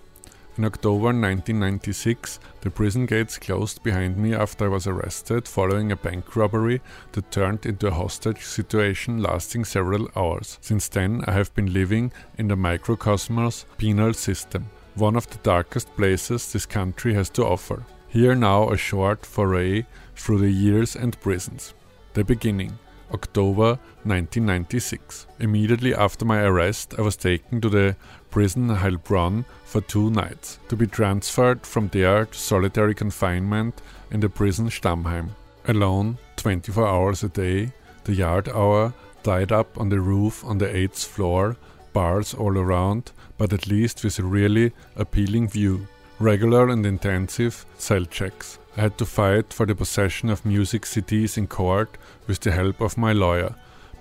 In 0.55 0.65
October 0.65 1.05
1996, 1.05 2.39
the 2.61 2.69
prison 2.69 3.07
gates 3.07 3.39
closed 3.39 3.81
behind 3.81 4.17
me 4.17 4.35
after 4.35 4.65
I 4.65 4.67
was 4.67 4.85
arrested 4.85 5.47
following 5.47 5.91
a 5.91 5.95
bank 5.95 6.35
robbery 6.35 6.79
that 7.13 7.31
turned 7.31 7.65
into 7.65 7.87
a 7.87 7.91
hostage 7.91 8.43
situation 8.43 9.19
lasting 9.19 9.65
several 9.65 10.09
hours. 10.15 10.59
Since 10.61 10.89
then, 10.89 11.23
I 11.25 11.31
have 11.31 11.55
been 11.55 11.73
living 11.73 12.11
in 12.37 12.49
the 12.49 12.55
microcosmos 12.55 13.65
penal 13.79 14.13
system, 14.13 14.69
one 14.93 15.15
of 15.15 15.27
the 15.27 15.39
darkest 15.39 15.95
places 15.95 16.53
this 16.53 16.67
country 16.67 17.15
has 17.15 17.31
to 17.31 17.45
offer. 17.45 17.83
Here 18.07 18.35
now 18.35 18.69
a 18.69 18.77
short 18.77 19.25
foray 19.25 19.87
through 20.15 20.37
the 20.37 20.51
years 20.51 20.95
and 20.95 21.19
prisons. 21.19 21.73
The 22.13 22.23
beginning. 22.23 22.77
October 23.11 23.79
1996. 24.03 25.27
Immediately 25.39 25.93
after 25.93 26.25
my 26.25 26.41
arrest, 26.41 26.95
I 26.97 27.01
was 27.01 27.15
taken 27.15 27.61
to 27.61 27.69
the 27.69 27.95
prison 28.33 28.67
Heilbronn 28.67 29.45
for 29.63 29.81
two 29.81 30.09
nights, 30.09 30.57
to 30.67 30.75
be 30.75 30.87
transferred 30.87 31.67
from 31.67 31.87
there 31.89 32.25
to 32.25 32.35
solitary 32.35 32.95
confinement 32.95 33.79
in 34.09 34.21
the 34.21 34.27
prison 34.27 34.69
Stammheim. 34.69 35.29
Alone, 35.67 36.17
24 36.37 36.87
hours 36.87 37.23
a 37.23 37.29
day, 37.29 37.71
the 38.05 38.15
yard 38.15 38.49
hour, 38.49 38.91
tied 39.21 39.51
up 39.51 39.79
on 39.79 39.89
the 39.89 39.99
roof 39.99 40.43
on 40.43 40.57
the 40.57 40.75
eighth 40.75 41.03
floor, 41.03 41.57
bars 41.93 42.33
all 42.33 42.57
around, 42.57 43.11
but 43.37 43.53
at 43.53 43.67
least 43.67 44.03
with 44.03 44.17
a 44.17 44.23
really 44.23 44.71
appealing 44.95 45.47
view. 45.47 45.87
Regular 46.17 46.69
and 46.69 46.87
intensive 46.87 47.67
cell 47.77 48.05
checks. 48.05 48.57
I 48.75 48.81
had 48.81 48.97
to 48.97 49.05
fight 49.05 49.53
for 49.53 49.67
the 49.67 49.75
possession 49.75 50.31
of 50.31 50.43
music 50.43 50.85
CDs 50.85 51.37
in 51.37 51.45
court 51.45 51.99
with 52.25 52.39
the 52.39 52.51
help 52.51 52.81
of 52.81 52.97
my 52.97 53.13
lawyer, 53.13 53.53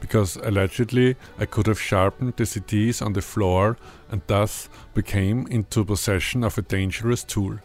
because 0.02 0.34
allegedly 0.36 1.14
I 1.38 1.46
could 1.46 1.68
have 1.68 1.80
sharpened 1.80 2.34
the 2.36 2.42
CDs 2.42 3.00
on 3.00 3.12
the 3.12 3.22
floor 3.22 3.78
and 4.10 4.20
thus 4.26 4.68
became 4.94 5.46
into 5.46 5.84
possession 5.84 6.42
of 6.42 6.58
a 6.58 6.62
dangerous 6.62 7.22
tool. 7.22 7.58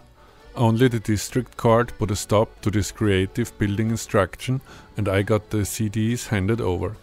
Only 0.56 0.88
the 0.88 1.00
district 1.00 1.58
court 1.58 1.94
put 1.98 2.12
a 2.12 2.16
stop 2.16 2.62
to 2.62 2.70
this 2.70 2.92
creative 2.92 3.58
building 3.58 3.90
instruction 3.90 4.62
and 4.96 5.10
I 5.10 5.24
got 5.24 5.50
the 5.50 5.66
CDs 5.66 6.28
handed 6.28 6.62
over. 6.62 6.96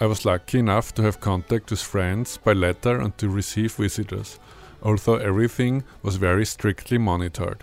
I 0.00 0.06
was 0.06 0.24
lucky 0.24 0.58
enough 0.58 0.94
to 0.94 1.02
have 1.02 1.20
contact 1.20 1.70
with 1.70 1.82
friends 1.82 2.38
by 2.38 2.54
letter 2.54 2.98
and 2.98 3.16
to 3.18 3.28
receive 3.28 3.74
visitors, 3.74 4.38
although 4.82 5.16
everything 5.16 5.84
was 6.02 6.16
very 6.16 6.46
strictly 6.46 6.96
monitored. 6.96 7.62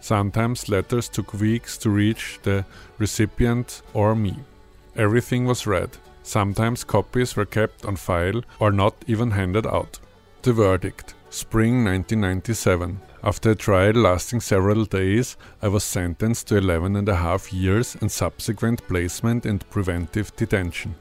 Sometimes 0.00 0.68
letters 0.68 1.08
took 1.08 1.32
weeks 1.32 1.78
to 1.78 1.88
reach 1.88 2.38
the 2.42 2.66
recipient 2.98 3.80
or 3.94 4.14
me. 4.14 4.36
Everything 4.94 5.46
was 5.46 5.66
read. 5.66 5.96
Sometimes 6.28 6.84
copies 6.84 7.36
were 7.36 7.46
kept 7.46 7.86
on 7.86 7.96
file 7.96 8.42
or 8.60 8.70
not 8.70 8.94
even 9.06 9.30
handed 9.30 9.66
out. 9.66 9.98
The 10.42 10.52
verdict 10.52 11.14
Spring 11.30 11.82
1997. 11.86 13.00
After 13.24 13.52
a 13.52 13.54
trial 13.54 13.94
lasting 13.94 14.40
several 14.40 14.84
days, 14.84 15.38
I 15.62 15.68
was 15.68 15.84
sentenced 15.84 16.48
to 16.48 16.58
11 16.58 16.96
and 16.96 17.08
a 17.08 17.16
half 17.16 17.50
years 17.50 17.96
and 18.02 18.12
subsequent 18.12 18.86
placement 18.86 19.46
in 19.46 19.60
preventive 19.60 20.36
detention. 20.36 20.96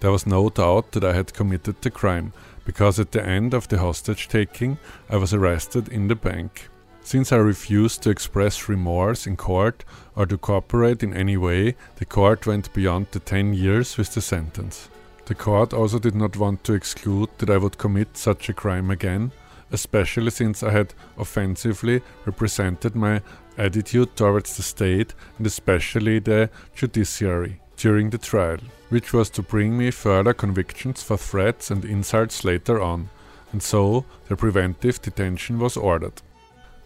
There 0.00 0.10
was 0.10 0.26
no 0.26 0.50
doubt 0.50 0.90
that 0.90 1.04
I 1.04 1.12
had 1.12 1.34
committed 1.34 1.80
the 1.80 1.90
crime, 1.92 2.32
because 2.64 2.98
at 2.98 3.12
the 3.12 3.24
end 3.24 3.54
of 3.54 3.68
the 3.68 3.78
hostage 3.78 4.26
taking, 4.26 4.78
I 5.08 5.18
was 5.18 5.32
arrested 5.32 5.86
in 5.86 6.08
the 6.08 6.16
bank. 6.16 6.68
Since 7.06 7.32
I 7.32 7.36
refused 7.36 8.02
to 8.02 8.10
express 8.10 8.66
remorse 8.66 9.26
in 9.26 9.36
court 9.36 9.84
or 10.16 10.24
to 10.24 10.38
cooperate 10.38 11.02
in 11.02 11.12
any 11.12 11.36
way, 11.36 11.76
the 11.96 12.06
court 12.06 12.46
went 12.46 12.72
beyond 12.72 13.08
the 13.10 13.18
10 13.20 13.52
years 13.52 13.98
with 13.98 14.14
the 14.14 14.22
sentence. 14.22 14.88
The 15.26 15.34
court 15.34 15.74
also 15.74 15.98
did 15.98 16.14
not 16.14 16.38
want 16.38 16.64
to 16.64 16.72
exclude 16.72 17.28
that 17.38 17.50
I 17.50 17.58
would 17.58 17.76
commit 17.76 18.16
such 18.16 18.48
a 18.48 18.54
crime 18.54 18.90
again, 18.90 19.32
especially 19.70 20.30
since 20.30 20.62
I 20.62 20.70
had 20.70 20.94
offensively 21.18 22.00
represented 22.24 22.94
my 22.94 23.20
attitude 23.58 24.16
towards 24.16 24.56
the 24.56 24.62
state 24.62 25.12
and 25.36 25.46
especially 25.46 26.20
the 26.20 26.48
judiciary 26.74 27.60
during 27.76 28.08
the 28.08 28.18
trial, 28.18 28.60
which 28.88 29.12
was 29.12 29.28
to 29.30 29.42
bring 29.42 29.76
me 29.76 29.90
further 29.90 30.32
convictions 30.32 31.02
for 31.02 31.18
threats 31.18 31.70
and 31.70 31.84
insults 31.84 32.46
later 32.46 32.80
on, 32.80 33.10
and 33.52 33.62
so 33.62 34.06
the 34.28 34.36
preventive 34.36 35.02
detention 35.02 35.58
was 35.58 35.76
ordered. 35.76 36.22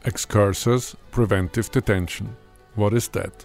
Excursus 0.05 0.96
preventive 1.11 1.70
detention. 1.70 2.36
What 2.74 2.94
is 2.94 3.09
that? 3.09 3.44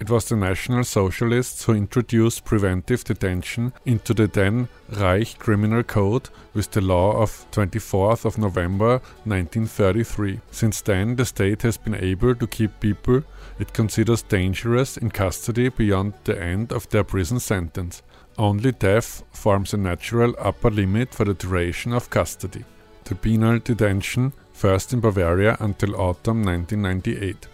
It 0.00 0.10
was 0.10 0.28
the 0.28 0.36
National 0.36 0.84
Socialists 0.84 1.64
who 1.64 1.72
introduced 1.72 2.44
preventive 2.44 3.02
detention 3.02 3.72
into 3.84 4.14
the 4.14 4.28
then 4.28 4.68
Reich 4.90 5.36
Criminal 5.38 5.82
Code 5.82 6.28
with 6.54 6.70
the 6.70 6.80
law 6.80 7.20
of 7.20 7.44
24th 7.50 8.24
of 8.24 8.38
November 8.38 9.00
1933. 9.24 10.40
Since 10.52 10.82
then, 10.82 11.16
the 11.16 11.24
state 11.24 11.62
has 11.62 11.76
been 11.76 11.96
able 11.96 12.36
to 12.36 12.46
keep 12.46 12.78
people 12.78 13.24
it 13.58 13.72
considers 13.72 14.22
dangerous 14.22 14.96
in 14.96 15.10
custody 15.10 15.68
beyond 15.68 16.14
the 16.24 16.40
end 16.40 16.72
of 16.72 16.88
their 16.90 17.02
prison 17.02 17.40
sentence. 17.40 18.02
Only 18.36 18.70
death 18.70 19.24
forms 19.32 19.74
a 19.74 19.76
natural 19.76 20.34
upper 20.38 20.70
limit 20.70 21.12
for 21.12 21.24
the 21.24 21.34
duration 21.34 21.92
of 21.92 22.08
custody. 22.08 22.64
The 23.02 23.16
penal 23.16 23.58
detention 23.58 24.32
first 24.58 24.92
in 24.92 24.98
Bavaria 24.98 25.56
until 25.60 25.94
autumn 25.94 26.42
1998. 26.42 27.46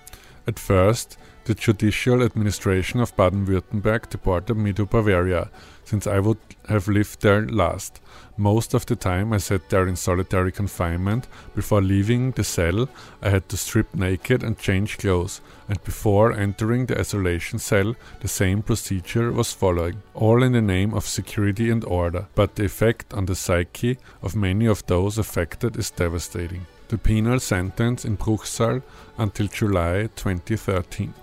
At 0.46 0.58
first, 0.58 1.18
the 1.44 1.54
judicial 1.54 2.22
administration 2.22 3.00
of 3.00 3.14
Baden 3.14 3.44
Württemberg 3.44 4.08
deported 4.08 4.54
me 4.54 4.72
to 4.72 4.86
Bavaria, 4.86 5.50
since 5.84 6.06
I 6.06 6.18
would 6.18 6.38
have 6.70 6.88
lived 6.88 7.20
there 7.20 7.46
last. 7.46 8.00
Most 8.38 8.72
of 8.72 8.86
the 8.86 8.96
time 8.96 9.34
I 9.34 9.36
sat 9.36 9.68
there 9.68 9.86
in 9.86 9.96
solitary 9.96 10.50
confinement. 10.50 11.28
Before 11.54 11.82
leaving 11.82 12.30
the 12.30 12.42
cell, 12.42 12.88
I 13.20 13.28
had 13.28 13.50
to 13.50 13.58
strip 13.58 13.94
naked 13.94 14.42
and 14.42 14.58
change 14.58 14.96
clothes, 14.96 15.42
and 15.68 15.84
before 15.84 16.32
entering 16.32 16.86
the 16.86 16.98
isolation 16.98 17.58
cell, 17.58 17.94
the 18.20 18.28
same 18.28 18.62
procedure 18.62 19.30
was 19.30 19.52
following, 19.52 20.02
all 20.14 20.42
in 20.42 20.52
the 20.52 20.62
name 20.62 20.94
of 20.94 21.06
security 21.06 21.70
and 21.70 21.84
order. 21.84 22.28
But 22.34 22.54
the 22.54 22.64
effect 22.64 23.12
on 23.12 23.26
the 23.26 23.34
psyche 23.34 23.98
of 24.22 24.34
many 24.34 24.64
of 24.64 24.86
those 24.86 25.18
affected 25.18 25.76
is 25.76 25.90
devastating. 25.90 26.66
The 26.88 26.98
penal 26.98 27.40
sentence 27.40 28.04
in 28.04 28.18
Bruchsal 28.18 28.82
until 29.16 29.46
July 29.46 30.08
2013. 30.16 31.14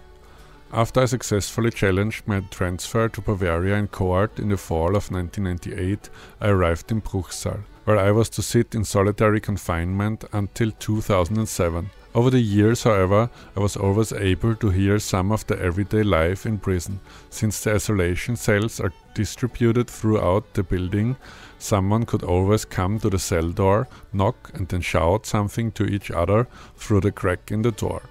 After 0.73 1.01
I 1.01 1.05
successfully 1.05 1.69
challenged 1.69 2.27
my 2.27 2.39
transfer 2.39 3.09
to 3.09 3.21
Bavaria 3.21 3.75
in 3.75 3.87
court 3.87 4.39
in 4.39 4.49
the 4.49 4.57
fall 4.57 4.95
of 4.95 5.11
1998, 5.11 6.09
I 6.39 6.47
arrived 6.47 6.91
in 6.91 7.01
Bruchsal, 7.01 7.59
where 7.85 7.97
I 7.97 8.11
was 8.11 8.29
to 8.29 8.41
sit 8.41 8.73
in 8.73 8.85
solitary 8.85 9.39
confinement 9.39 10.23
until 10.33 10.71
2007. 10.71 11.91
Over 12.13 12.29
the 12.29 12.41
years, 12.41 12.83
however, 12.83 13.29
I 13.55 13.61
was 13.61 13.77
always 13.77 14.11
able 14.11 14.53
to 14.55 14.69
hear 14.69 14.99
some 14.99 15.31
of 15.31 15.47
the 15.47 15.57
everyday 15.57 16.03
life 16.03 16.45
in 16.45 16.57
prison. 16.57 16.99
Since 17.29 17.63
the 17.63 17.75
isolation 17.75 18.35
cells 18.35 18.81
are 18.81 18.91
distributed 19.13 19.89
throughout 19.89 20.53
the 20.53 20.63
building, 20.63 21.15
someone 21.57 22.05
could 22.05 22.23
always 22.23 22.65
come 22.65 22.99
to 22.99 23.09
the 23.09 23.17
cell 23.17 23.49
door, 23.49 23.87
knock, 24.11 24.51
and 24.53 24.67
then 24.67 24.81
shout 24.81 25.25
something 25.25 25.71
to 25.71 25.85
each 25.85 26.11
other 26.11 26.47
through 26.75 26.99
the 26.99 27.13
crack 27.13 27.49
in 27.49 27.61
the 27.61 27.71
door. 27.71 28.01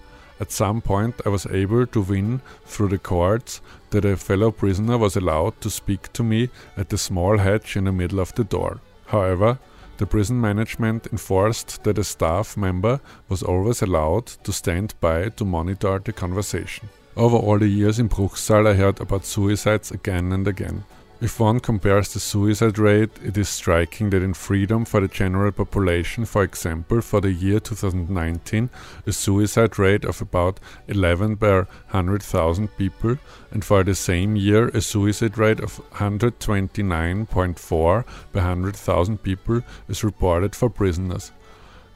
At 0.41 0.51
some 0.51 0.81
point, 0.81 1.21
I 1.27 1.29
was 1.29 1.47
able 1.47 1.87
to 1.89 2.01
win 2.01 2.41
through 2.65 2.89
the 2.89 2.99
courts 2.99 3.61
that 3.91 4.07
a 4.07 4.17
fellow 4.17 4.51
prisoner 4.51 4.97
was 4.97 5.15
allowed 5.15 5.61
to 5.61 5.69
speak 5.69 6.11
to 6.15 6.23
me 6.23 6.49
at 6.75 6.89
the 6.89 6.97
small 6.97 7.37
hatch 7.37 7.77
in 7.77 7.85
the 7.85 7.93
middle 7.93 8.21
of 8.21 8.35
the 8.35 8.45
door. 8.45 8.81
However, 9.09 9.59
the 10.01 10.07
prison 10.07 10.41
management 10.41 11.07
enforced 11.13 11.85
that 11.85 11.99
a 11.99 12.03
staff 12.03 12.57
member 12.57 12.99
was 13.29 13.43
always 13.43 13.83
allowed 13.83 14.27
to 14.27 14.51
stand 14.51 14.95
by 14.99 15.29
to 15.29 15.45
monitor 15.45 15.99
the 15.99 16.11
conversation. 16.11 16.89
Over 17.17 17.37
all 17.37 17.59
the 17.59 17.69
years 17.69 17.99
in 17.99 18.09
Bruchsal, 18.09 18.67
I 18.67 18.73
heard 18.73 18.99
about 18.99 19.27
suicides 19.27 19.91
again 19.91 20.33
and 20.33 20.49
again. 20.49 20.85
If 21.23 21.39
one 21.39 21.61
compares 21.61 22.15
the 22.15 22.19
suicide 22.19 22.79
rate, 22.79 23.11
it 23.23 23.37
is 23.37 23.51
striking 23.51 24.09
that 24.09 24.23
in 24.23 24.33
freedom 24.33 24.87
for 24.87 25.03
the 25.03 25.09
general 25.09 25.53
population, 25.53 26.25
for 26.25 26.43
example, 26.43 27.03
for 27.03 27.21
the 27.21 27.31
year 27.31 27.61
2019, 27.61 28.71
a 29.07 29.13
suicide 29.13 29.79
rate 29.79 30.07
of 30.07 30.23
about 30.23 30.59
11 30.89 31.37
per 31.37 31.67
100,000 31.91 32.69
people, 32.79 33.19
and 33.51 33.63
for 33.63 33.85
the 33.85 33.95
same 33.95 34.35
year, 34.35 34.69
a 34.69 34.81
suicide 34.81 35.37
rate 35.37 35.61
of 35.61 35.83
129.4 35.93 38.05
per 38.33 38.41
100,000 38.41 39.23
people 39.23 39.61
is 39.91 40.03
reported 40.03 40.57
for 40.57 40.71
prisoners. 40.71 41.33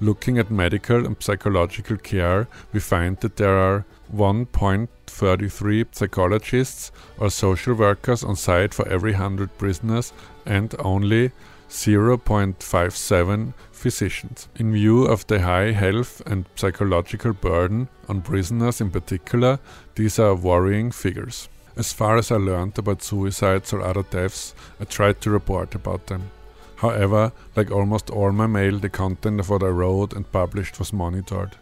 Looking 0.00 0.38
at 0.38 0.50
medical 0.50 1.06
and 1.06 1.16
psychological 1.18 1.96
care, 1.96 2.46
we 2.74 2.80
find 2.80 3.16
that 3.20 3.36
there 3.36 3.56
are 3.56 3.86
1.33 4.12 5.86
psychologists 5.94 6.92
or 7.18 7.30
social 7.30 7.74
workers 7.74 8.24
on 8.24 8.36
site 8.36 8.74
for 8.74 8.88
every 8.88 9.12
100 9.12 9.56
prisoners 9.58 10.12
and 10.46 10.74
only 10.78 11.30
0.57 11.68 13.54
physicians. 13.72 14.48
In 14.56 14.72
view 14.72 15.04
of 15.04 15.26
the 15.26 15.40
high 15.40 15.72
health 15.72 16.22
and 16.26 16.44
psychological 16.54 17.32
burden 17.32 17.88
on 18.08 18.22
prisoners 18.22 18.80
in 18.80 18.90
particular, 18.90 19.58
these 19.94 20.18
are 20.18 20.34
worrying 20.34 20.90
figures. 20.90 21.48
As 21.76 21.92
far 21.92 22.16
as 22.16 22.30
I 22.30 22.36
learned 22.36 22.78
about 22.78 23.02
suicides 23.02 23.72
or 23.72 23.82
other 23.82 24.04
deaths, 24.04 24.54
I 24.80 24.84
tried 24.84 25.20
to 25.22 25.30
report 25.30 25.74
about 25.74 26.06
them. 26.06 26.30
However, 26.76 27.32
like 27.56 27.70
almost 27.70 28.10
all 28.10 28.30
my 28.30 28.46
mail, 28.46 28.78
the 28.78 28.88
content 28.88 29.40
of 29.40 29.50
what 29.50 29.62
I 29.62 29.68
wrote 29.68 30.12
and 30.12 30.30
published 30.30 30.78
was 30.78 30.92
monitored. 30.92 31.56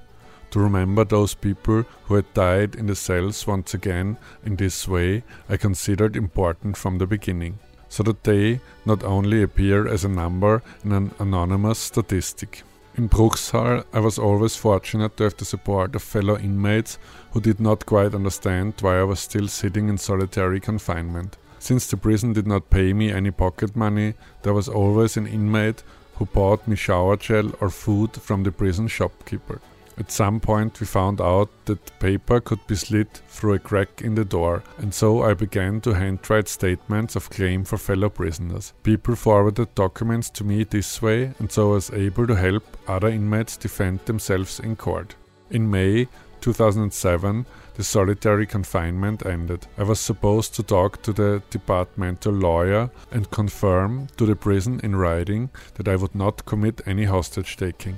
To 0.52 0.60
remember 0.60 1.04
those 1.04 1.32
people 1.34 1.84
who 2.04 2.14
had 2.14 2.34
died 2.34 2.74
in 2.74 2.86
the 2.86 2.94
cells 2.94 3.46
once 3.46 3.72
again 3.72 4.18
in 4.44 4.56
this 4.56 4.86
way, 4.86 5.24
I 5.48 5.56
considered 5.56 6.14
important 6.14 6.76
from 6.76 6.98
the 6.98 7.06
beginning, 7.06 7.58
so 7.88 8.02
that 8.02 8.24
they 8.24 8.60
not 8.84 9.02
only 9.02 9.42
appear 9.42 9.88
as 9.88 10.04
a 10.04 10.10
number 10.10 10.62
in 10.84 10.92
an 10.92 11.12
anonymous 11.18 11.78
statistic. 11.78 12.64
In 12.98 13.08
Bruchsal, 13.08 13.84
I 13.94 14.00
was 14.00 14.18
always 14.18 14.54
fortunate 14.54 15.16
to 15.16 15.24
have 15.24 15.38
the 15.38 15.46
support 15.46 15.94
of 15.94 16.02
fellow 16.02 16.36
inmates 16.36 16.98
who 17.32 17.40
did 17.40 17.58
not 17.58 17.86
quite 17.86 18.14
understand 18.14 18.74
why 18.82 19.00
I 19.00 19.04
was 19.04 19.20
still 19.20 19.48
sitting 19.48 19.88
in 19.88 19.96
solitary 19.96 20.60
confinement. 20.60 21.38
Since 21.60 21.86
the 21.86 21.96
prison 21.96 22.34
did 22.34 22.46
not 22.46 22.68
pay 22.68 22.92
me 22.92 23.10
any 23.10 23.30
pocket 23.30 23.74
money, 23.74 24.12
there 24.42 24.52
was 24.52 24.68
always 24.68 25.16
an 25.16 25.26
inmate 25.26 25.82
who 26.16 26.26
bought 26.26 26.68
me 26.68 26.76
shower 26.76 27.16
gel 27.16 27.52
or 27.58 27.70
food 27.70 28.20
from 28.20 28.42
the 28.42 28.52
prison 28.52 28.86
shopkeeper. 28.86 29.62
At 29.98 30.10
some 30.10 30.40
point, 30.40 30.80
we 30.80 30.86
found 30.86 31.20
out 31.20 31.50
that 31.66 31.98
paper 31.98 32.40
could 32.40 32.66
be 32.66 32.76
slid 32.76 33.12
through 33.12 33.54
a 33.54 33.58
crack 33.58 34.00
in 34.02 34.14
the 34.14 34.24
door, 34.24 34.62
and 34.78 34.92
so 34.92 35.22
I 35.22 35.34
began 35.34 35.80
to 35.82 35.92
handwrite 35.92 36.48
statements 36.48 37.14
of 37.14 37.30
claim 37.30 37.64
for 37.64 37.76
fellow 37.76 38.08
prisoners. 38.08 38.72
People 38.82 39.16
forwarded 39.16 39.74
documents 39.74 40.30
to 40.30 40.44
me 40.44 40.64
this 40.64 41.02
way, 41.02 41.32
and 41.38 41.52
so 41.52 41.70
I 41.70 41.74
was 41.74 41.90
able 41.90 42.26
to 42.26 42.34
help 42.34 42.64
other 42.88 43.08
inmates 43.08 43.56
defend 43.56 44.00
themselves 44.06 44.60
in 44.60 44.76
court. 44.76 45.14
In 45.50 45.70
May 45.70 46.08
2007, 46.40 47.44
the 47.74 47.84
solitary 47.84 48.46
confinement 48.46 49.24
ended. 49.24 49.66
I 49.78 49.82
was 49.84 50.00
supposed 50.00 50.54
to 50.54 50.62
talk 50.62 51.02
to 51.02 51.12
the 51.12 51.42
departmental 51.50 52.32
lawyer 52.32 52.90
and 53.10 53.30
confirm 53.30 54.08
to 54.16 54.26
the 54.26 54.36
prison 54.36 54.80
in 54.82 54.96
writing 54.96 55.50
that 55.74 55.88
I 55.88 55.96
would 55.96 56.14
not 56.14 56.44
commit 56.44 56.80
any 56.86 57.04
hostage 57.04 57.56
taking 57.56 57.96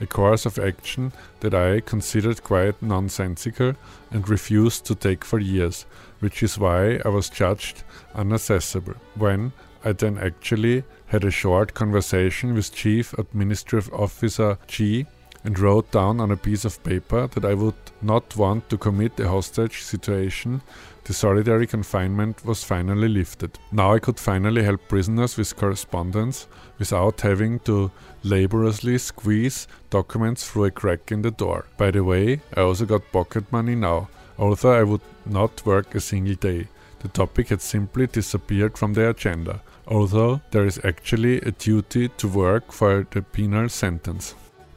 a 0.00 0.06
course 0.06 0.46
of 0.46 0.58
action 0.58 1.12
that 1.40 1.54
I 1.54 1.80
considered 1.80 2.42
quite 2.42 2.80
nonsensical 2.82 3.74
and 4.10 4.28
refused 4.28 4.84
to 4.86 4.94
take 4.94 5.24
for 5.24 5.38
years, 5.38 5.86
which 6.20 6.42
is 6.42 6.58
why 6.58 7.00
I 7.04 7.08
was 7.08 7.28
judged 7.28 7.84
unaccessible. 8.14 8.96
When 9.14 9.52
I 9.84 9.92
then 9.92 10.18
actually 10.18 10.84
had 11.06 11.24
a 11.24 11.30
short 11.30 11.74
conversation 11.74 12.54
with 12.54 12.74
Chief 12.74 13.12
Administrative 13.14 13.92
Officer 13.92 14.58
G 14.66 15.06
and 15.44 15.58
wrote 15.58 15.90
down 15.90 16.20
on 16.20 16.30
a 16.30 16.36
piece 16.36 16.64
of 16.64 16.82
paper 16.82 17.26
that 17.28 17.44
I 17.44 17.54
would 17.54 17.74
not 18.00 18.34
want 18.36 18.68
to 18.70 18.78
commit 18.78 19.20
a 19.20 19.28
hostage 19.28 19.82
situation, 19.82 20.62
the 21.04 21.12
solitary 21.12 21.66
confinement 21.66 22.44
was 22.46 22.64
finally 22.64 23.08
lifted. 23.08 23.58
Now 23.70 23.94
I 23.94 23.98
could 23.98 24.18
finally 24.18 24.62
help 24.62 24.88
prisoners 24.88 25.36
with 25.36 25.54
correspondence 25.54 26.48
without 26.78 27.20
having 27.20 27.58
to 27.60 27.90
laboriously 28.22 28.96
squeeze 28.96 29.68
documents 29.90 30.48
through 30.48 30.64
a 30.64 30.70
crack 30.70 31.12
in 31.12 31.20
the 31.20 31.30
door. 31.30 31.66
By 31.76 31.90
the 31.90 32.02
way, 32.02 32.40
I 32.56 32.62
also 32.62 32.86
got 32.86 33.12
pocket 33.12 33.52
money 33.52 33.74
now, 33.74 34.08
although 34.38 34.72
I 34.72 34.82
would 34.82 35.02
not 35.26 35.64
work 35.66 35.94
a 35.94 36.00
single 36.00 36.36
day. 36.36 36.68
The 37.00 37.08
topic 37.08 37.50
had 37.50 37.60
simply 37.60 38.06
disappeared 38.06 38.78
from 38.78 38.94
the 38.94 39.10
agenda, 39.10 39.60
although 39.86 40.40
there 40.52 40.64
is 40.64 40.80
actually 40.84 41.38
a 41.42 41.50
duty 41.50 42.08
to 42.08 42.28
work 42.28 42.72
for 42.72 43.06
the 43.10 43.20
penal 43.20 43.68
sentence. 43.68 44.34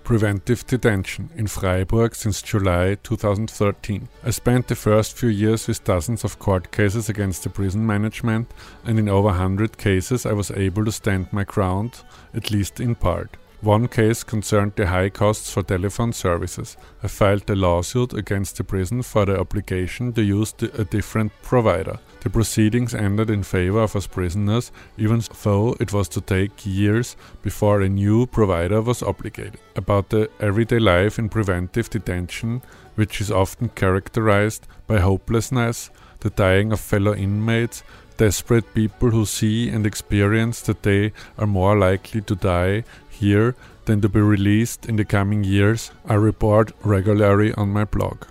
Preventive 0.08 0.66
detention 0.66 1.30
in 1.36 1.48
Freiburg 1.48 2.16
since 2.16 2.42
July 2.42 2.96
2013. 3.04 4.08
I 4.24 4.30
spent 4.30 4.70
the 4.70 4.76
first 4.76 5.18
few 5.18 5.28
years 5.28 5.68
with 5.68 5.84
dozens 5.84 6.24
of 6.24 6.40
court 6.40 6.72
cases 6.72 7.10
against 7.10 7.44
the 7.44 7.50
prison 7.50 7.86
management, 7.86 8.50
and 8.86 8.98
in 8.98 9.10
over 9.10 9.28
100 9.28 9.78
cases 9.78 10.26
I 10.26 10.32
was 10.32 10.50
able 10.50 10.86
to 10.86 10.94
stand 10.94 11.34
my 11.34 11.44
ground, 11.44 12.04
at 12.34 12.52
least 12.52 12.80
in 12.80 12.96
part. 12.96 13.36
One 13.60 13.90
case 13.90 14.24
concerned 14.24 14.78
the 14.78 14.88
high 14.88 15.10
costs 15.10 15.52
for 15.52 15.62
telephone 15.62 16.14
services. 16.14 16.78
I 17.04 17.10
filed 17.10 17.50
a 17.50 17.56
lawsuit 17.56 18.14
against 18.14 18.56
the 18.56 18.64
prison 18.64 19.02
for 19.02 19.26
the 19.26 19.38
obligation 19.38 20.14
to 20.14 20.24
use 20.24 20.54
a 20.62 20.86
different 20.86 21.34
provider. 21.42 22.00
The 22.22 22.30
proceedings 22.30 22.94
ended 22.94 23.30
in 23.30 23.44
favor 23.44 23.80
of 23.80 23.96
us 23.96 24.08
prisoners, 24.08 24.72
even 24.98 25.22
though 25.44 25.76
it 25.80 25.94
was 25.94 26.10
to 26.10 26.22
take 26.22 26.66
years 26.66 27.16
before 27.42 27.82
a 27.82 27.90
new 27.90 28.26
provider 28.26 28.82
was 28.82 29.04
obligated. 29.04 29.60
About 29.76 30.10
the 30.10 30.30
everyday 30.40 30.80
life 30.80 31.20
in 31.20 31.30
preventive 31.30 31.90
detention, 31.90 32.62
which 32.96 33.22
is 33.22 33.32
often 33.32 33.70
characterized 33.70 34.68
by 34.88 35.00
hopelessness, 35.00 35.90
the 36.20 36.32
dying 36.32 36.72
of 36.72 36.80
fellow 36.80 37.14
inmates, 37.14 37.84
desperate 38.18 38.74
people 38.74 39.12
who 39.12 39.26
see 39.26 39.70
and 39.70 39.86
experience 39.86 40.62
that 40.62 40.84
they 40.84 41.14
are 41.38 41.48
more 41.48 41.78
likely 41.78 42.22
to 42.22 42.36
die 42.36 42.84
here 43.10 43.56
than 43.86 44.02
to 44.02 44.10
be 44.10 44.20
released 44.20 44.86
in 44.88 44.96
the 44.96 45.06
coming 45.06 45.44
years, 45.44 45.92
I 46.06 46.16
report 46.16 46.72
regularly 46.84 47.54
on 47.54 47.70
my 47.70 47.86
blog. 47.86 48.26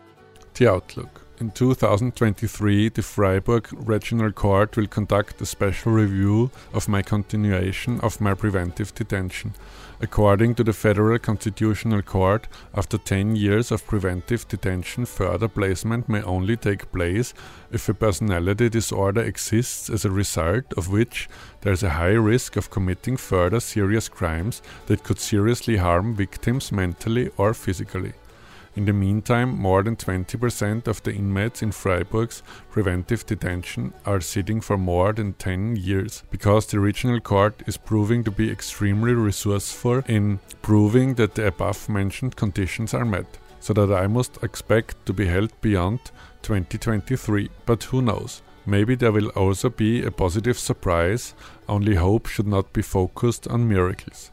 The 0.54 0.68
Outlook. 0.68 1.15
In 1.38 1.50
2023, 1.50 2.88
the 2.88 3.02
Freiburg 3.02 3.68
Regional 3.70 4.32
Court 4.32 4.74
will 4.74 4.86
conduct 4.86 5.38
a 5.42 5.44
special 5.44 5.92
review 5.92 6.50
of 6.72 6.88
my 6.88 7.02
continuation 7.02 8.00
of 8.00 8.22
my 8.22 8.32
preventive 8.32 8.94
detention. 8.94 9.52
According 10.00 10.54
to 10.54 10.64
the 10.64 10.72
Federal 10.72 11.18
Constitutional 11.18 12.00
Court, 12.00 12.48
after 12.74 12.96
10 12.96 13.36
years 13.36 13.70
of 13.70 13.86
preventive 13.86 14.48
detention, 14.48 15.04
further 15.04 15.46
placement 15.46 16.08
may 16.08 16.22
only 16.22 16.56
take 16.56 16.90
place 16.90 17.34
if 17.70 17.86
a 17.90 17.92
personality 17.92 18.70
disorder 18.70 19.20
exists 19.20 19.90
as 19.90 20.06
a 20.06 20.10
result 20.10 20.72
of 20.78 20.88
which 20.88 21.28
there 21.60 21.72
is 21.74 21.82
a 21.82 21.90
high 21.90 22.16
risk 22.16 22.56
of 22.56 22.70
committing 22.70 23.18
further 23.18 23.60
serious 23.60 24.08
crimes 24.08 24.62
that 24.86 25.04
could 25.04 25.18
seriously 25.18 25.76
harm 25.76 26.14
victims 26.14 26.72
mentally 26.72 27.28
or 27.36 27.52
physically. 27.52 28.14
In 28.76 28.84
the 28.84 28.92
meantime, 28.92 29.58
more 29.58 29.82
than 29.82 29.96
20% 29.96 30.86
of 30.86 31.02
the 31.02 31.14
inmates 31.14 31.62
in 31.62 31.72
Freiburg's 31.72 32.42
preventive 32.70 33.24
detention 33.24 33.94
are 34.04 34.20
sitting 34.20 34.60
for 34.60 34.76
more 34.76 35.14
than 35.14 35.32
10 35.32 35.76
years 35.76 36.24
because 36.30 36.66
the 36.66 36.78
regional 36.78 37.18
court 37.20 37.62
is 37.66 37.78
proving 37.78 38.22
to 38.24 38.30
be 38.30 38.50
extremely 38.50 39.14
resourceful 39.14 40.02
in 40.06 40.40
proving 40.60 41.14
that 41.14 41.34
the 41.36 41.46
above 41.46 41.88
mentioned 41.88 42.36
conditions 42.36 42.92
are 42.92 43.06
met, 43.06 43.38
so 43.60 43.72
that 43.72 43.90
I 43.90 44.08
must 44.08 44.42
expect 44.42 45.06
to 45.06 45.14
be 45.14 45.24
held 45.24 45.58
beyond 45.62 46.10
2023. 46.42 47.48
But 47.64 47.84
who 47.84 48.02
knows? 48.02 48.42
Maybe 48.66 48.94
there 48.94 49.12
will 49.12 49.28
also 49.28 49.70
be 49.70 50.04
a 50.04 50.10
positive 50.10 50.58
surprise, 50.58 51.34
only 51.66 51.94
hope 51.94 52.26
should 52.26 52.46
not 52.46 52.74
be 52.74 52.82
focused 52.82 53.48
on 53.48 53.68
miracles. 53.68 54.30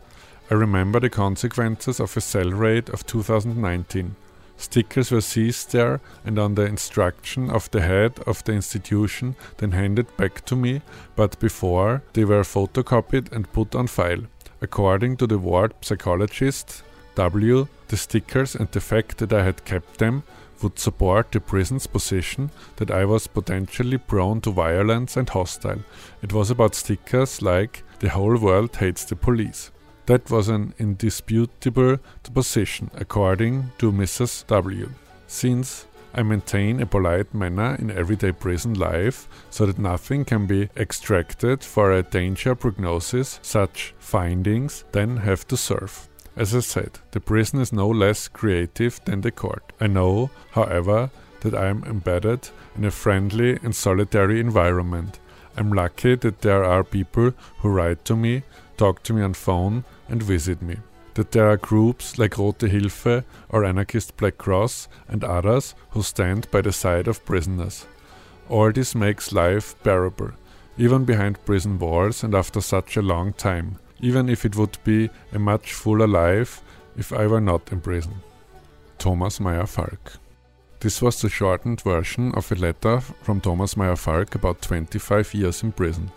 I 0.51 0.55
remember 0.55 0.99
the 0.99 1.09
consequences 1.09 2.01
of 2.01 2.17
a 2.17 2.21
cell 2.21 2.49
raid 2.49 2.89
of 2.89 3.05
2019. 3.05 4.17
Stickers 4.63 5.11
were 5.11 5.19
seized 5.19 5.73
there 5.73 5.99
and 6.23 6.39
on 6.39 6.55
the 6.55 6.65
instruction 6.65 7.49
of 7.49 7.69
the 7.71 7.81
head 7.81 8.17
of 8.25 8.41
the 8.45 8.53
institution 8.53 9.35
then 9.57 9.71
handed 9.71 10.15
back 10.15 10.45
to 10.45 10.55
me, 10.55 10.81
but 11.17 11.37
before 11.39 12.01
they 12.13 12.23
were 12.23 12.43
photocopied 12.43 13.29
and 13.33 13.51
put 13.51 13.75
on 13.75 13.87
file. 13.87 14.21
According 14.61 15.17
to 15.17 15.27
the 15.27 15.37
ward 15.37 15.73
psychologist 15.81 16.81
W, 17.15 17.67
the 17.89 17.97
stickers 17.97 18.55
and 18.55 18.71
the 18.71 18.79
fact 18.79 19.17
that 19.17 19.33
I 19.33 19.43
had 19.43 19.65
kept 19.65 19.97
them 19.97 20.23
would 20.61 20.79
support 20.79 21.33
the 21.33 21.41
prison's 21.41 21.85
position 21.85 22.49
that 22.77 22.89
I 22.89 23.03
was 23.03 23.27
potentially 23.27 23.97
prone 23.97 24.39
to 24.41 24.51
violence 24.51 25.17
and 25.17 25.27
hostile. 25.27 25.83
It 26.21 26.31
was 26.31 26.49
about 26.49 26.73
stickers 26.73 27.41
like 27.41 27.83
the 27.99 28.09
whole 28.09 28.37
world 28.37 28.77
hates 28.77 29.03
the 29.03 29.17
police. 29.17 29.71
That 30.05 30.29
was 30.29 30.49
an 30.49 30.73
indisputable 30.79 31.97
position, 32.33 32.91
according 32.95 33.71
to 33.77 33.91
Mrs. 33.91 34.45
W. 34.47 34.89
Since 35.27 35.85
I 36.13 36.23
maintain 36.23 36.81
a 36.81 36.85
polite 36.85 37.33
manner 37.33 37.75
in 37.79 37.89
everyday 37.89 38.33
prison 38.33 38.73
life 38.73 39.27
so 39.49 39.65
that 39.65 39.79
nothing 39.79 40.25
can 40.25 40.45
be 40.45 40.69
extracted 40.75 41.63
for 41.63 41.91
a 41.91 42.03
danger 42.03 42.53
prognosis, 42.53 43.39
such 43.41 43.95
findings 43.97 44.83
then 44.91 45.17
have 45.17 45.47
to 45.47 45.57
serve. 45.57 46.09
As 46.35 46.53
I 46.53 46.59
said, 46.59 46.99
the 47.11 47.19
prison 47.19 47.61
is 47.61 47.71
no 47.71 47.87
less 47.87 48.27
creative 48.27 48.99
than 49.05 49.21
the 49.21 49.31
court. 49.31 49.71
I 49.79 49.87
know, 49.87 50.29
however, 50.51 51.11
that 51.41 51.55
I 51.55 51.67
am 51.67 51.83
embedded 51.85 52.49
in 52.75 52.85
a 52.85 52.91
friendly 52.91 53.57
and 53.63 53.75
solitary 53.75 54.39
environment. 54.39 55.19
I'm 55.55 55.71
lucky 55.71 56.15
that 56.15 56.41
there 56.41 56.63
are 56.63 56.83
people 56.83 57.33
who 57.59 57.69
write 57.69 58.05
to 58.05 58.15
me, 58.15 58.43
talk 58.77 59.03
to 59.03 59.13
me 59.13 59.21
on 59.21 59.33
phone, 59.33 59.83
and 60.09 60.21
visit 60.21 60.61
me. 60.61 60.77
That 61.15 61.31
there 61.31 61.49
are 61.49 61.57
groups 61.57 62.17
like 62.17 62.37
Rote 62.37 62.59
Hilfe 62.59 63.23
or 63.49 63.65
Anarchist 63.65 64.17
Black 64.17 64.37
Cross 64.37 64.87
and 65.07 65.23
others 65.23 65.75
who 65.91 66.01
stand 66.01 66.49
by 66.49 66.61
the 66.61 66.71
side 66.73 67.07
of 67.07 67.25
prisoners. 67.25 67.85
All 68.49 68.71
this 68.71 68.95
makes 68.95 69.31
life 69.31 69.75
bearable, 69.83 70.31
even 70.77 71.05
behind 71.05 71.45
prison 71.45 71.77
walls 71.77 72.23
and 72.23 72.33
after 72.33 72.61
such 72.61 72.97
a 72.97 73.01
long 73.01 73.33
time, 73.33 73.77
even 73.99 74.27
if 74.27 74.43
it 74.43 74.55
would 74.55 74.77
be 74.83 75.09
a 75.31 75.39
much 75.39 75.73
fuller 75.73 76.07
life 76.07 76.61
if 76.97 77.13
I 77.13 77.27
were 77.27 77.41
not 77.41 77.71
in 77.71 77.81
prison. 77.81 78.15
Thomas 78.97 79.39
Meyer 79.39 79.65
Falk. 79.65 80.13
This 80.79 81.01
was 81.01 81.21
the 81.21 81.29
shortened 81.29 81.81
version 81.81 82.33
of 82.35 82.51
a 82.51 82.55
letter 82.55 82.99
from 82.99 83.39
Thomas 83.39 83.77
Meyer 83.77 83.95
Falk 83.95 84.35
about 84.35 84.61
25 84.61 85.33
years 85.33 85.63
in 85.63 85.71
prison. 85.71 86.11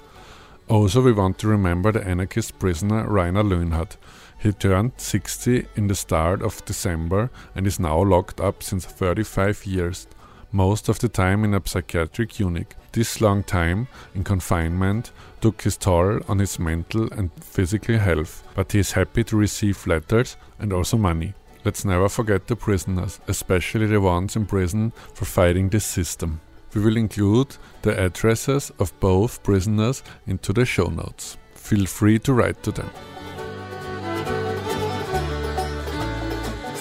Also, 0.69 1.01
we 1.01 1.13
want 1.13 1.39
to 1.39 1.47
remember 1.47 1.93
the 1.93 2.05
anarchist 2.05 2.59
prisoner 2.59 3.07
Rainer 3.09 3.45
Löhnhardt. 3.45 3.97
He 4.37 4.53
turned 4.53 4.93
60 4.97 5.67
in 5.77 5.87
the 5.87 5.95
start 5.95 6.43
of 6.43 6.65
December 6.65 7.31
and 7.55 7.69
is 7.69 7.79
now 7.79 8.03
locked 8.03 8.41
up 8.41 8.65
since 8.65 8.85
35 8.85 9.65
years, 9.65 10.09
most 10.51 10.89
of 10.89 10.99
the 10.99 11.09
time 11.09 11.45
in 11.45 11.55
a 11.55 11.63
psychiatric 11.65 12.41
unit. 12.41 12.75
This 12.91 13.21
long 13.21 13.45
time 13.45 13.87
in 14.13 14.25
confinement 14.25 15.13
took 15.41 15.63
his 15.63 15.77
toll 15.77 16.21
on 16.29 16.41
his 16.41 16.59
mental 16.59 17.13
and 17.13 17.31
physical 17.41 17.99
health, 17.99 18.43
but 18.57 18.73
he 18.73 18.81
is 18.81 18.93
happy 18.93 19.23
to 19.23 19.37
receive 19.37 19.87
letters 19.87 20.37
and 20.59 20.73
also 20.73 20.97
money. 20.97 21.35
Let's 21.65 21.85
never 21.85 22.09
forget 22.09 22.49
the 22.49 22.57
prisoners, 22.57 23.21
especially 23.29 23.87
the 23.87 24.01
ones 24.01 24.35
in 24.35 24.47
prison 24.47 24.93
for 25.15 25.27
fighting 25.27 25.69
this 25.69 25.85
system. 25.85 26.41
We 26.75 26.81
will 26.81 26.97
include 26.97 27.57
the 27.87 28.05
addresses 28.05 28.73
of 28.81 28.93
both 28.99 29.45
prisoners 29.45 30.03
into 30.27 30.53
the 30.53 30.65
show 30.65 30.89
notes. 30.89 31.39
Feel 31.55 31.87
free 31.87 32.19
to 32.19 32.33
write 32.33 32.61
to 32.65 32.73
them. 32.73 32.91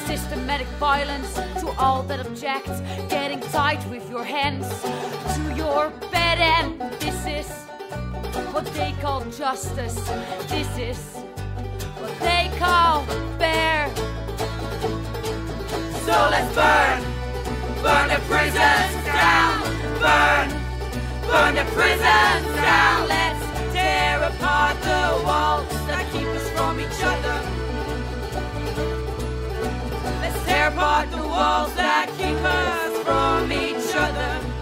Systematic 0.07 0.67
violence 0.79 1.31
to 1.61 1.67
all 1.77 2.01
that 2.09 2.25
getting 3.07 3.39
tight 3.51 3.87
with 3.87 4.09
your 4.09 4.23
hands 4.23 4.67
to 5.35 5.41
your 5.55 5.91
bed, 6.11 6.39
and 6.39 6.81
this 6.99 7.19
is 7.39 7.47
what 8.51 8.65
they 8.73 8.95
call 8.99 9.21
justice. 9.25 9.97
This 10.49 10.71
is 10.89 10.99
what 12.01 12.19
they 12.19 12.49
call 12.57 13.05
fair. 13.37 13.93
So 16.07 16.15
let's 16.33 16.51
burn, 16.55 16.99
burn 17.83 18.07
the 18.09 18.19
prisons 18.27 19.05
down, 19.05 19.61
burn, 20.01 20.64
burn 21.27 21.55
the 21.55 21.65
prisons 21.73 22.47
down. 22.55 23.07
Let's 23.07 23.73
tear 23.73 24.23
apart 24.23 24.77
the 24.81 25.23
walls 25.25 25.69
that 25.87 26.05
keep 26.11 26.27
us 26.27 26.49
from 26.51 26.79
each 26.79 27.01
other. 27.11 27.37
Let's 30.21 30.45
tear 30.45 30.67
apart 30.69 31.11
the 31.11 31.17
walls 31.17 31.73
that 31.75 32.07
keep 32.17 32.41
us 32.43 33.03
from 33.03 33.51
each 33.51 33.95
other. 33.95 34.55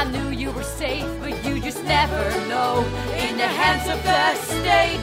I 0.00 0.04
knew 0.04 0.30
you 0.30 0.52
were 0.52 0.62
safe, 0.62 1.10
but 1.18 1.44
you 1.44 1.60
just 1.60 1.82
never 1.82 2.22
know 2.46 2.86
in 3.18 3.36
the 3.36 3.48
hands 3.60 3.90
of 3.90 4.00
the 4.06 4.34
state. 4.46 5.02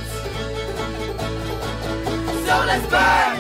So 2.48 2.56
let's 2.64 2.88
burn, 2.88 3.36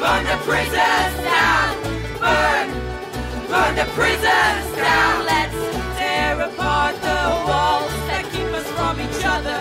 burn 0.00 0.24
the 0.24 0.38
prisons 0.48 1.14
down, 1.20 1.76
burn, 2.16 2.68
burn 3.52 3.74
the 3.76 3.84
prisons 3.92 4.66
down. 4.80 5.26
Let's 5.26 5.60
tear 5.98 6.40
apart 6.48 6.94
the 7.08 7.20
walls 7.44 7.92
that 8.08 8.24
keep 8.32 8.48
us 8.60 8.66
from 8.72 8.94
each 9.04 9.22
other. 9.36 9.60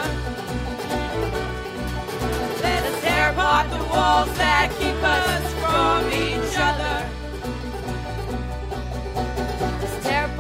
Let 2.64 2.82
us 2.90 3.02
tear 3.02 3.32
apart 3.32 3.70
the 3.72 3.84
walls 3.92 4.32
that 4.38 4.72
keep 4.80 5.04
us 5.04 5.44
from 5.60 6.00
each 6.14 6.56
other. 6.58 6.89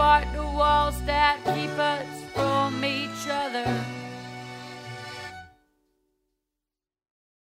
Apart 0.09 0.33
the 0.33 0.41
walls 0.41 0.99
that 1.05 1.37
keep 1.45 1.69
us 1.77 2.07
from 2.33 2.83
each 2.83 3.27
other. 3.29 3.98